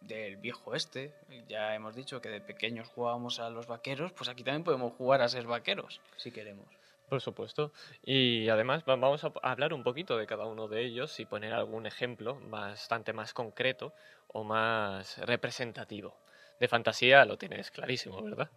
del 0.00 0.36
viejo 0.36 0.76
este. 0.76 1.12
Ya 1.48 1.74
hemos 1.74 1.96
dicho 1.96 2.20
que 2.20 2.28
de 2.28 2.40
pequeños 2.40 2.86
jugábamos 2.86 3.40
a 3.40 3.50
los 3.50 3.66
vaqueros, 3.66 4.12
pues 4.12 4.28
aquí 4.28 4.44
también 4.44 4.62
podemos 4.62 4.92
jugar 4.92 5.22
a 5.22 5.28
ser 5.28 5.44
vaqueros, 5.44 6.00
si 6.18 6.30
queremos. 6.30 6.68
Por 7.08 7.20
supuesto. 7.20 7.72
Y 8.02 8.48
además 8.48 8.84
vamos 8.84 9.24
a 9.24 9.32
hablar 9.42 9.72
un 9.72 9.82
poquito 9.82 10.16
de 10.16 10.26
cada 10.26 10.46
uno 10.46 10.68
de 10.68 10.84
ellos 10.84 11.18
y 11.20 11.26
poner 11.26 11.52
algún 11.52 11.86
ejemplo 11.86 12.40
bastante 12.48 13.12
más 13.12 13.32
concreto 13.32 13.92
o 14.28 14.44
más 14.44 15.18
representativo. 15.18 16.16
De 16.58 16.68
fantasía 16.68 17.24
lo 17.24 17.36
tienes 17.36 17.70
clarísimo, 17.70 18.22
¿verdad? 18.22 18.50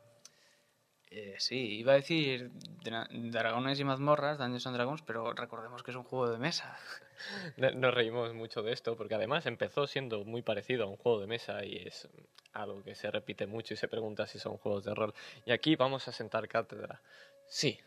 Eh, 1.10 1.36
sí, 1.40 1.78
iba 1.78 1.94
a 1.94 1.96
decir 1.96 2.52
Dragones 2.52 3.80
y 3.80 3.84
mazmorras, 3.86 4.38
Dungeons 4.38 4.68
and 4.68 4.76
Dragons, 4.76 5.02
pero 5.04 5.32
recordemos 5.34 5.82
que 5.82 5.92
es 5.92 5.98
un 5.98 6.04
juego 6.04 6.30
de 6.30 6.38
mesa. 6.38 6.78
Nos 7.76 7.94
reímos 7.94 8.34
mucho 8.34 8.62
de 8.62 8.74
esto 8.74 8.98
porque 8.98 9.16
además 9.16 9.46
empezó 9.46 9.88
siendo 9.88 10.26
muy 10.26 10.42
parecido 10.42 10.84
a 10.84 10.88
un 10.88 10.98
juego 10.98 11.22
de 11.22 11.28
mesa 11.28 11.64
y 11.64 11.78
es 11.78 12.10
algo 12.52 12.84
que 12.84 12.94
se 12.94 13.10
repite 13.10 13.48
mucho 13.48 13.74
y 13.74 13.78
se 13.78 13.88
pregunta 13.88 14.28
si 14.28 14.38
son 14.38 14.58
juegos 14.58 14.84
de 14.84 14.94
rol. 14.94 15.14
Y 15.46 15.52
aquí 15.52 15.76
vamos 15.76 16.08
a 16.08 16.12
sentar 16.12 16.48
cátedra. 16.48 17.02
Sí, 17.48 17.80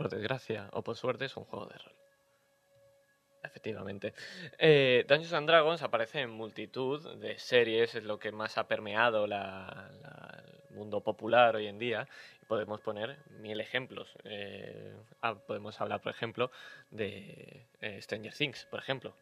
por 0.00 0.08
desgracia 0.08 0.66
o 0.72 0.82
por 0.82 0.96
suerte 0.96 1.26
es 1.26 1.36
un 1.36 1.44
juego 1.44 1.66
de 1.66 1.76
rol. 1.76 1.94
Efectivamente. 3.42 4.14
Eh, 4.58 5.04
Dungeons 5.06 5.34
and 5.34 5.46
Dragons 5.46 5.82
aparece 5.82 6.22
en 6.22 6.30
multitud 6.30 7.18
de 7.18 7.38
series, 7.38 7.94
es 7.94 8.04
lo 8.04 8.18
que 8.18 8.32
más 8.32 8.56
ha 8.56 8.66
permeado 8.66 9.26
la, 9.26 9.90
el 10.70 10.74
mundo 10.74 11.02
popular 11.02 11.54
hoy 11.56 11.66
en 11.66 11.78
día. 11.78 12.08
podemos 12.48 12.80
poner 12.80 13.18
mil 13.42 13.60
ejemplos. 13.60 14.16
Eh, 14.24 14.96
ah, 15.20 15.34
podemos 15.34 15.78
hablar, 15.82 16.00
por 16.00 16.12
ejemplo, 16.12 16.50
de 16.90 17.66
eh, 17.82 18.00
Stranger 18.00 18.32
Things, 18.32 18.66
por 18.70 18.80
ejemplo. 18.80 19.14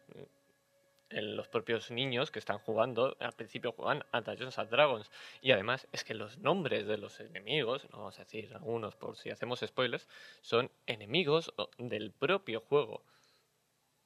Los 1.09 1.47
propios 1.47 1.91
niños 1.91 2.31
que 2.31 2.39
están 2.39 2.59
jugando, 2.59 3.17
al 3.19 3.33
principio 3.33 3.71
juegan 3.71 4.05
a 4.11 4.21
Dungeons 4.21 4.59
and 4.59 4.69
Dragons. 4.69 5.11
Y 5.41 5.51
además 5.51 5.87
es 5.91 6.03
que 6.03 6.13
los 6.13 6.37
nombres 6.39 6.85
de 6.87 6.97
los 6.97 7.19
enemigos, 7.19 7.89
no 7.91 7.99
vamos 7.99 8.19
a 8.19 8.23
decir 8.23 8.53
algunos 8.53 8.95
por 8.95 9.17
si 9.17 9.29
hacemos 9.29 9.59
spoilers, 9.65 10.07
son 10.41 10.71
enemigos 10.85 11.53
del 11.77 12.11
propio 12.11 12.61
juego. 12.61 13.03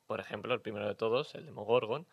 Por 0.08 0.20
ejemplo, 0.20 0.54
el 0.54 0.62
primero 0.62 0.88
de 0.88 0.95
todos, 0.95 1.36
el 1.36 1.45
Demogorgon, 1.45 2.08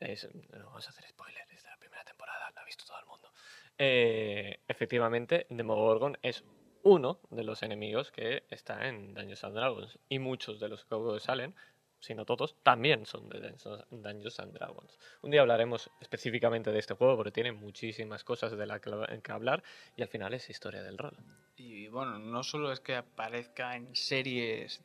es, 0.00 0.28
no 0.52 0.66
vamos 0.66 0.86
a 0.86 0.90
hacer 0.90 1.06
spoilers, 1.08 1.50
es 1.50 1.62
de 1.62 1.70
la 1.70 1.76
primera 1.78 2.04
temporada, 2.04 2.50
lo 2.54 2.60
ha 2.60 2.64
visto 2.64 2.84
todo 2.84 2.98
el 2.98 3.06
mundo. 3.06 3.32
Eh, 3.78 4.60
efectivamente, 4.68 5.46
Demogorgon 5.50 6.18
es 6.22 6.44
uno 6.82 7.20
de 7.30 7.44
los 7.44 7.62
enemigos 7.62 8.10
que 8.12 8.44
está 8.50 8.88
en 8.88 9.14
Dungeons 9.14 9.44
and 9.44 9.54
Dragons. 9.54 9.98
Y 10.08 10.18
muchos 10.18 10.60
de 10.60 10.68
los 10.68 10.84
que 10.84 11.20
salen, 11.20 11.54
si 12.00 12.14
no 12.14 12.24
todos, 12.24 12.56
también 12.62 13.06
son 13.06 13.28
de 13.28 13.54
Dungeons 13.90 14.40
and 14.40 14.52
Dragons. 14.52 14.98
Un 15.22 15.30
día 15.30 15.40
hablaremos 15.40 15.90
específicamente 16.00 16.72
de 16.72 16.78
este 16.78 16.94
juego 16.94 17.16
porque 17.16 17.32
tiene 17.32 17.52
muchísimas 17.52 18.24
cosas 18.24 18.56
de 18.56 18.66
las 18.66 18.80
que 18.80 19.32
hablar 19.32 19.62
y 19.96 20.02
al 20.02 20.08
final 20.08 20.34
es 20.34 20.48
historia 20.50 20.82
del 20.82 20.98
rol. 20.98 21.16
Y 21.56 21.88
bueno, 21.88 22.18
no 22.18 22.42
solo 22.42 22.72
es 22.72 22.80
que 22.80 22.94
aparezca 22.94 23.76
en 23.76 23.94
series 23.94 24.82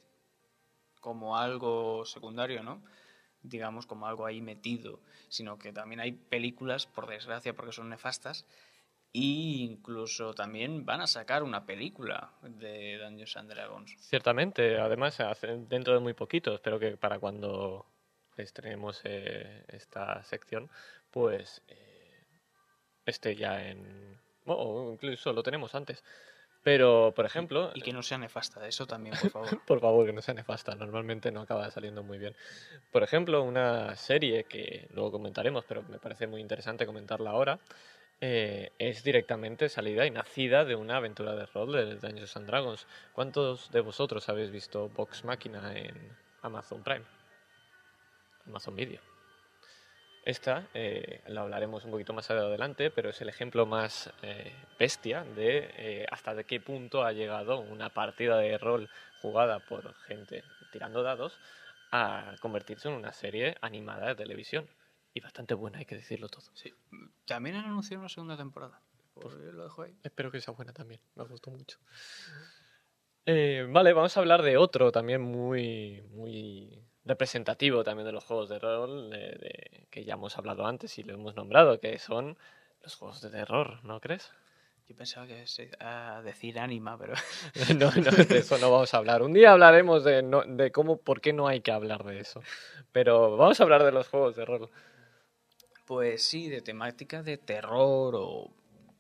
como 1.00 1.38
algo 1.38 2.06
secundario, 2.06 2.64
¿no? 2.64 2.82
digamos 3.44 3.86
como 3.86 4.08
algo 4.08 4.26
ahí 4.26 4.42
metido, 4.42 5.00
sino 5.28 5.60
que 5.60 5.74
también 5.74 6.00
hay 6.00 6.14
películas, 6.14 6.88
por 6.88 7.08
desgracia, 7.08 7.54
porque 7.54 7.74
son 7.74 7.90
nefastas, 7.90 8.46
e 9.14 9.68
incluso 9.70 10.34
también 10.34 10.86
van 10.86 11.02
a 11.02 11.08
sacar 11.08 11.44
una 11.44 11.66
película 11.66 12.32
de 12.42 12.98
Dungeons 12.98 13.38
and 13.38 13.50
Dragons. 13.50 13.96
Ciertamente, 14.00 14.80
además 14.80 15.18
dentro 15.70 15.94
de 15.94 16.00
muy 16.00 16.14
poquito, 16.14 16.56
espero 16.56 16.80
que 16.80 16.98
para 16.98 17.20
cuando 17.20 17.86
estrenemos 18.38 19.02
eh, 19.04 19.64
esta 19.68 20.24
sección, 20.24 20.70
pues 21.12 21.62
eh, 21.68 22.26
esté 23.06 23.36
ya 23.36 23.70
en... 23.70 24.20
o 24.46 24.94
incluso 24.94 25.32
lo 25.32 25.44
tenemos 25.44 25.76
antes. 25.76 26.04
Pero, 26.64 27.12
por 27.14 27.26
ejemplo... 27.26 27.72
Y, 27.76 27.82
que 27.82 27.92
no 27.92 28.02
sea 28.02 28.18
nefasta, 28.18 28.66
eso 28.68 28.88
también, 28.88 29.16
por 29.22 29.30
favor. 29.32 29.62
por 29.68 29.80
favor, 29.82 30.06
que 30.06 30.14
no 30.14 30.22
sea 30.22 30.34
nefasta. 30.34 30.74
Normalmente 30.76 31.30
no 31.30 31.42
acaba 31.42 31.70
saliendo 31.70 32.04
muy 32.04 32.18
bien. 32.18 32.36
Por 32.92 33.04
ejemplo, 33.04 33.44
una 33.44 33.96
serie 33.98 34.46
que 34.46 34.88
luego 34.94 35.12
comentaremos, 35.12 35.66
pero 35.66 35.84
me 35.84 36.00
parece 36.00 36.26
muy 36.26 36.40
interesante 36.40 36.86
comentarla 36.86 37.32
ahora, 37.32 37.60
eh, 38.26 38.72
es 38.80 39.04
directamente 39.04 39.68
salida 39.68 40.06
y 40.06 40.10
nacida 40.10 40.64
de 40.64 40.76
una 40.76 40.96
aventura 40.96 41.36
de 41.36 41.46
rol 41.46 41.74
de 41.74 41.96
Dungeons 41.96 42.38
and 42.38 42.48
Dragons. 42.48 42.88
¿Cuántos 43.12 43.70
de 43.70 43.82
vosotros 43.82 44.30
habéis 44.30 44.50
visto 44.50 44.88
Vox 44.88 45.26
Machina 45.26 45.78
en 45.78 45.94
Amazon 46.42 46.82
Prime? 46.82 47.04
Amazon 48.48 48.78
Video. 48.78 49.02
Esta 50.24 50.70
eh, 50.74 51.20
la 51.28 51.42
hablaremos 51.42 51.84
un 51.84 51.92
poquito 51.92 52.14
más 52.14 52.32
adelante, 52.32 52.92
pero 52.92 53.10
es 53.10 53.20
el 53.20 53.28
ejemplo 53.28 53.66
más 53.66 54.10
eh, 54.22 54.54
bestia 54.80 55.26
de 55.36 56.08
hasta 56.10 56.34
de 56.34 56.46
qué 56.46 56.62
punto 56.62 57.04
ha 57.04 57.12
llegado 57.12 57.60
una 57.60 57.90
partida 57.90 58.38
de 58.38 58.58
rol 58.58 58.90
jugada 59.22 59.60
por 59.60 59.96
gente 60.08 60.46
tirando 60.72 61.04
dados 61.04 61.38
a 61.92 62.36
convertirse 62.40 62.88
en 62.88 62.94
una 62.94 63.12
serie 63.12 63.58
animada 63.60 64.08
de 64.08 64.16
televisión. 64.16 64.66
Y 65.14 65.20
bastante 65.22 65.54
buena, 65.54 65.80
hay 65.80 65.86
que 65.86 65.96
decirlo 65.96 66.28
todo. 66.28 66.46
Sí. 66.54 66.74
También 67.26 67.56
han 67.56 67.66
anunciado 67.66 68.02
una 68.02 68.10
segunda 68.10 68.36
temporada. 68.36 68.82
Pues 69.14 69.36
lo 69.36 69.64
dejo 69.64 69.84
ahí. 69.84 69.96
Espero 70.04 70.32
que 70.32 70.42
sea 70.42 70.54
buena 70.54 70.74
también. 70.74 71.00
Me 71.16 71.24
gustó 71.26 71.52
mucho. 71.52 71.78
vale, 73.26 73.94
vamos 73.94 74.18
a 74.18 74.20
hablar 74.20 74.42
de 74.42 74.58
otro 74.58 74.92
también 74.92 75.22
muy, 75.22 76.02
muy 76.12 76.84
representativo 77.06 77.84
también 77.84 78.06
de 78.06 78.12
los 78.12 78.24
juegos 78.24 78.50
de 78.50 78.60
rol 78.60 79.10
de, 79.10 79.88
que 79.90 80.06
ya 80.06 80.14
hemos 80.14 80.38
hablado 80.38 80.66
antes 80.66 80.98
y 80.98 81.04
lo 81.04 81.14
hemos 81.14 81.36
nombrado, 81.36 81.80
que 81.80 82.00
son 82.00 82.38
los 82.82 82.96
juegos 82.96 83.22
de 83.22 83.30
terror, 83.30 83.84
¿no 83.84 84.00
crees? 84.00 84.32
Yo 84.88 84.96
pensaba 84.96 85.26
que 85.26 85.48
se 85.48 85.72
a 85.80 86.22
decir 86.24 86.60
ánima, 86.60 86.98
pero... 86.98 87.14
no, 87.78 87.90
no, 87.92 88.12
de 88.12 88.38
eso 88.38 88.58
no 88.58 88.70
vamos 88.70 88.94
a 88.94 88.98
hablar. 88.98 89.22
Un 89.22 89.32
día 89.32 89.54
hablaremos 89.54 90.04
de, 90.04 90.22
de 90.48 90.72
cómo, 90.72 90.98
por 90.98 91.22
qué 91.22 91.32
no 91.32 91.48
hay 91.48 91.62
que 91.62 91.72
hablar 91.72 92.04
de 92.04 92.20
eso. 92.20 92.42
Pero 92.92 93.38
vamos 93.38 93.60
a 93.60 93.64
hablar 93.64 93.84
de 93.84 93.94
los 93.94 94.10
juegos 94.10 94.36
de 94.36 94.44
rol. 94.44 94.70
Pues 95.86 96.24
sí, 96.24 96.50
de 96.50 96.62
temática 96.62 97.24
de 97.24 97.38
terror 97.38 98.16
o, 98.16 98.52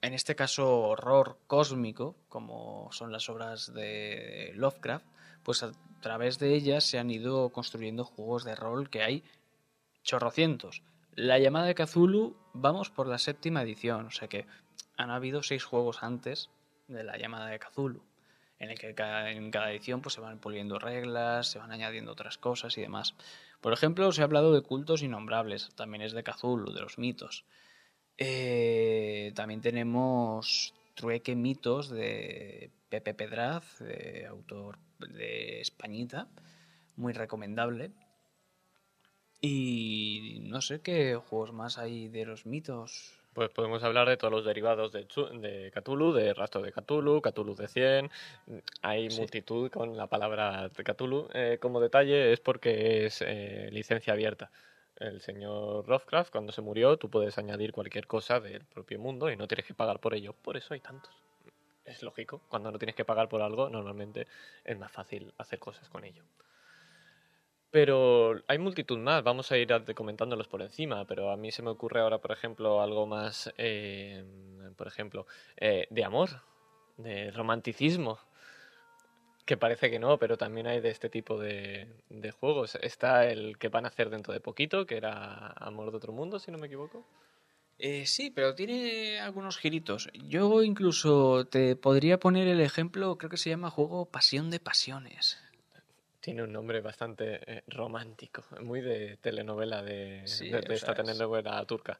en 0.01 0.13
este 0.13 0.35
caso, 0.35 0.79
horror 0.81 1.37
cósmico, 1.47 2.15
como 2.29 2.89
son 2.91 3.11
las 3.11 3.29
obras 3.29 3.73
de 3.73 4.51
Lovecraft, 4.55 5.05
pues 5.43 5.63
través 6.03 6.37
de 6.37 6.53
ellas 6.53 6.83
se 6.83 6.99
han 6.99 7.09
ido 7.09 7.49
construyendo 7.49 8.03
juegos 8.03 8.43
de 8.43 8.55
rol 8.55 8.89
que 8.89 9.01
hay 9.01 9.23
chorrocientos. 10.03 10.83
La 11.15 11.39
llamada 11.39 11.65
de 11.65 11.75
Cthulhu, 11.75 12.35
vamos 12.53 12.89
por 12.89 13.07
la 13.07 13.17
séptima 13.17 13.61
edición, 13.63 14.07
o 14.07 14.11
sea 14.11 14.27
que 14.27 14.45
han 14.97 15.09
habido 15.09 15.41
seis 15.41 15.63
juegos 15.63 16.03
antes 16.03 16.49
de 16.87 17.03
la 17.03 17.17
llamada 17.17 17.47
de 17.47 17.59
Cthulhu, 17.59 18.03
en 18.59 18.69
el 18.69 18.77
que 18.77 18.89
en 18.89 19.51
cada 19.51 19.71
edición 19.71 20.01
pues, 20.01 20.13
se 20.15 20.21
van 20.21 20.39
puliendo 20.39 20.77
reglas, 20.77 21.47
se 21.47 21.59
van 21.59 21.71
añadiendo 21.71 22.11
otras 22.11 22.37
cosas 22.37 22.77
y 22.77 22.81
demás. 22.81 23.15
Por 23.63 23.71
ejemplo, 23.71 24.11
se 24.11 24.19
ha 24.19 24.25
hablado 24.25 24.53
de 24.53 24.61
cultos 24.61 25.03
innombrables, 25.03 25.69
también 25.75 26.01
es 26.01 26.11
de 26.11 26.21
Cthulhu, 26.21 26.73
de 26.73 26.81
los 26.81 26.97
mitos. 26.97 27.45
Eh, 28.17 29.31
también 29.35 29.61
tenemos 29.61 30.73
Trueque 30.95 31.33
Mitos 31.33 31.89
de 31.89 32.71
Pepe 32.89 33.13
Pedraz, 33.13 33.79
de 33.79 34.25
autor 34.25 34.79
de 34.99 35.61
Españita, 35.61 36.27
muy 36.97 37.13
recomendable. 37.13 37.91
Y 39.39 40.41
no 40.41 40.59
sé 40.59 40.81
qué 40.81 41.15
juegos 41.15 41.53
más 41.53 41.77
hay 41.77 42.09
de 42.09 42.25
los 42.25 42.45
mitos. 42.45 43.17
Pues 43.33 43.49
podemos 43.49 43.83
hablar 43.83 44.07
de 44.07 44.17
todos 44.17 44.31
los 44.31 44.45
derivados 44.45 44.91
de, 44.91 45.05
de 45.05 45.71
Cthulhu, 45.71 46.13
de 46.13 46.33
rastro 46.33 46.61
de 46.61 46.71
Cthulhu, 46.71 47.21
Cthulhu 47.21 47.55
de 47.55 47.67
100. 47.67 48.11
Hay 48.81 49.09
multitud 49.09 49.71
con 49.71 49.97
la 49.97 50.07
palabra 50.07 50.69
Cthulhu. 50.69 51.29
Eh, 51.33 51.57
como 51.59 51.79
detalle 51.79 52.31
es 52.31 52.39
porque 52.39 53.05
es 53.05 53.23
eh, 53.25 53.69
licencia 53.71 54.13
abierta. 54.13 54.51
El 54.97 55.21
señor 55.21 55.87
Lovecraft, 55.87 56.31
cuando 56.31 56.51
se 56.51 56.61
murió, 56.61 56.97
tú 56.97 57.09
puedes 57.09 57.37
añadir 57.37 57.71
cualquier 57.71 58.05
cosa 58.05 58.39
del 58.39 58.63
propio 58.65 58.99
mundo 58.99 59.31
y 59.31 59.35
no 59.35 59.47
tienes 59.47 59.65
que 59.65 59.73
pagar 59.73 59.99
por 59.99 60.13
ello. 60.13 60.33
Por 60.33 60.55
eso 60.55 60.73
hay 60.73 60.79
tantos. 60.79 61.11
Es 61.85 62.03
lógico. 62.03 62.41
Cuando 62.47 62.71
no 62.71 62.77
tienes 62.77 62.95
que 62.95 63.03
pagar 63.03 63.27
por 63.27 63.41
algo, 63.41 63.69
normalmente 63.69 64.27
es 64.63 64.77
más 64.77 64.91
fácil 64.91 65.33
hacer 65.37 65.59
cosas 65.59 65.89
con 65.89 66.03
ello. 66.03 66.23
Pero 67.73 68.39
hay 68.47 68.59
multitud 68.59 68.99
más, 68.99 69.23
vamos 69.23 69.51
a 69.51 69.57
ir 69.57 69.69
comentándolos 69.95 70.47
por 70.47 70.61
encima, 70.61 71.05
pero 71.05 71.31
a 71.31 71.37
mí 71.37 71.51
se 71.51 71.63
me 71.63 71.71
ocurre 71.71 72.01
ahora, 72.01 72.19
por 72.19 72.31
ejemplo, 72.31 72.83
algo 72.83 73.07
más, 73.07 73.51
eh, 73.57 74.23
por 74.77 74.85
ejemplo, 74.85 75.25
eh, 75.57 75.87
de 75.89 76.03
amor, 76.03 76.43
de 76.97 77.31
romanticismo, 77.31 78.19
que 79.43 79.57
parece 79.57 79.89
que 79.89 79.97
no, 79.97 80.19
pero 80.19 80.37
también 80.37 80.67
hay 80.67 80.81
de 80.81 80.91
este 80.91 81.09
tipo 81.09 81.39
de, 81.39 81.87
de 82.09 82.29
juegos. 82.29 82.75
Está 82.75 83.25
el 83.25 83.57
que 83.57 83.69
van 83.69 83.85
a 83.85 83.87
hacer 83.87 84.11
dentro 84.11 84.33
de 84.33 84.39
poquito, 84.39 84.85
que 84.85 84.97
era 84.97 85.47
Amor 85.53 85.89
de 85.89 85.97
otro 85.97 86.13
mundo, 86.13 86.37
si 86.37 86.51
no 86.51 86.59
me 86.59 86.67
equivoco. 86.67 87.03
Eh, 87.79 88.05
sí, 88.05 88.29
pero 88.29 88.53
tiene 88.53 89.19
algunos 89.19 89.57
giritos. 89.57 90.11
Yo 90.13 90.61
incluso 90.61 91.47
te 91.47 91.75
podría 91.75 92.19
poner 92.19 92.47
el 92.47 92.61
ejemplo, 92.61 93.17
creo 93.17 93.31
que 93.31 93.37
se 93.37 93.49
llama 93.49 93.71
juego 93.71 94.05
Pasión 94.05 94.51
de 94.51 94.59
Pasiones. 94.59 95.39
Tiene 96.23 96.41
un 96.41 96.53
nombre 96.53 96.79
bastante 96.79 97.41
eh, 97.45 97.63
romántico, 97.67 98.45
muy 98.61 98.79
de 98.79 99.17
telenovela 99.17 99.83
de, 99.83 100.23
esta 100.23 100.95
telenovela 100.95 101.65
turca. 101.65 101.99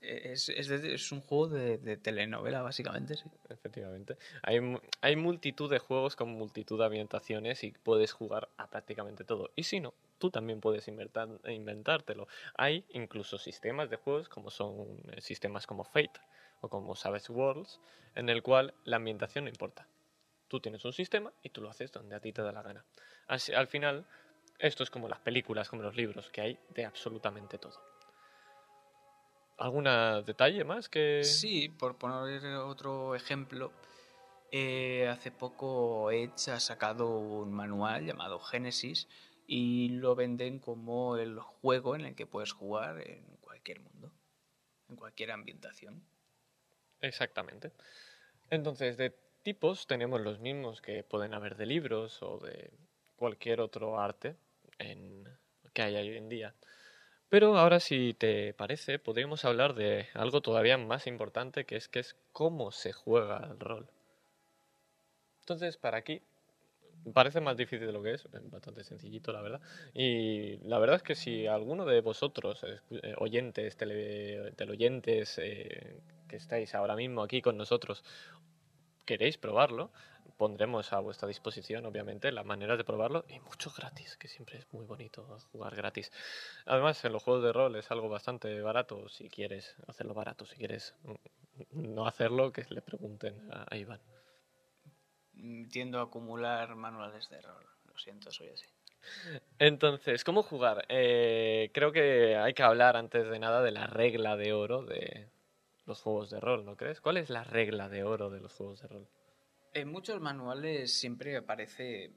Es, 0.00 0.48
es, 0.48 1.10
un 1.10 1.20
juego 1.20 1.48
de, 1.48 1.96
telenovela, 1.96 2.62
básicamente, 2.62 3.16
sí. 3.16 3.24
Efectivamente. 3.48 4.16
Hay, 4.42 4.60
hay 5.00 5.16
multitud 5.16 5.68
de 5.68 5.80
juegos 5.80 6.14
con 6.14 6.28
multitud 6.28 6.78
de 6.78 6.84
ambientaciones 6.84 7.64
y 7.64 7.72
puedes 7.72 8.12
jugar 8.12 8.48
a 8.58 8.68
prácticamente 8.68 9.24
todo. 9.24 9.50
Y 9.56 9.64
si 9.64 9.80
no, 9.80 9.92
tú 10.18 10.30
también 10.30 10.60
puedes 10.60 10.86
inventar, 10.86 11.28
inventártelo. 11.48 12.28
Hay 12.54 12.84
incluso 12.90 13.38
sistemas 13.38 13.90
de 13.90 13.96
juegos 13.96 14.28
como 14.28 14.50
son 14.50 15.02
eh, 15.10 15.20
sistemas 15.20 15.66
como 15.66 15.82
Fate 15.82 16.20
o 16.60 16.68
como 16.68 16.94
Savage 16.94 17.32
Worlds, 17.32 17.80
en 18.14 18.28
el 18.28 18.40
cual 18.44 18.72
la 18.84 18.98
ambientación 18.98 19.46
no 19.46 19.50
importa. 19.50 19.88
Tú 20.46 20.60
tienes 20.60 20.84
un 20.84 20.92
sistema 20.92 21.32
y 21.42 21.48
tú 21.48 21.60
lo 21.60 21.70
haces 21.70 21.90
donde 21.90 22.14
a 22.14 22.20
ti 22.20 22.32
te 22.32 22.42
da 22.42 22.52
la 22.52 22.62
gana 22.62 22.84
al 23.26 23.66
final, 23.66 24.06
esto 24.58 24.82
es 24.82 24.90
como 24.90 25.08
las 25.08 25.20
películas, 25.20 25.68
como 25.68 25.82
los 25.82 25.96
libros, 25.96 26.30
que 26.30 26.40
hay 26.40 26.58
de 26.70 26.84
absolutamente 26.84 27.58
todo. 27.58 27.80
¿Algún 29.58 29.84
detalle 30.24 30.64
más 30.64 30.88
que...? 30.88 31.22
Sí, 31.22 31.68
por 31.68 31.96
poner 31.96 32.44
otro 32.56 33.14
ejemplo, 33.14 33.72
eh, 34.50 35.08
hace 35.08 35.30
poco 35.30 36.10
Edge 36.10 36.50
ha 36.50 36.60
sacado 36.60 37.18
un 37.18 37.52
manual 37.52 38.04
llamado 38.04 38.38
Genesis 38.40 39.08
y 39.46 39.88
lo 39.90 40.14
venden 40.14 40.58
como 40.58 41.16
el 41.16 41.38
juego 41.38 41.94
en 41.96 42.02
el 42.02 42.14
que 42.14 42.26
puedes 42.26 42.52
jugar 42.52 43.00
en 43.00 43.24
cualquier 43.40 43.80
mundo, 43.80 44.12
en 44.88 44.96
cualquier 44.96 45.32
ambientación. 45.32 46.04
Exactamente. 47.00 47.72
Entonces, 48.50 48.96
de 48.96 49.10
tipos 49.42 49.86
tenemos 49.86 50.20
los 50.20 50.38
mismos 50.38 50.80
que 50.80 51.02
pueden 51.04 51.34
haber 51.34 51.56
de 51.56 51.66
libros 51.66 52.22
o 52.22 52.38
de 52.38 52.72
cualquier 53.24 53.62
otro 53.62 53.98
arte 53.98 54.36
que 55.72 55.80
hay 55.82 55.96
hoy 55.96 56.14
en 56.14 56.28
día. 56.28 56.52
Pero 57.30 57.56
ahora, 57.56 57.80
si 57.80 58.12
te 58.12 58.52
parece, 58.52 58.98
podríamos 58.98 59.46
hablar 59.46 59.74
de 59.74 60.08
algo 60.12 60.42
todavía 60.42 60.76
más 60.76 61.06
importante, 61.06 61.64
que 61.64 61.76
es 61.76 61.88
que 61.88 62.00
es 62.00 62.16
cómo 62.32 62.70
se 62.70 62.92
juega 62.92 63.38
el 63.50 63.58
rol. 63.58 63.88
Entonces, 65.40 65.78
para 65.78 65.96
aquí, 65.96 66.20
parece 67.14 67.40
más 67.40 67.56
difícil 67.56 67.86
de 67.86 67.94
lo 67.94 68.02
que 68.02 68.12
es, 68.12 68.28
bastante 68.50 68.84
sencillito, 68.84 69.32
la 69.32 69.40
verdad. 69.40 69.62
Y 69.94 70.58
la 70.58 70.78
verdad 70.78 70.96
es 70.96 71.02
que 71.02 71.14
si 71.14 71.46
alguno 71.46 71.86
de 71.86 72.02
vosotros, 72.02 72.62
eh, 72.62 73.14
oyentes, 73.16 73.74
teleoyentes, 73.78 75.38
eh, 75.38 75.96
que 76.28 76.36
estáis 76.36 76.74
ahora 76.74 76.94
mismo 76.94 77.22
aquí 77.22 77.40
con 77.40 77.56
nosotros, 77.56 78.04
queréis 79.06 79.38
probarlo, 79.38 79.90
pondremos 80.36 80.92
a 80.92 81.00
vuestra 81.00 81.28
disposición, 81.28 81.86
obviamente, 81.86 82.32
las 82.32 82.44
maneras 82.44 82.78
de 82.78 82.84
probarlo 82.84 83.24
y 83.28 83.38
mucho 83.40 83.72
gratis, 83.76 84.16
que 84.16 84.28
siempre 84.28 84.58
es 84.58 84.72
muy 84.72 84.84
bonito 84.84 85.38
jugar 85.52 85.74
gratis. 85.74 86.12
Además, 86.66 87.04
en 87.04 87.12
los 87.12 87.22
juegos 87.22 87.44
de 87.44 87.52
rol 87.52 87.76
es 87.76 87.90
algo 87.90 88.08
bastante 88.08 88.60
barato, 88.60 89.08
si 89.08 89.28
quieres 89.28 89.76
hacerlo 89.86 90.14
barato, 90.14 90.46
si 90.46 90.56
quieres 90.56 90.94
no 91.70 92.06
hacerlo, 92.06 92.52
que 92.52 92.64
le 92.68 92.82
pregunten 92.82 93.48
a, 93.52 93.76
Iván. 93.76 94.00
Tiendo 95.70 95.98
a 95.98 96.04
acumular 96.04 96.74
manuales 96.74 97.28
de 97.28 97.40
rol, 97.40 97.64
lo 97.86 97.98
siento, 97.98 98.30
soy 98.30 98.48
así. 98.48 98.66
Entonces, 99.58 100.24
¿cómo 100.24 100.42
jugar? 100.42 100.86
Eh, 100.88 101.70
creo 101.74 101.92
que 101.92 102.36
hay 102.36 102.54
que 102.54 102.62
hablar 102.62 102.96
antes 102.96 103.28
de 103.28 103.38
nada 103.38 103.62
de 103.62 103.70
la 103.70 103.86
regla 103.86 104.36
de 104.36 104.52
oro 104.52 104.82
de 104.82 105.28
los 105.86 106.00
juegos 106.00 106.30
de 106.30 106.40
rol, 106.40 106.64
¿no 106.64 106.76
crees? 106.76 107.00
¿Cuál 107.00 107.18
es 107.18 107.28
la 107.28 107.44
regla 107.44 107.88
de 107.88 108.04
oro 108.04 108.30
de 108.30 108.40
los 108.40 108.54
juegos 108.54 108.80
de 108.80 108.88
rol? 108.88 109.08
En 109.74 109.90
muchos 109.90 110.20
manuales 110.20 110.92
siempre 110.92 111.36
aparece 111.36 112.12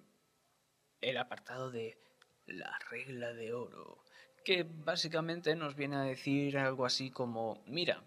el 1.02 1.18
apartado 1.18 1.72
de 1.72 1.98
la 2.46 2.78
regla 2.92 3.34
de 3.34 3.52
oro, 3.52 4.04
que 4.46 4.64
básicamente 4.64 5.56
nos 5.56 5.76
viene 5.76 5.96
a 5.96 6.04
decir 6.04 6.60
algo 6.60 6.86
así 6.86 7.10
como, 7.10 7.64
mira, 7.66 8.04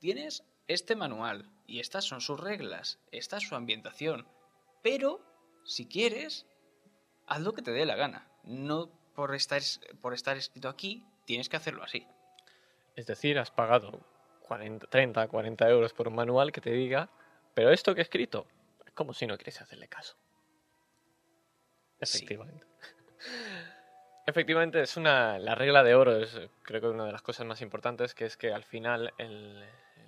tienes 0.00 0.42
este 0.66 0.96
manual 0.96 1.48
y 1.64 1.78
estas 1.78 2.06
son 2.06 2.20
sus 2.20 2.40
reglas, 2.40 2.98
esta 3.12 3.36
es 3.36 3.44
su 3.44 3.54
ambientación, 3.54 4.26
pero 4.82 5.20
si 5.64 5.86
quieres, 5.86 6.44
haz 7.28 7.40
lo 7.40 7.54
que 7.54 7.62
te 7.62 7.70
dé 7.70 7.86
la 7.86 7.94
gana, 7.94 8.28
no 8.42 8.90
por 9.14 9.32
estar, 9.36 9.62
por 10.00 10.12
estar 10.12 10.36
escrito 10.36 10.68
aquí, 10.68 11.04
tienes 11.24 11.48
que 11.48 11.56
hacerlo 11.56 11.84
así. 11.84 12.04
Es 12.96 13.06
decir, 13.06 13.38
has 13.38 13.52
pagado 13.52 14.04
40, 14.48 14.88
30, 14.88 15.28
40 15.28 15.70
euros 15.70 15.92
por 15.92 16.08
un 16.08 16.16
manual 16.16 16.50
que 16.50 16.60
te 16.60 16.72
diga, 16.72 17.08
pero 17.54 17.70
esto 17.70 17.94
que 17.94 18.00
he 18.00 18.02
escrito, 18.02 18.46
como 18.98 19.14
si 19.14 19.28
no 19.28 19.38
quieres 19.38 19.60
hacerle 19.60 19.86
caso. 19.86 20.16
Efectivamente. 22.00 22.66
Efectivamente, 24.26 24.82
es 24.82 24.96
una. 24.96 25.38
La 25.38 25.54
regla 25.54 25.84
de 25.84 25.94
oro 25.94 26.16
es, 26.16 26.36
creo 26.64 26.80
que 26.80 26.88
una 26.88 27.06
de 27.06 27.12
las 27.12 27.22
cosas 27.22 27.46
más 27.46 27.62
importantes, 27.62 28.12
que 28.12 28.24
es 28.24 28.36
que 28.36 28.52
al 28.52 28.64
final 28.64 29.14
el, 29.18 29.64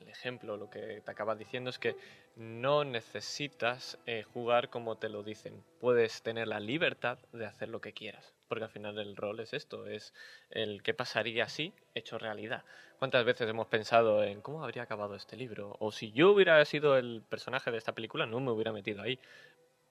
ejemplo, 0.09 0.57
lo 0.57 0.69
que 0.71 1.03
te 1.05 1.11
acabas 1.13 1.39
diciendo 1.39 1.71
es 1.71 1.79
que 1.79 1.95
no 2.35 2.83
necesitas 2.83 3.97
eh, 4.07 4.25
jugar 4.25 4.71
como 4.71 4.99
te 4.99 5.09
lo 5.09 5.23
dicen. 5.23 5.65
Puedes 5.79 6.23
tener 6.23 6.49
la 6.49 6.59
libertad 6.59 7.21
de 7.33 7.47
hacer 7.47 7.69
lo 7.69 7.81
que 7.81 7.93
quieras. 7.93 8.35
Porque 8.51 8.65
al 8.65 8.71
final 8.71 8.99
el 8.99 9.15
rol 9.15 9.39
es 9.39 9.53
esto, 9.53 9.87
es 9.87 10.13
el 10.51 10.83
que 10.83 10.93
pasaría 10.93 11.45
así 11.45 11.73
hecho 11.95 12.19
realidad. 12.19 12.65
¿Cuántas 12.99 13.25
veces 13.25 13.49
hemos 13.49 13.69
pensado 13.69 14.25
en 14.25 14.41
cómo 14.41 14.65
habría 14.65 14.83
acabado 14.83 15.15
este 15.15 15.37
libro? 15.37 15.77
O 15.79 15.93
si 15.93 16.11
yo 16.11 16.33
hubiera 16.33 16.63
sido 16.65 16.99
el 16.99 17.23
personaje 17.29 17.71
de 17.71 17.79
esta 17.79 17.93
película, 17.93 18.27
no 18.27 18.41
me 18.41 18.51
hubiera 18.51 18.73
metido 18.73 19.03
ahí. 19.03 19.21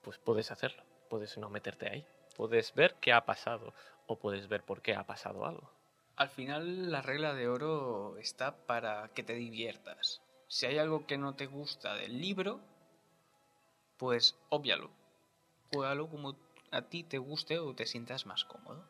Pues 0.01 0.17
puedes 0.17 0.51
hacerlo, 0.51 0.83
puedes 1.09 1.37
no 1.37 1.49
meterte 1.49 1.89
ahí. 1.89 2.05
Puedes 2.35 2.75
ver 2.75 2.95
qué 2.95 3.13
ha 3.13 3.23
pasado 3.23 3.73
o 4.07 4.17
puedes 4.17 4.49
ver 4.49 4.63
por 4.63 4.81
qué 4.81 4.93
ha 4.93 5.05
pasado 5.05 5.45
algo. 5.45 5.71
Al 6.17 6.27
final 6.27 6.91
la 6.91 7.01
regla 7.01 7.33
de 7.33 7.47
oro 7.47 8.17
está 8.17 8.57
para 8.65 9.07
que 9.13 9.23
te 9.23 9.35
diviertas. 9.35 10.21
Si 10.49 10.65
hay 10.65 10.79
algo 10.79 11.07
que 11.07 11.17
no 11.17 11.33
te 11.33 11.45
gusta 11.45 11.95
del 11.95 12.19
libro, 12.19 12.59
pues 13.95 14.35
óbvialo. 14.49 14.89
Juégalo 15.71 16.09
como 16.09 16.35
a 16.71 16.83
ti 16.83 17.03
te 17.03 17.17
guste 17.17 17.59
o 17.59 17.73
te 17.73 17.85
sientas 17.85 18.25
más 18.25 18.45
cómodo. 18.45 18.87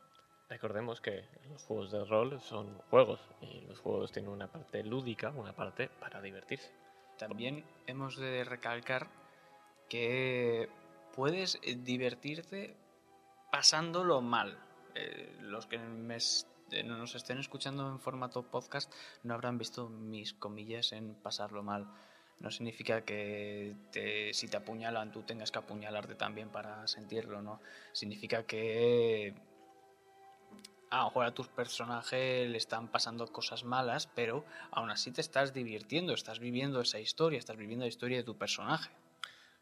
Recordemos 0.49 0.99
que 0.99 1.25
los 1.47 1.61
juegos 1.63 1.91
de 1.91 2.03
rol 2.05 2.41
son 2.41 2.79
juegos 2.89 3.19
y 3.41 3.61
los 3.61 3.79
juegos 3.79 4.11
tienen 4.11 4.31
una 4.31 4.51
parte 4.51 4.83
lúdica, 4.83 5.29
una 5.29 5.53
parte 5.53 5.89
para 5.99 6.21
divertirse. 6.21 6.71
También 7.19 7.63
hemos 7.85 8.17
de 8.17 8.43
recalcar 8.43 9.09
que 9.89 10.69
puedes 11.15 11.59
divertirte 11.83 12.75
pasándolo 13.51 14.21
mal. 14.21 14.57
Eh, 14.95 15.37
los 15.41 15.67
que 15.67 15.75
eh, 15.75 16.83
nos 16.83 17.15
estén 17.15 17.37
escuchando 17.37 17.87
en 17.87 17.99
formato 17.99 18.43
podcast 18.43 18.91
no 19.23 19.33
habrán 19.33 19.57
visto 19.57 19.87
mis 19.89 20.33
comillas 20.33 20.93
en 20.93 21.13
pasarlo 21.13 21.61
mal. 21.61 21.87
No 22.39 22.51
significa 22.51 23.01
que 23.01 23.75
si 24.33 24.47
te 24.47 24.57
apuñalan 24.57 25.11
tú 25.11 25.23
tengas 25.23 25.51
que 25.51 25.59
apuñalarte 25.59 26.15
también 26.15 26.49
para 26.49 26.87
sentirlo, 26.87 27.41
¿no? 27.41 27.59
Significa 27.91 28.43
que 28.43 29.33
a 30.89 30.99
lo 30.99 31.05
mejor 31.05 31.25
a 31.25 31.33
tus 31.33 31.47
personajes 31.47 32.49
le 32.49 32.57
están 32.57 32.87
pasando 32.87 33.27
cosas 33.27 33.63
malas, 33.63 34.07
pero 34.07 34.45
aún 34.71 34.89
así 34.89 35.11
te 35.11 35.21
estás 35.21 35.53
divirtiendo, 35.53 36.13
estás 36.13 36.39
viviendo 36.39 36.81
esa 36.81 36.99
historia, 36.99 37.37
estás 37.37 37.57
viviendo 37.57 37.85
la 37.85 37.89
historia 37.89 38.17
de 38.17 38.23
tu 38.23 38.37
personaje. 38.37 38.89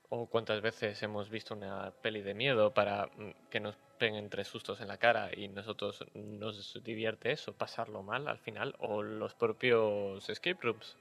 O 0.10 0.28
cuántas 0.28 0.62
veces 0.62 1.02
hemos 1.04 1.30
visto 1.30 1.54
una 1.54 1.92
peli 1.92 2.22
de 2.22 2.34
miedo 2.34 2.74
para 2.74 3.08
mm, 3.08 3.50
que 3.50 3.60
nos 3.60 3.76
peguen 3.98 4.30
tres 4.30 4.48
sustos 4.48 4.80
en 4.80 4.88
la 4.88 4.98
cara 4.98 5.32
y 5.36 5.50
nosotros 5.50 6.06
nos 6.14 6.82
divierte 6.84 7.32
eso, 7.32 7.54
pasarlo 7.54 8.04
mal 8.04 8.28
al 8.28 8.40
final, 8.40 8.76
o 8.80 9.02
los 9.02 9.34
propios 9.34 10.30
escape 10.30 10.60
rooms. 10.62 10.96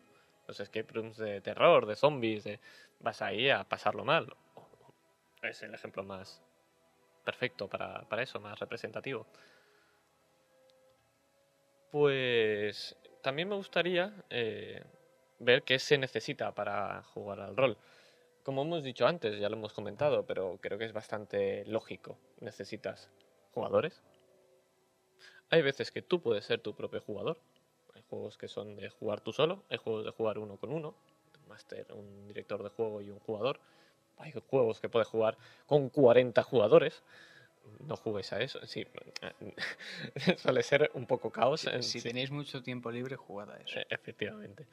Los 0.46 0.60
escape 0.60 0.92
rooms 0.92 1.16
de 1.16 1.40
terror, 1.40 1.86
de 1.86 1.96
zombies, 1.96 2.44
de... 2.44 2.60
vas 3.00 3.22
ahí 3.22 3.50
a 3.50 3.64
pasarlo 3.64 4.04
mal. 4.04 4.34
Es 5.42 5.62
el 5.62 5.74
ejemplo 5.74 6.02
más 6.02 6.42
perfecto 7.24 7.68
para, 7.68 8.02
para 8.08 8.22
eso, 8.22 8.40
más 8.40 8.58
representativo. 8.58 9.26
Pues 11.90 12.96
también 13.22 13.48
me 13.48 13.56
gustaría 13.56 14.12
eh, 14.30 14.84
ver 15.38 15.62
qué 15.62 15.78
se 15.78 15.98
necesita 15.98 16.54
para 16.54 17.02
jugar 17.02 17.40
al 17.40 17.56
rol. 17.56 17.76
Como 18.42 18.62
hemos 18.62 18.84
dicho 18.84 19.06
antes, 19.06 19.40
ya 19.40 19.48
lo 19.48 19.56
hemos 19.56 19.72
comentado, 19.72 20.24
pero 20.24 20.58
creo 20.60 20.78
que 20.78 20.84
es 20.84 20.92
bastante 20.92 21.64
lógico. 21.64 22.18
Necesitas 22.40 23.10
jugadores. 23.52 24.00
Hay 25.50 25.62
veces 25.62 25.90
que 25.90 26.02
tú 26.02 26.20
puedes 26.22 26.44
ser 26.44 26.60
tu 26.60 26.74
propio 26.74 27.00
jugador. 27.00 27.38
Juegos 28.10 28.38
que 28.38 28.48
son 28.48 28.76
de 28.76 28.88
jugar 28.90 29.20
tú 29.20 29.32
solo, 29.32 29.62
hay 29.68 29.78
juegos 29.78 30.04
de 30.04 30.10
jugar 30.12 30.38
uno 30.38 30.56
con 30.56 30.72
uno, 30.72 30.94
un 31.42 31.48
master, 31.48 31.86
un 31.92 32.28
director 32.28 32.62
de 32.62 32.70
juego 32.70 33.00
y 33.02 33.10
un 33.10 33.18
jugador. 33.20 33.58
Hay 34.18 34.32
juegos 34.48 34.80
que 34.80 34.88
puedes 34.88 35.08
jugar 35.08 35.36
con 35.66 35.88
40 35.90 36.42
jugadores 36.42 37.02
no 37.86 37.96
juguéis 37.96 38.32
a 38.32 38.40
eso. 38.40 38.64
Sí, 38.66 38.86
suele 40.36 40.62
ser 40.62 40.90
un 40.94 41.06
poco 41.06 41.30
caos. 41.30 41.68
Si, 41.80 42.00
tenéis 42.00 42.30
mucho 42.30 42.62
tiempo 42.62 42.90
libre, 42.90 43.16
jugad 43.16 43.50
a 43.50 43.56
eso. 43.58 43.78
E, 43.78 43.86
efectivamente. 43.90 44.66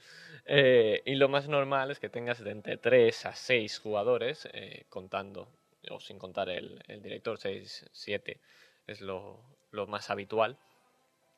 Eh, 0.45 1.01
y 1.05 1.15
lo 1.15 1.29
más 1.29 1.47
normal 1.47 1.91
es 1.91 1.99
que 1.99 2.09
tengas 2.09 2.43
de 2.43 2.51
entre 2.51 2.77
3 2.77 3.25
a 3.25 3.35
6 3.35 3.79
jugadores, 3.79 4.47
eh, 4.53 4.85
contando, 4.89 5.47
o 5.89 5.99
sin 5.99 6.17
contar 6.17 6.49
el, 6.49 6.81
el 6.87 7.01
director, 7.01 7.37
6, 7.37 7.89
7 7.91 8.39
es 8.87 9.01
lo, 9.01 9.39
lo 9.71 9.87
más 9.87 10.09
habitual, 10.09 10.57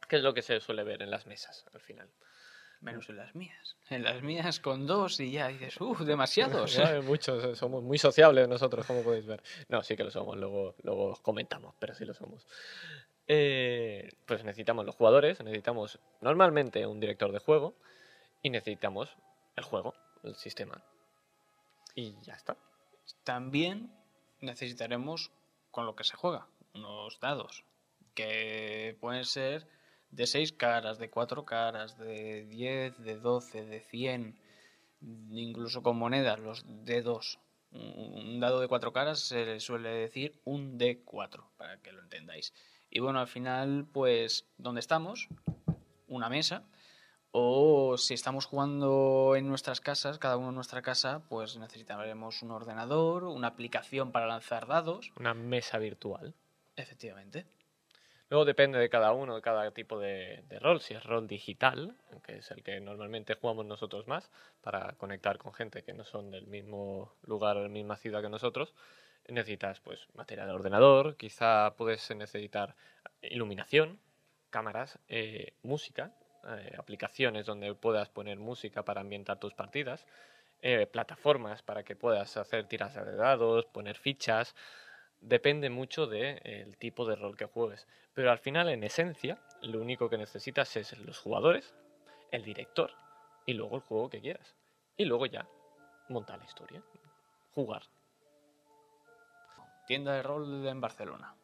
que 0.07 0.17
es 0.17 0.23
lo 0.23 0.33
que 0.33 0.41
se 0.41 0.59
suele 0.59 0.83
ver 0.83 1.01
en 1.01 1.11
las 1.11 1.25
mesas 1.25 1.65
al 1.73 1.81
final. 1.81 2.09
Menos 2.81 3.09
en 3.09 3.17
las 3.17 3.33
mías. 3.33 3.77
En 3.89 4.03
las 4.03 4.21
mías 4.21 4.59
con 4.59 4.85
dos 4.85 5.19
y 5.19 5.31
ya 5.31 5.47
dices, 5.47 5.79
uff, 5.79 6.01
demasiados. 6.01 6.77
muchos, 7.03 7.43
eh, 7.43 7.55
somos 7.55 7.83
muy 7.83 7.97
sociables 7.97 8.47
nosotros, 8.47 8.85
como 8.85 9.01
podéis 9.01 9.25
ver. 9.25 9.41
No, 9.69 9.81
sí 9.81 9.95
que 9.95 10.03
lo 10.03 10.11
somos, 10.11 10.37
luego, 10.37 10.75
luego 10.83 11.11
os 11.11 11.19
comentamos, 11.19 11.75
pero 11.79 11.95
sí 11.95 12.05
lo 12.05 12.13
somos. 12.13 12.45
Eh, 13.27 14.09
pues 14.25 14.43
necesitamos 14.43 14.85
los 14.85 14.95
jugadores, 14.95 15.41
necesitamos 15.43 15.99
normalmente 16.21 16.85
un 16.85 16.99
director 16.99 17.31
de 17.31 17.39
juego 17.39 17.75
y 18.43 18.51
necesitamos 18.51 19.17
el 19.55 19.63
juego, 19.63 19.95
el 20.23 20.35
sistema. 20.35 20.83
Y 21.95 22.15
ya 22.21 22.33
está. 22.33 22.57
También 23.23 23.91
necesitaremos 24.41 25.31
con 25.71 25.85
lo 25.85 25.95
que 25.95 26.03
se 26.03 26.15
juega, 26.15 26.47
unos 26.73 27.19
dados, 27.19 27.65
que 28.13 28.97
pueden 29.01 29.25
ser 29.25 29.67
de 30.15 30.27
6 30.27 30.53
caras, 30.53 30.97
de 30.97 31.09
4 31.09 31.45
caras, 31.45 31.97
de 31.97 32.45
10, 32.45 33.03
de 33.03 33.17
12, 33.17 33.65
de 33.65 33.79
100, 33.81 34.39
incluso 35.29 35.83
con 35.83 35.97
monedas, 35.97 36.39
los 36.39 36.65
D2. 36.65 37.39
Un 37.71 38.39
dado 38.39 38.61
de 38.61 38.69
4 38.69 38.93
caras 38.93 39.19
se 39.19 39.59
suele 39.59 39.89
decir 39.89 40.39
un 40.45 40.79
D4, 40.79 41.43
para 41.57 41.81
que 41.81 41.91
lo 41.91 42.01
entendáis. 42.01 42.53
Y 42.89 42.99
bueno, 43.01 43.19
al 43.19 43.27
final, 43.27 43.85
pues, 43.91 44.47
¿dónde 44.57 44.79
estamos? 44.79 45.27
Una 46.07 46.29
mesa. 46.29 46.63
O 47.31 47.97
si 47.97 48.13
estamos 48.13 48.45
jugando 48.45 49.33
en 49.35 49.49
nuestras 49.49 49.81
casas, 49.81 50.19
cada 50.19 50.37
uno 50.37 50.49
en 50.49 50.55
nuestra 50.55 50.81
casa, 50.81 51.23
pues 51.27 51.57
necesitaremos 51.57 52.41
un 52.41 52.51
ordenador, 52.51 53.25
una 53.25 53.47
aplicación 53.47 54.13
para 54.13 54.27
lanzar 54.27 54.67
dados. 54.67 55.11
Una 55.19 55.33
mesa 55.33 55.77
virtual. 55.77 56.33
Efectivamente. 56.77 57.45
Luego 58.29 58.45
depende 58.45 58.79
de 58.79 58.89
cada 58.89 59.11
uno, 59.11 59.35
de 59.35 59.41
cada 59.41 59.69
tipo 59.71 59.99
de, 59.99 60.43
rol. 60.59 60.81
Si 60.81 60.93
es 60.95 61.03
rol 61.03 61.27
digital, 61.27 61.95
que 62.23 62.37
es 62.37 62.49
el 62.51 62.63
que 62.63 62.79
normalmente 62.79 63.35
jugamos 63.35 63.65
nosotros 63.65 64.07
más, 64.07 64.31
para 64.61 64.93
conectar 64.93 65.37
con 65.37 65.53
gente 65.53 65.83
que 65.83 65.93
no 65.93 66.03
son 66.03 66.31
del 66.31 66.47
mismo 66.47 67.13
lugar 67.23 67.57
o 67.57 67.63
la 67.63 67.69
misma 67.69 67.97
ciudad 67.97 68.21
que 68.21 68.29
nosotros, 68.29 68.73
necesitas 69.27 69.79
pues 69.79 70.07
material 70.13 70.47
de 70.47 70.53
ordenador, 70.53 71.17
quizá 71.17 71.75
puedes 71.77 72.09
necesitar 72.15 72.75
iluminación, 73.21 73.99
cámaras, 74.49 74.99
eh, 75.07 75.53
música, 75.63 76.11
eh, 76.47 76.75
aplicaciones 76.77 77.45
donde 77.45 77.73
puedas 77.75 78.09
poner 78.09 78.37
música 78.39 78.83
para 78.83 79.01
ambientar 79.01 79.39
tus 79.39 79.53
partidas, 79.53 80.05
eh, 80.61 80.87
plataformas 80.87 81.61
para 81.61 81.83
que 81.83 81.95
puedas 81.95 82.37
hacer 82.37 82.67
tiras 82.67 82.95
de 82.95 83.15
dados, 83.15 83.65
poner 83.65 83.97
fichas, 83.97 84.55
depende 85.25 85.69
mucho 85.69 86.07
del 86.07 86.77
tipo 86.77 87.05
de 87.05 87.15
rol 87.15 87.35
que 87.35 87.45
juegues. 87.45 87.87
Pero 88.13 88.31
al 88.31 88.39
final, 88.39 88.69
en 88.69 88.83
esencia, 88.83 89.39
lo 89.61 89.81
único 89.81 90.09
que 90.09 90.17
necesitas 90.17 90.75
es 90.77 90.97
los 90.99 91.19
jugadores, 91.19 91.73
el 92.31 92.43
director 92.43 92.91
y 93.45 93.53
luego 93.53 93.75
el 93.75 93.81
juego 93.81 94.09
que 94.09 94.21
quieras. 94.21 94.55
Y 94.97 95.05
luego 95.05 95.25
ya, 95.25 95.47
montar 96.09 96.39
la 96.39 96.45
historia, 96.45 96.83
jugar. 97.53 97.83
Tienda 99.87 100.13
de 100.13 100.23
rol 100.23 100.65
en 100.67 100.81
Barcelona. 100.81 101.35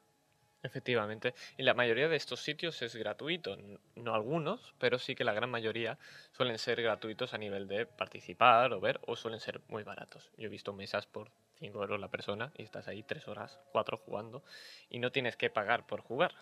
Efectivamente. 0.64 1.34
Y 1.58 1.64
la 1.64 1.74
mayoría 1.74 2.08
de 2.08 2.16
estos 2.16 2.42
sitios 2.42 2.82
es 2.82 2.96
gratuito. 2.96 3.58
No 3.96 4.14
algunos, 4.14 4.76
pero 4.78 5.00
sí 5.00 5.16
que 5.16 5.24
la 5.24 5.34
gran 5.34 5.50
mayoría 5.50 5.98
suelen 6.32 6.60
ser 6.60 6.82
gratuitos 6.82 7.34
a 7.34 7.40
nivel 7.40 7.68
de 7.68 7.88
participar 7.88 8.72
o 8.74 8.80
ver, 8.80 9.00
o 9.08 9.16
suelen 9.16 9.40
ser 9.40 9.62
muy 9.68 9.84
baratos. 9.84 10.32
Yo 10.38 10.46
he 10.46 10.50
visto 10.50 10.74
mesas 10.74 11.08
por 11.08 11.32
5 11.62 11.80
euros 11.80 12.00
la 12.00 12.10
persona 12.10 12.52
y 12.58 12.64
estás 12.64 12.88
ahí 12.88 13.04
3 13.04 13.28
horas, 13.28 13.60
4 13.72 13.98
jugando 13.98 14.44
y 14.90 15.00
no 15.00 15.12
tienes 15.12 15.38
que 15.38 15.50
pagar 15.50 15.86
por 15.86 16.02
jugar. 16.02 16.34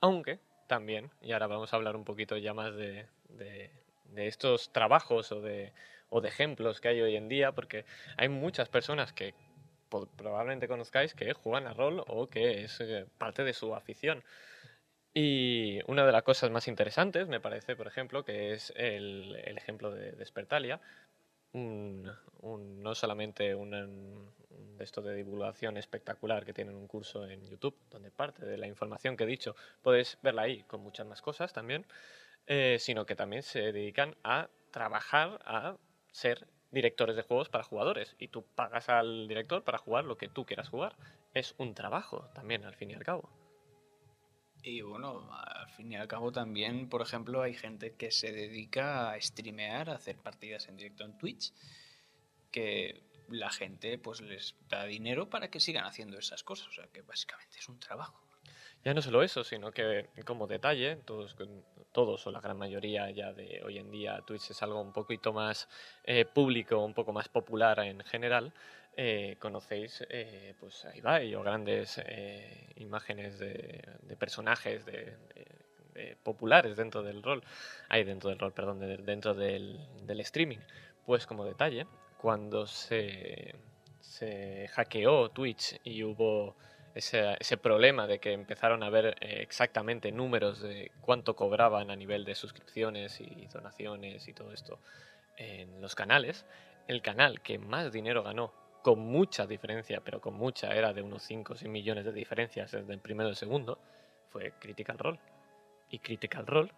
Aunque 0.00 0.38
también, 0.68 1.10
y 1.20 1.32
ahora 1.32 1.48
vamos 1.48 1.72
a 1.72 1.76
hablar 1.76 1.96
un 1.96 2.04
poquito 2.04 2.36
ya 2.36 2.54
más 2.54 2.74
de, 2.76 3.06
de, 3.28 3.70
estos 4.14 4.72
trabajos 4.72 5.32
o 5.32 5.40
de, 5.40 5.72
o 6.08 6.20
de 6.20 6.28
ejemplos 6.28 6.80
que 6.80 6.88
hay 6.88 7.00
hoy 7.00 7.16
en 7.16 7.28
día, 7.28 7.52
porque 7.52 7.84
hay 8.16 8.28
muchas 8.28 8.68
personas 8.68 9.12
que 9.12 9.34
probablemente 10.16 10.68
conozcáis 10.68 11.14
que 11.14 11.32
juegan 11.32 11.66
a 11.66 11.74
rol 11.74 12.04
o 12.06 12.28
que 12.28 12.64
es 12.64 12.80
eh, 12.80 13.06
parte 13.18 13.42
de 13.42 13.52
su 13.52 13.74
afición. 13.74 14.22
Y 15.12 15.80
una 15.88 16.06
de 16.06 16.12
las 16.12 16.22
cosas 16.22 16.52
más 16.52 16.68
interesantes, 16.68 17.26
me 17.26 17.40
parece, 17.40 17.74
por 17.74 17.88
ejemplo, 17.88 18.24
que 18.24 18.52
es 18.52 18.72
el, 18.76 19.34
ejemplo 19.56 19.90
de 19.90 20.12
Despertalia, 20.12 20.80
no 21.52 22.94
solamente 22.94 23.56
un, 23.56 24.30
de 24.50 24.84
esto 24.84 25.02
de 25.02 25.14
divulgación 25.14 25.76
espectacular 25.76 26.44
que 26.44 26.52
tienen 26.52 26.74
un 26.74 26.86
curso 26.86 27.26
en 27.26 27.42
YouTube, 27.48 27.76
donde 27.90 28.10
parte 28.10 28.44
de 28.44 28.58
la 28.58 28.66
información 28.66 29.16
que 29.16 29.24
he 29.24 29.26
dicho 29.26 29.54
puedes 29.82 30.18
verla 30.22 30.42
ahí 30.42 30.62
con 30.64 30.80
muchas 30.82 31.06
más 31.06 31.22
cosas 31.22 31.52
también, 31.52 31.86
eh, 32.46 32.78
sino 32.78 33.06
que 33.06 33.14
también 33.14 33.42
se 33.42 33.72
dedican 33.72 34.16
a 34.24 34.48
trabajar 34.70 35.40
a 35.44 35.76
ser 36.12 36.46
directores 36.70 37.16
de 37.16 37.22
juegos 37.22 37.48
para 37.48 37.64
jugadores 37.64 38.16
y 38.18 38.28
tú 38.28 38.44
pagas 38.54 38.88
al 38.88 39.28
director 39.28 39.64
para 39.64 39.78
jugar 39.78 40.04
lo 40.04 40.16
que 40.16 40.28
tú 40.28 40.44
quieras 40.44 40.68
jugar. 40.68 40.96
Es 41.34 41.54
un 41.58 41.74
trabajo 41.74 42.28
también, 42.34 42.64
al 42.64 42.74
fin 42.74 42.90
y 42.90 42.94
al 42.94 43.04
cabo. 43.04 43.30
Y 44.62 44.82
bueno, 44.82 45.28
al 45.32 45.68
fin 45.70 45.92
y 45.92 45.96
al 45.96 46.06
cabo 46.06 46.32
también, 46.32 46.88
por 46.88 47.00
ejemplo, 47.00 47.42
hay 47.42 47.54
gente 47.54 47.94
que 47.94 48.10
se 48.10 48.30
dedica 48.30 49.10
a 49.10 49.20
streamear, 49.20 49.88
a 49.88 49.94
hacer 49.94 50.16
partidas 50.16 50.68
en 50.68 50.76
directo 50.76 51.04
en 51.04 51.16
Twitch, 51.16 51.52
que 52.50 53.02
la 53.30 53.50
gente 53.50 53.98
pues 53.98 54.20
les 54.20 54.54
da 54.68 54.84
dinero 54.84 55.30
para 55.30 55.50
que 55.50 55.60
sigan 55.60 55.84
haciendo 55.84 56.18
esas 56.18 56.42
cosas. 56.42 56.68
O 56.68 56.72
sea 56.72 56.86
que 56.88 57.02
básicamente 57.02 57.58
es 57.58 57.68
un 57.68 57.78
trabajo. 57.78 58.20
Ya 58.84 58.94
no 58.94 59.02
solo 59.02 59.22
eso, 59.22 59.44
sino 59.44 59.72
que 59.72 60.08
como 60.24 60.46
detalle, 60.46 60.96
todos, 60.96 61.36
todos 61.92 62.26
o 62.26 62.30
la 62.30 62.40
gran 62.40 62.56
mayoría 62.56 63.10
ya 63.10 63.32
de 63.34 63.62
hoy 63.62 63.76
en 63.76 63.90
día 63.90 64.22
Twitch 64.26 64.50
es 64.50 64.62
algo 64.62 64.80
un 64.80 64.94
poquito 64.94 65.34
más 65.34 65.68
eh, 66.04 66.24
público, 66.24 66.78
un 66.78 66.94
poco 66.94 67.12
más 67.12 67.28
popular 67.28 67.80
en 67.80 68.00
general. 68.04 68.54
Eh, 68.96 69.36
conocéis 69.38 70.04
eh, 70.10 70.54
pues 70.58 70.84
a 70.84 70.96
Ibai 70.96 71.34
o 71.34 71.42
grandes 71.42 71.98
eh, 72.04 72.72
imágenes 72.76 73.38
de, 73.38 73.82
personajes 74.18 74.84
de, 74.84 75.16
populares 76.22 76.76
dentro 76.76 77.02
del 77.02 77.22
rol, 77.22 77.42
hay 77.88 78.04
dentro 78.04 78.30
del 78.30 78.38
rol, 78.38 78.52
perdón, 78.52 78.80
dentro 79.04 79.34
del, 79.34 79.78
del, 80.02 80.20
streaming. 80.20 80.58
Pues 81.06 81.26
como 81.26 81.44
detalle, 81.44 81.86
cuando 82.20 82.66
se, 82.66 83.54
se 84.00 84.68
hackeó 84.68 85.30
Twitch 85.30 85.80
y 85.84 86.02
hubo 86.04 86.54
ese, 86.94 87.36
ese, 87.40 87.56
problema 87.56 88.06
de 88.06 88.18
que 88.18 88.32
empezaron 88.32 88.82
a 88.82 88.90
ver 88.90 89.16
eh, 89.20 89.38
exactamente 89.40 90.12
números 90.12 90.60
de 90.60 90.90
cuánto 91.00 91.34
cobraban 91.34 91.90
a 91.90 91.96
nivel 91.96 92.24
de 92.24 92.34
suscripciones 92.34 93.20
y 93.20 93.46
donaciones 93.46 94.28
y 94.28 94.32
todo 94.34 94.52
esto 94.52 94.78
en 95.36 95.80
los 95.80 95.94
canales, 95.94 96.44
el 96.86 97.00
canal 97.00 97.40
que 97.40 97.58
más 97.58 97.92
dinero 97.92 98.22
ganó, 98.22 98.52
con 98.82 98.98
mucha 98.98 99.46
diferencia, 99.46 100.00
pero 100.04 100.20
con 100.20 100.34
mucha, 100.34 100.74
era 100.74 100.92
de 100.92 101.02
unos 101.02 101.22
5 101.22 101.52
o 101.54 101.56
6 101.56 101.70
millones 101.70 102.04
de 102.04 102.12
diferencias 102.12 102.72
desde 102.72 102.92
el 102.92 103.00
primero 103.00 103.28
el 103.28 103.36
segundo, 103.36 103.78
fue 104.30 104.52
Critical 104.58 104.98
Role. 104.98 105.18
Y 105.90 105.98
Critical 105.98 106.46
Role. 106.46 106.72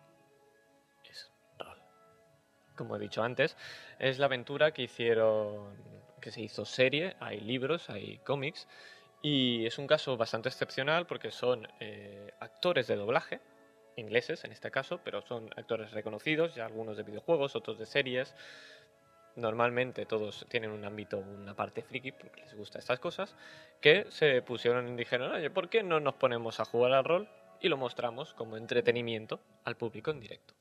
Como 2.82 2.96
he 2.96 2.98
dicho 2.98 3.22
antes, 3.22 3.56
es 4.00 4.18
la 4.18 4.26
aventura 4.26 4.72
que 4.72 4.82
hicieron, 4.82 5.72
que 6.20 6.32
se 6.32 6.40
hizo 6.40 6.64
serie, 6.64 7.14
hay 7.20 7.38
libros, 7.38 7.88
hay 7.90 8.18
cómics, 8.24 8.66
y 9.22 9.64
es 9.66 9.78
un 9.78 9.86
caso 9.86 10.16
bastante 10.16 10.48
excepcional 10.48 11.06
porque 11.06 11.30
son 11.30 11.68
eh, 11.78 12.32
actores 12.40 12.88
de 12.88 12.96
doblaje, 12.96 13.40
ingleses 13.94 14.42
en 14.42 14.50
este 14.50 14.72
caso, 14.72 14.98
pero 15.04 15.22
son 15.22 15.48
actores 15.54 15.92
reconocidos, 15.92 16.56
ya 16.56 16.66
algunos 16.66 16.96
de 16.96 17.04
videojuegos, 17.04 17.54
otros 17.54 17.78
de 17.78 17.86
series. 17.86 18.34
normalmente 19.36 20.04
todos 20.04 20.44
tienen 20.48 20.72
un 20.72 20.84
ámbito, 20.84 21.18
una 21.18 21.54
parte 21.54 21.82
friki, 21.82 22.10
porque 22.10 22.40
les 22.40 22.52
gusta 22.56 22.80
estas 22.80 22.98
cosas, 22.98 23.36
que 23.80 24.06
se 24.10 24.42
pusieron 24.42 24.88
y 24.88 24.96
dijeron, 24.96 25.30
oye, 25.30 25.50
¿por 25.50 25.68
qué 25.68 25.84
no 25.84 26.00
nos 26.00 26.14
ponemos 26.14 26.58
a 26.58 26.64
jugar 26.64 26.94
al 26.94 27.04
rol 27.04 27.28
y 27.60 27.68
lo 27.68 27.76
mostramos 27.76 28.34
como 28.34 28.56
entretenimiento 28.56 29.38
al 29.62 29.76
público 29.76 30.10
en 30.10 30.18
directo? 30.18 30.54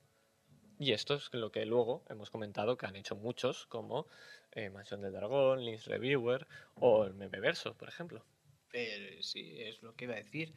Y 0.82 0.94
esto 0.94 1.14
es 1.14 1.32
lo 1.32 1.52
que 1.52 1.64
luego 1.68 2.04
hemos 2.10 2.32
comentado 2.32 2.76
que 2.76 2.88
han 2.88 2.96
hecho 2.96 3.16
muchos, 3.16 3.68
como 3.68 4.08
eh, 4.52 4.72
Mansión 4.72 5.04
del 5.04 5.14
Dragón, 5.14 5.64
Links 5.64 5.86
Reviewer 5.86 6.48
o 6.74 7.06
el 7.06 7.14
Memeverso, 7.14 7.76
por 7.78 7.88
ejemplo. 7.88 8.26
Eh, 8.74 9.20
sí, 9.22 9.62
es 9.62 9.84
lo 9.84 9.94
que 9.96 10.06
iba 10.06 10.16
a 10.16 10.18
decir 10.18 10.56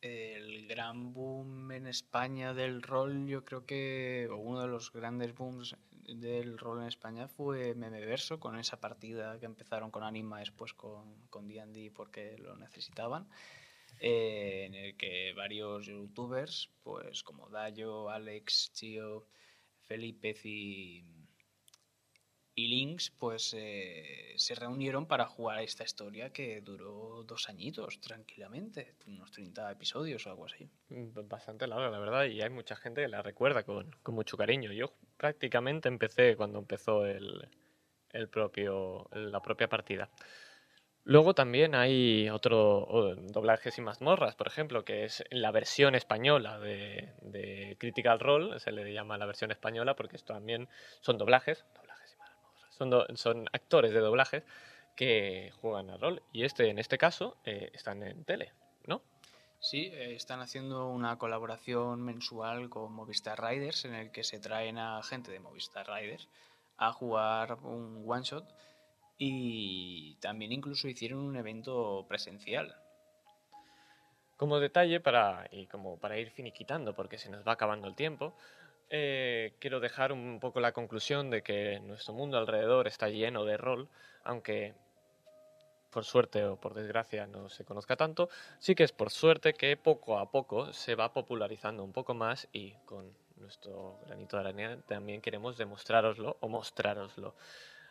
el 0.00 0.68
gran 0.68 1.12
boom 1.12 1.72
en 1.72 1.88
España 1.88 2.54
del 2.54 2.82
rol, 2.82 3.26
yo 3.26 3.44
creo 3.44 3.66
que 3.66 4.28
uno 4.32 4.60
de 4.60 4.68
los 4.68 4.92
grandes 4.92 5.34
booms 5.34 5.74
del 5.90 6.56
rol 6.56 6.82
en 6.82 6.86
España 6.86 7.26
fue 7.26 7.74
Memeverso, 7.74 8.38
con 8.38 8.60
esa 8.60 8.78
partida 8.78 9.40
que 9.40 9.46
empezaron 9.46 9.90
con 9.90 10.04
Anima, 10.04 10.38
después 10.38 10.72
con, 10.72 11.26
con 11.30 11.48
D&D 11.48 11.90
porque 11.90 12.38
lo 12.38 12.54
necesitaban, 12.54 13.28
eh, 13.98 14.66
en 14.66 14.74
el 14.76 14.96
que 14.96 15.32
varios 15.34 15.86
youtubers, 15.86 16.70
pues 16.84 17.24
como 17.24 17.48
Dayo, 17.48 18.08
Alex, 18.08 18.70
Chio, 18.72 19.26
Felipe 19.88 20.34
y 20.44 21.02
y 22.58 22.66
Lynx 22.66 23.10
pues 23.10 23.54
eh, 23.56 24.34
se 24.36 24.56
reunieron 24.56 25.06
para 25.06 25.26
jugar 25.26 25.62
esta 25.62 25.84
historia 25.84 26.32
que 26.32 26.60
duró 26.60 27.22
dos 27.22 27.48
añitos 27.48 28.00
tranquilamente, 28.00 28.96
unos 29.06 29.30
30 29.30 29.70
episodios 29.70 30.26
o 30.26 30.30
algo 30.30 30.46
así. 30.46 30.68
Mm, 30.88 31.28
bastante 31.28 31.68
larga, 31.68 31.88
la 31.88 32.00
verdad, 32.00 32.24
y 32.24 32.42
hay 32.42 32.50
mucha 32.50 32.74
gente 32.74 33.02
que 33.02 33.08
la 33.08 33.22
recuerda 33.22 33.62
con, 33.62 33.94
mucho 34.08 34.36
cariño. 34.36 34.72
Yo 34.72 34.92
prácticamente 35.16 35.86
empecé 35.86 36.34
cuando 36.34 36.58
empezó 36.58 37.06
el, 37.06 37.48
el 38.10 38.28
propio, 38.28 39.08
la 39.12 39.40
propia 39.40 39.68
partida. 39.68 40.10
Luego 41.08 41.34
también 41.34 41.74
hay 41.74 42.28
otro 42.28 43.16
doblajes 43.16 43.78
y 43.78 43.80
mazmorras, 43.80 44.36
por 44.36 44.46
ejemplo, 44.46 44.84
que 44.84 45.06
es 45.06 45.24
la 45.30 45.50
versión 45.50 45.94
española 45.94 46.60
de, 46.60 47.76
Critical 47.80 48.20
Role, 48.20 48.60
se 48.60 48.72
le 48.72 48.92
llama 48.92 49.16
la 49.16 49.24
versión 49.24 49.50
española 49.50 49.96
porque 49.96 50.16
esto 50.16 50.34
también 50.34 50.68
son 51.00 51.16
doblajes, 51.16 51.64
son, 53.14 53.48
actores 53.54 53.94
de 53.94 54.00
doblaje 54.00 54.44
que 54.96 55.50
juegan 55.62 55.88
al 55.88 55.98
rol. 55.98 56.22
Y 56.30 56.44
este, 56.44 56.68
en 56.68 56.78
este 56.78 56.98
caso, 56.98 57.38
eh, 57.46 57.70
están 57.72 58.02
en 58.02 58.24
tele, 58.24 58.52
¿no? 58.86 59.00
Sí, 59.60 59.86
eh, 59.86 60.14
están 60.14 60.40
haciendo 60.40 60.88
una 60.88 61.16
colaboración 61.16 62.02
mensual 62.02 62.68
con 62.68 62.92
Movistar 62.92 63.42
Riders 63.42 63.86
en 63.86 63.94
el 63.94 64.10
que 64.10 64.24
se 64.24 64.40
traen 64.40 64.76
a 64.76 65.02
gente 65.02 65.32
de 65.32 65.40
Movistar 65.40 65.88
Riders 65.88 66.28
a 66.76 66.92
jugar 66.92 67.54
un 67.62 68.04
one 68.06 68.24
shot 68.24 68.44
y 69.18 70.14
también 70.20 70.52
incluso 70.52 70.88
hicieron 70.88 71.18
un 71.18 71.36
evento 71.36 72.06
presencial. 72.08 72.74
Como 74.36 74.60
detalle 74.60 75.00
para 75.00 75.48
y 75.50 75.66
como 75.66 75.98
para 75.98 76.18
ir 76.18 76.30
finiquitando 76.30 76.94
porque 76.94 77.18
se 77.18 77.28
nos 77.28 77.46
va 77.46 77.52
acabando 77.52 77.88
el 77.88 77.96
tiempo, 77.96 78.34
eh, 78.90 79.54
quiero 79.58 79.80
dejar 79.80 80.12
un 80.12 80.38
poco 80.40 80.60
la 80.60 80.72
conclusión 80.72 81.30
de 81.30 81.42
que 81.42 81.80
nuestro 81.80 82.14
mundo 82.14 82.38
alrededor 82.38 82.86
está 82.86 83.08
lleno 83.08 83.44
de 83.44 83.56
rol, 83.56 83.88
aunque 84.22 84.74
por 85.90 86.04
suerte 86.04 86.44
o 86.44 86.56
por 86.56 86.74
desgracia 86.74 87.26
no 87.26 87.48
se 87.48 87.64
conozca 87.64 87.96
tanto, 87.96 88.28
sí 88.60 88.74
que 88.74 88.84
es 88.84 88.92
por 88.92 89.10
suerte 89.10 89.54
que 89.54 89.76
poco 89.76 90.18
a 90.18 90.30
poco 90.30 90.72
se 90.72 90.94
va 90.94 91.12
popularizando 91.12 91.82
un 91.82 91.92
poco 91.92 92.14
más 92.14 92.46
y 92.52 92.72
con 92.84 93.12
nuestro 93.36 93.98
granito 94.06 94.36
de 94.36 94.48
arena 94.48 94.80
también 94.86 95.20
queremos 95.20 95.56
demostraroslo 95.56 96.36
o 96.40 96.48
mostraroslo. 96.48 97.34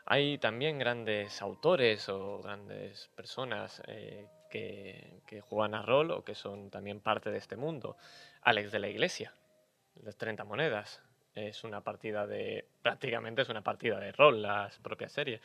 Hay 0.10 0.38
también 0.38 0.80
grandes 0.80 1.42
autores 1.42 2.08
o 2.08 2.40
grandes 2.42 3.10
personas 3.14 3.82
eh, 3.88 4.26
que, 4.50 5.42
juegan 5.42 5.76
a 5.76 5.82
rol 5.82 6.12
o 6.12 6.24
que 6.24 6.34
son 6.34 6.70
también 6.70 7.02
parte 7.02 7.30
de 7.30 7.38
este 7.38 7.58
mundo. 7.58 7.98
Alex 8.42 8.72
de 8.72 8.80
la 8.80 8.88
Iglesia, 8.88 9.34
las 10.02 10.16
30 10.16 10.46
monedas. 10.46 11.02
Es 11.36 11.66
una 11.66 11.82
partida 11.82 12.26
de. 12.26 12.70
prácticamente 12.82 13.42
es 13.42 13.50
una 13.50 13.64
partida 13.64 14.00
de 14.00 14.14
rol, 14.14 14.42
las 14.42 14.80
propias 14.80 15.12
series. 15.12 15.42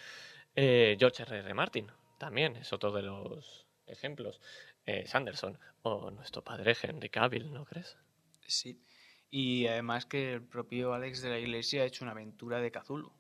Eh, 0.55 0.97
George 0.97 1.25
R. 1.25 1.39
R. 1.41 1.55
Martin 1.55 1.91
también 2.19 2.55
es 2.55 2.73
otro 2.73 2.93
de 2.93 3.03
los 3.03 3.67
ejemplos. 3.89 4.41
Eh, 4.87 5.09
Sanderson 5.09 5.59
o 5.83 6.13
nuestro 6.13 6.45
padre 6.45 6.77
Henry 6.81 7.09
Cavill, 7.09 7.53
¿no 7.53 7.65
crees? 7.65 7.99
Sí. 8.47 8.81
Y 9.29 9.67
además 9.67 10.07
que 10.07 10.35
el 10.35 10.43
propio 10.43 10.95
Alex 10.95 11.21
de 11.21 11.31
la 11.31 11.39
Iglesia 11.41 11.83
ha 11.83 11.87
hecho 11.87 12.05
una 12.05 12.13
aventura 12.13 12.61
de 12.61 12.71
Cthulhu. 12.71 13.13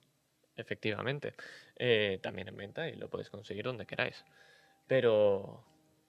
Efectivamente. 0.56 1.34
Eh, 1.76 2.18
también 2.22 2.48
en 2.48 2.56
venta 2.56 2.88
y 2.88 2.96
lo 2.96 3.08
podéis 3.08 3.30
conseguir 3.30 3.64
donde 3.64 3.86
queráis. 3.86 4.24
Pero 4.86 5.64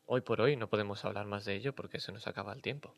hoy 0.06 0.22
por 0.22 0.42
hoy 0.42 0.56
no 0.56 0.70
podemos 0.70 1.04
hablar 1.06 1.26
más 1.26 1.46
de 1.46 1.56
ello 1.56 1.74
porque 1.74 2.00
se 2.00 2.12
nos 2.12 2.28
acaba 2.28 2.54
el 2.54 2.62
tiempo. 2.62 2.94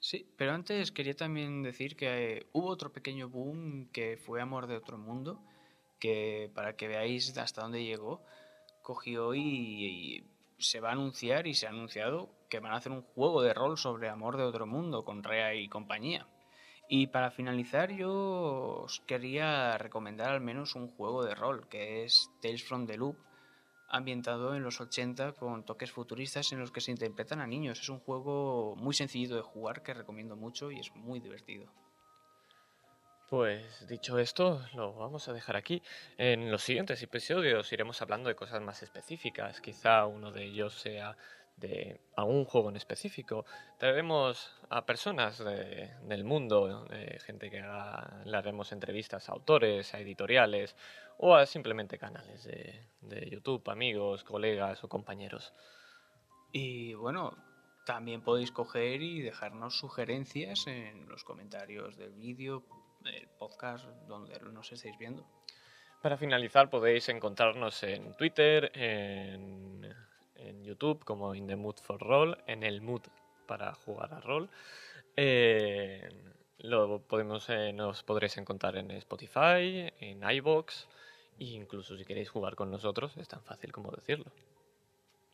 Sí, 0.00 0.32
pero 0.36 0.52
antes 0.52 0.92
quería 0.92 1.16
también 1.16 1.62
decir 1.62 1.96
que 1.96 2.46
hubo 2.52 2.68
otro 2.68 2.92
pequeño 2.92 3.28
boom 3.28 3.88
que 3.92 4.16
fue 4.16 4.40
Amor 4.40 4.68
de 4.68 4.76
otro 4.76 4.96
mundo, 4.96 5.42
que 5.98 6.50
para 6.54 6.76
que 6.76 6.86
veáis 6.86 7.36
hasta 7.36 7.62
dónde 7.62 7.84
llegó, 7.84 8.22
cogió 8.82 9.34
y, 9.34 10.24
se 10.58 10.80
va 10.80 10.90
a 10.90 10.92
anunciar 10.92 11.46
y 11.46 11.54
se 11.54 11.66
ha 11.66 11.70
anunciado 11.70 12.30
que 12.48 12.58
van 12.60 12.72
a 12.72 12.76
hacer 12.76 12.90
un 12.92 13.02
juego 13.02 13.42
de 13.42 13.54
rol 13.54 13.76
sobre 13.78 14.08
Amor 14.08 14.36
de 14.36 14.44
otro 14.44 14.66
mundo 14.66 15.04
con 15.04 15.22
Rea 15.22 15.54
y 15.54 15.68
compañía. 15.68 16.26
Y 16.90 17.08
para 17.08 17.30
finalizar 17.30 17.92
yo 17.92 18.82
os 18.84 19.00
quería 19.00 19.76
recomendar 19.76 20.30
al 20.30 20.40
menos 20.40 20.74
un 20.74 20.88
juego 20.88 21.22
de 21.22 21.34
rol 21.34 21.68
que 21.68 22.04
es 22.04 22.30
Tales 22.40 22.64
from 22.64 22.86
the 22.86 22.96
Loop, 22.96 23.16
ambientado 23.90 24.54
en 24.54 24.62
los 24.62 24.80
80 24.80 25.32
con 25.32 25.64
toques 25.64 25.92
futuristas 25.92 26.50
en 26.52 26.60
los 26.60 26.72
que 26.72 26.80
se 26.80 26.90
interpretan 26.90 27.40
a 27.40 27.46
niños. 27.46 27.80
Es 27.80 27.88
un 27.90 28.00
juego 28.00 28.74
muy 28.76 28.94
sencillo 28.94 29.36
de 29.36 29.42
jugar 29.42 29.82
que 29.82 29.92
recomiendo 29.92 30.34
mucho 30.34 30.70
y 30.70 30.80
es 30.80 30.90
muy 30.94 31.20
divertido. 31.20 31.70
Pues 33.28 33.86
dicho 33.86 34.18
esto, 34.18 34.64
lo 34.74 34.94
vamos 34.94 35.28
a 35.28 35.34
dejar 35.34 35.56
aquí. 35.56 35.82
En 36.16 36.50
los 36.50 36.62
siguientes 36.62 37.02
episodios 37.02 37.70
iremos 37.74 38.00
hablando 38.00 38.30
de 38.30 38.34
cosas 38.34 38.62
más 38.62 38.82
específicas. 38.82 39.60
Quizá 39.60 40.06
uno 40.06 40.32
de 40.32 40.44
ellos 40.44 40.72
sea 40.72 41.14
de 41.58 42.00
algún 42.16 42.44
juego 42.44 42.68
en 42.68 42.76
específico. 42.76 43.44
Traeremos 43.78 44.52
a 44.70 44.84
personas 44.86 45.42
del 45.42 46.24
mundo, 46.24 46.86
gente 47.24 47.50
que 47.50 47.60
haga, 47.60 48.22
le 48.24 48.36
haremos 48.36 48.72
entrevistas 48.72 49.28
a 49.28 49.32
autores, 49.32 49.94
a 49.94 50.00
editoriales 50.00 50.76
o 51.18 51.34
a 51.34 51.46
simplemente 51.46 51.98
canales 51.98 52.44
de, 52.44 52.86
de 53.02 53.30
YouTube, 53.30 53.68
amigos, 53.70 54.24
colegas 54.24 54.82
o 54.84 54.88
compañeros. 54.88 55.52
Y 56.52 56.94
bueno, 56.94 57.36
también 57.84 58.22
podéis 58.22 58.52
coger 58.52 59.00
y 59.02 59.22
dejarnos 59.22 59.78
sugerencias 59.78 60.66
en 60.66 61.08
los 61.08 61.24
comentarios 61.24 61.96
del 61.96 62.12
vídeo, 62.12 62.64
del 63.00 63.28
podcast, 63.38 63.86
donde 64.06 64.38
nos 64.40 64.70
estéis 64.72 64.98
viendo. 64.98 65.26
Para 66.02 66.16
finalizar, 66.16 66.70
podéis 66.70 67.08
encontrarnos 67.08 67.82
en 67.82 68.16
Twitter, 68.16 68.70
en 68.74 69.82
en 70.38 70.64
YouTube 70.64 71.04
como 71.04 71.34
In 71.34 71.46
the 71.46 71.56
Mood 71.56 71.76
for 71.76 72.00
Roll, 72.00 72.38
en 72.46 72.62
el 72.62 72.80
Mood 72.80 73.02
para 73.46 73.74
jugar 73.74 74.14
a 74.14 74.20
rol. 74.20 74.48
Eh, 75.16 76.08
lo 76.58 77.00
podemos, 77.00 77.48
eh, 77.50 77.72
nos 77.72 78.02
podréis 78.02 78.36
encontrar 78.36 78.76
en 78.76 78.90
Spotify, 78.92 79.92
en 80.00 80.28
iBox 80.28 80.88
e 81.38 81.44
incluso 81.44 81.96
si 81.96 82.04
queréis 82.04 82.30
jugar 82.30 82.56
con 82.56 82.70
nosotros 82.70 83.16
es 83.16 83.28
tan 83.28 83.42
fácil 83.42 83.72
como 83.72 83.90
decirlo. 83.92 84.32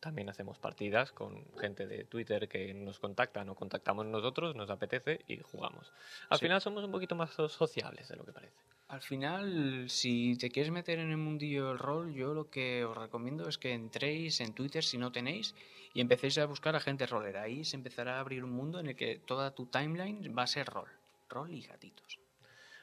También 0.00 0.28
hacemos 0.28 0.58
partidas 0.58 1.12
con 1.12 1.46
gente 1.58 1.86
de 1.86 2.04
Twitter 2.04 2.46
que 2.46 2.74
nos 2.74 2.98
contactan 2.98 3.48
o 3.48 3.54
contactamos 3.54 4.04
nosotros, 4.04 4.54
nos 4.54 4.68
apetece 4.68 5.20
y 5.26 5.38
jugamos. 5.38 5.92
Al 6.28 6.38
final 6.38 6.60
somos 6.60 6.84
un 6.84 6.92
poquito 6.92 7.14
más 7.14 7.30
sociables 7.30 8.08
de 8.08 8.16
lo 8.16 8.24
que 8.24 8.32
parece. 8.32 8.73
Al 8.88 9.00
final, 9.00 9.88
si 9.88 10.36
te 10.36 10.50
quieres 10.50 10.70
meter 10.70 10.98
en 10.98 11.10
el 11.10 11.16
mundillo 11.16 11.68
del 11.68 11.78
rol, 11.78 12.12
yo 12.12 12.34
lo 12.34 12.50
que 12.50 12.84
os 12.84 12.96
recomiendo 12.96 13.48
es 13.48 13.56
que 13.56 13.72
entréis 13.72 14.40
en 14.40 14.54
Twitter 14.54 14.84
si 14.84 14.98
no 14.98 15.10
tenéis 15.10 15.54
y 15.94 16.00
empecéis 16.02 16.36
a 16.38 16.46
buscar 16.46 16.76
a 16.76 16.80
gente 16.80 17.06
rolera. 17.06 17.42
Ahí 17.42 17.64
se 17.64 17.76
empezará 17.76 18.16
a 18.16 18.20
abrir 18.20 18.44
un 18.44 18.50
mundo 18.50 18.78
en 18.78 18.88
el 18.88 18.96
que 18.96 19.18
toda 19.18 19.54
tu 19.54 19.66
timeline 19.66 20.36
va 20.36 20.42
a 20.42 20.46
ser 20.46 20.66
rol. 20.66 20.90
Rol 21.30 21.50
y 21.50 21.62
gatitos. 21.62 22.18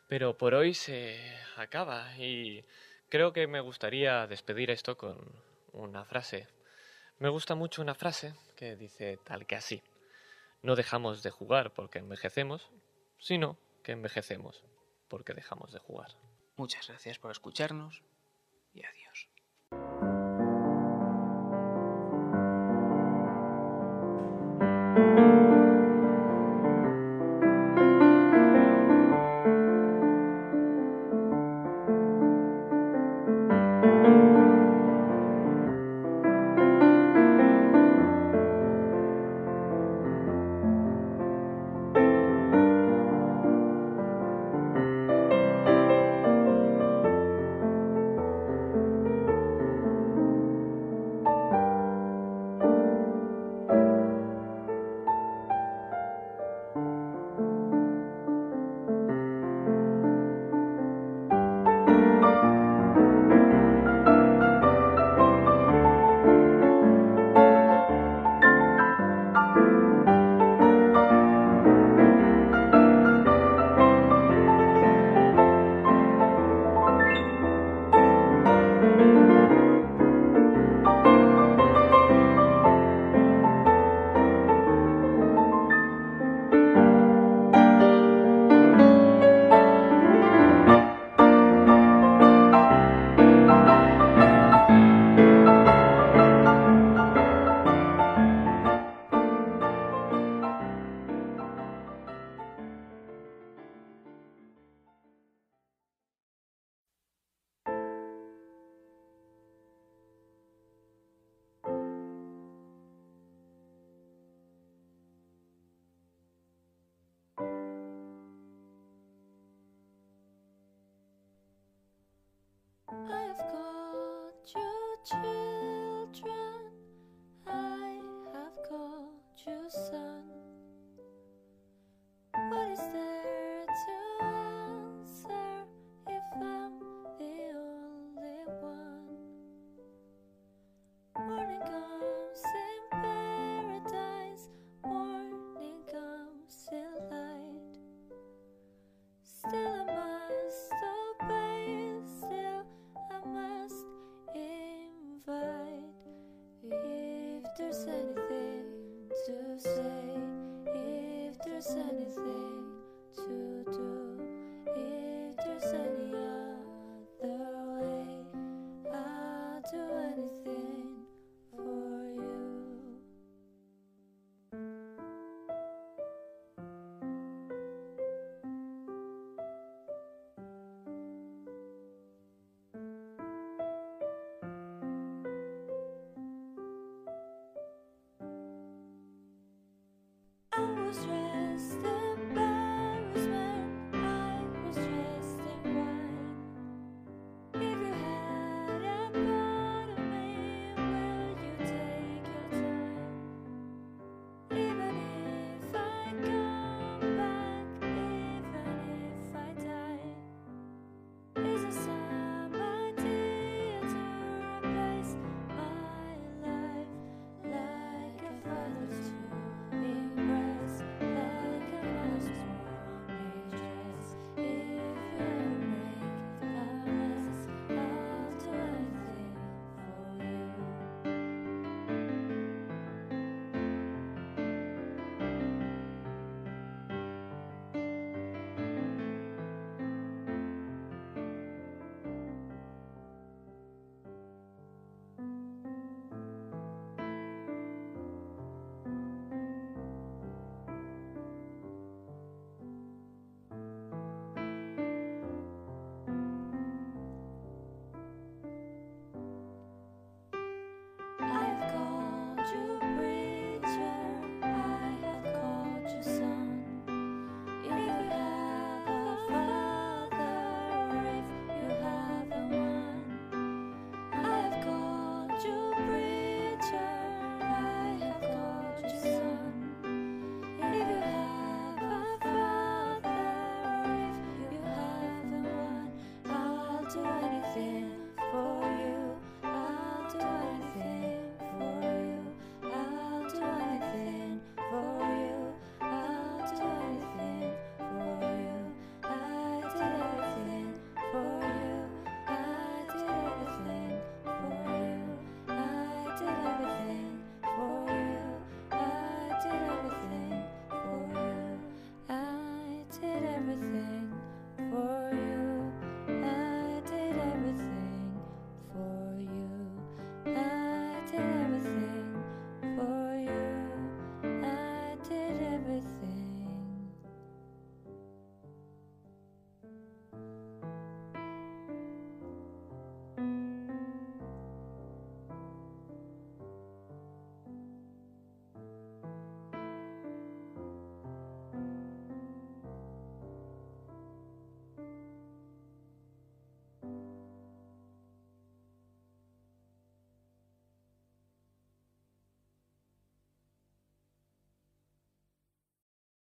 Pero 0.08 0.38
por 0.38 0.56
hoy 0.56 0.74
se 0.74 1.18
acaba 1.56 2.18
y 2.18 2.66
creo 3.08 3.32
que 3.32 3.46
me 3.46 3.62
gustaría 3.62 4.26
despedir 4.26 4.72
esto 4.72 4.98
con 4.98 5.18
una 5.72 6.04
frase. 6.04 6.48
Me 7.20 7.30
gusta 7.30 7.54
mucho 7.54 7.82
una 7.82 7.94
frase 7.94 8.34
que 8.58 8.76
dice 8.76 9.20
tal 9.24 9.46
que 9.46 9.56
así. 9.56 9.84
No 10.64 10.76
dejamos 10.76 11.22
de 11.22 11.30
jugar 11.30 11.72
porque 11.72 12.00
envejecemos, 12.00 12.70
sino 13.20 13.58
que 13.84 13.92
envejecemos 13.92 14.64
porque 15.12 15.34
dejamos 15.34 15.74
de 15.74 15.80
jugar. 15.80 16.12
Muchas 16.56 16.88
gracias 16.88 17.20
por 17.20 17.32
escucharnos 17.32 18.02
y 18.74 18.82
adiós. 18.86 19.28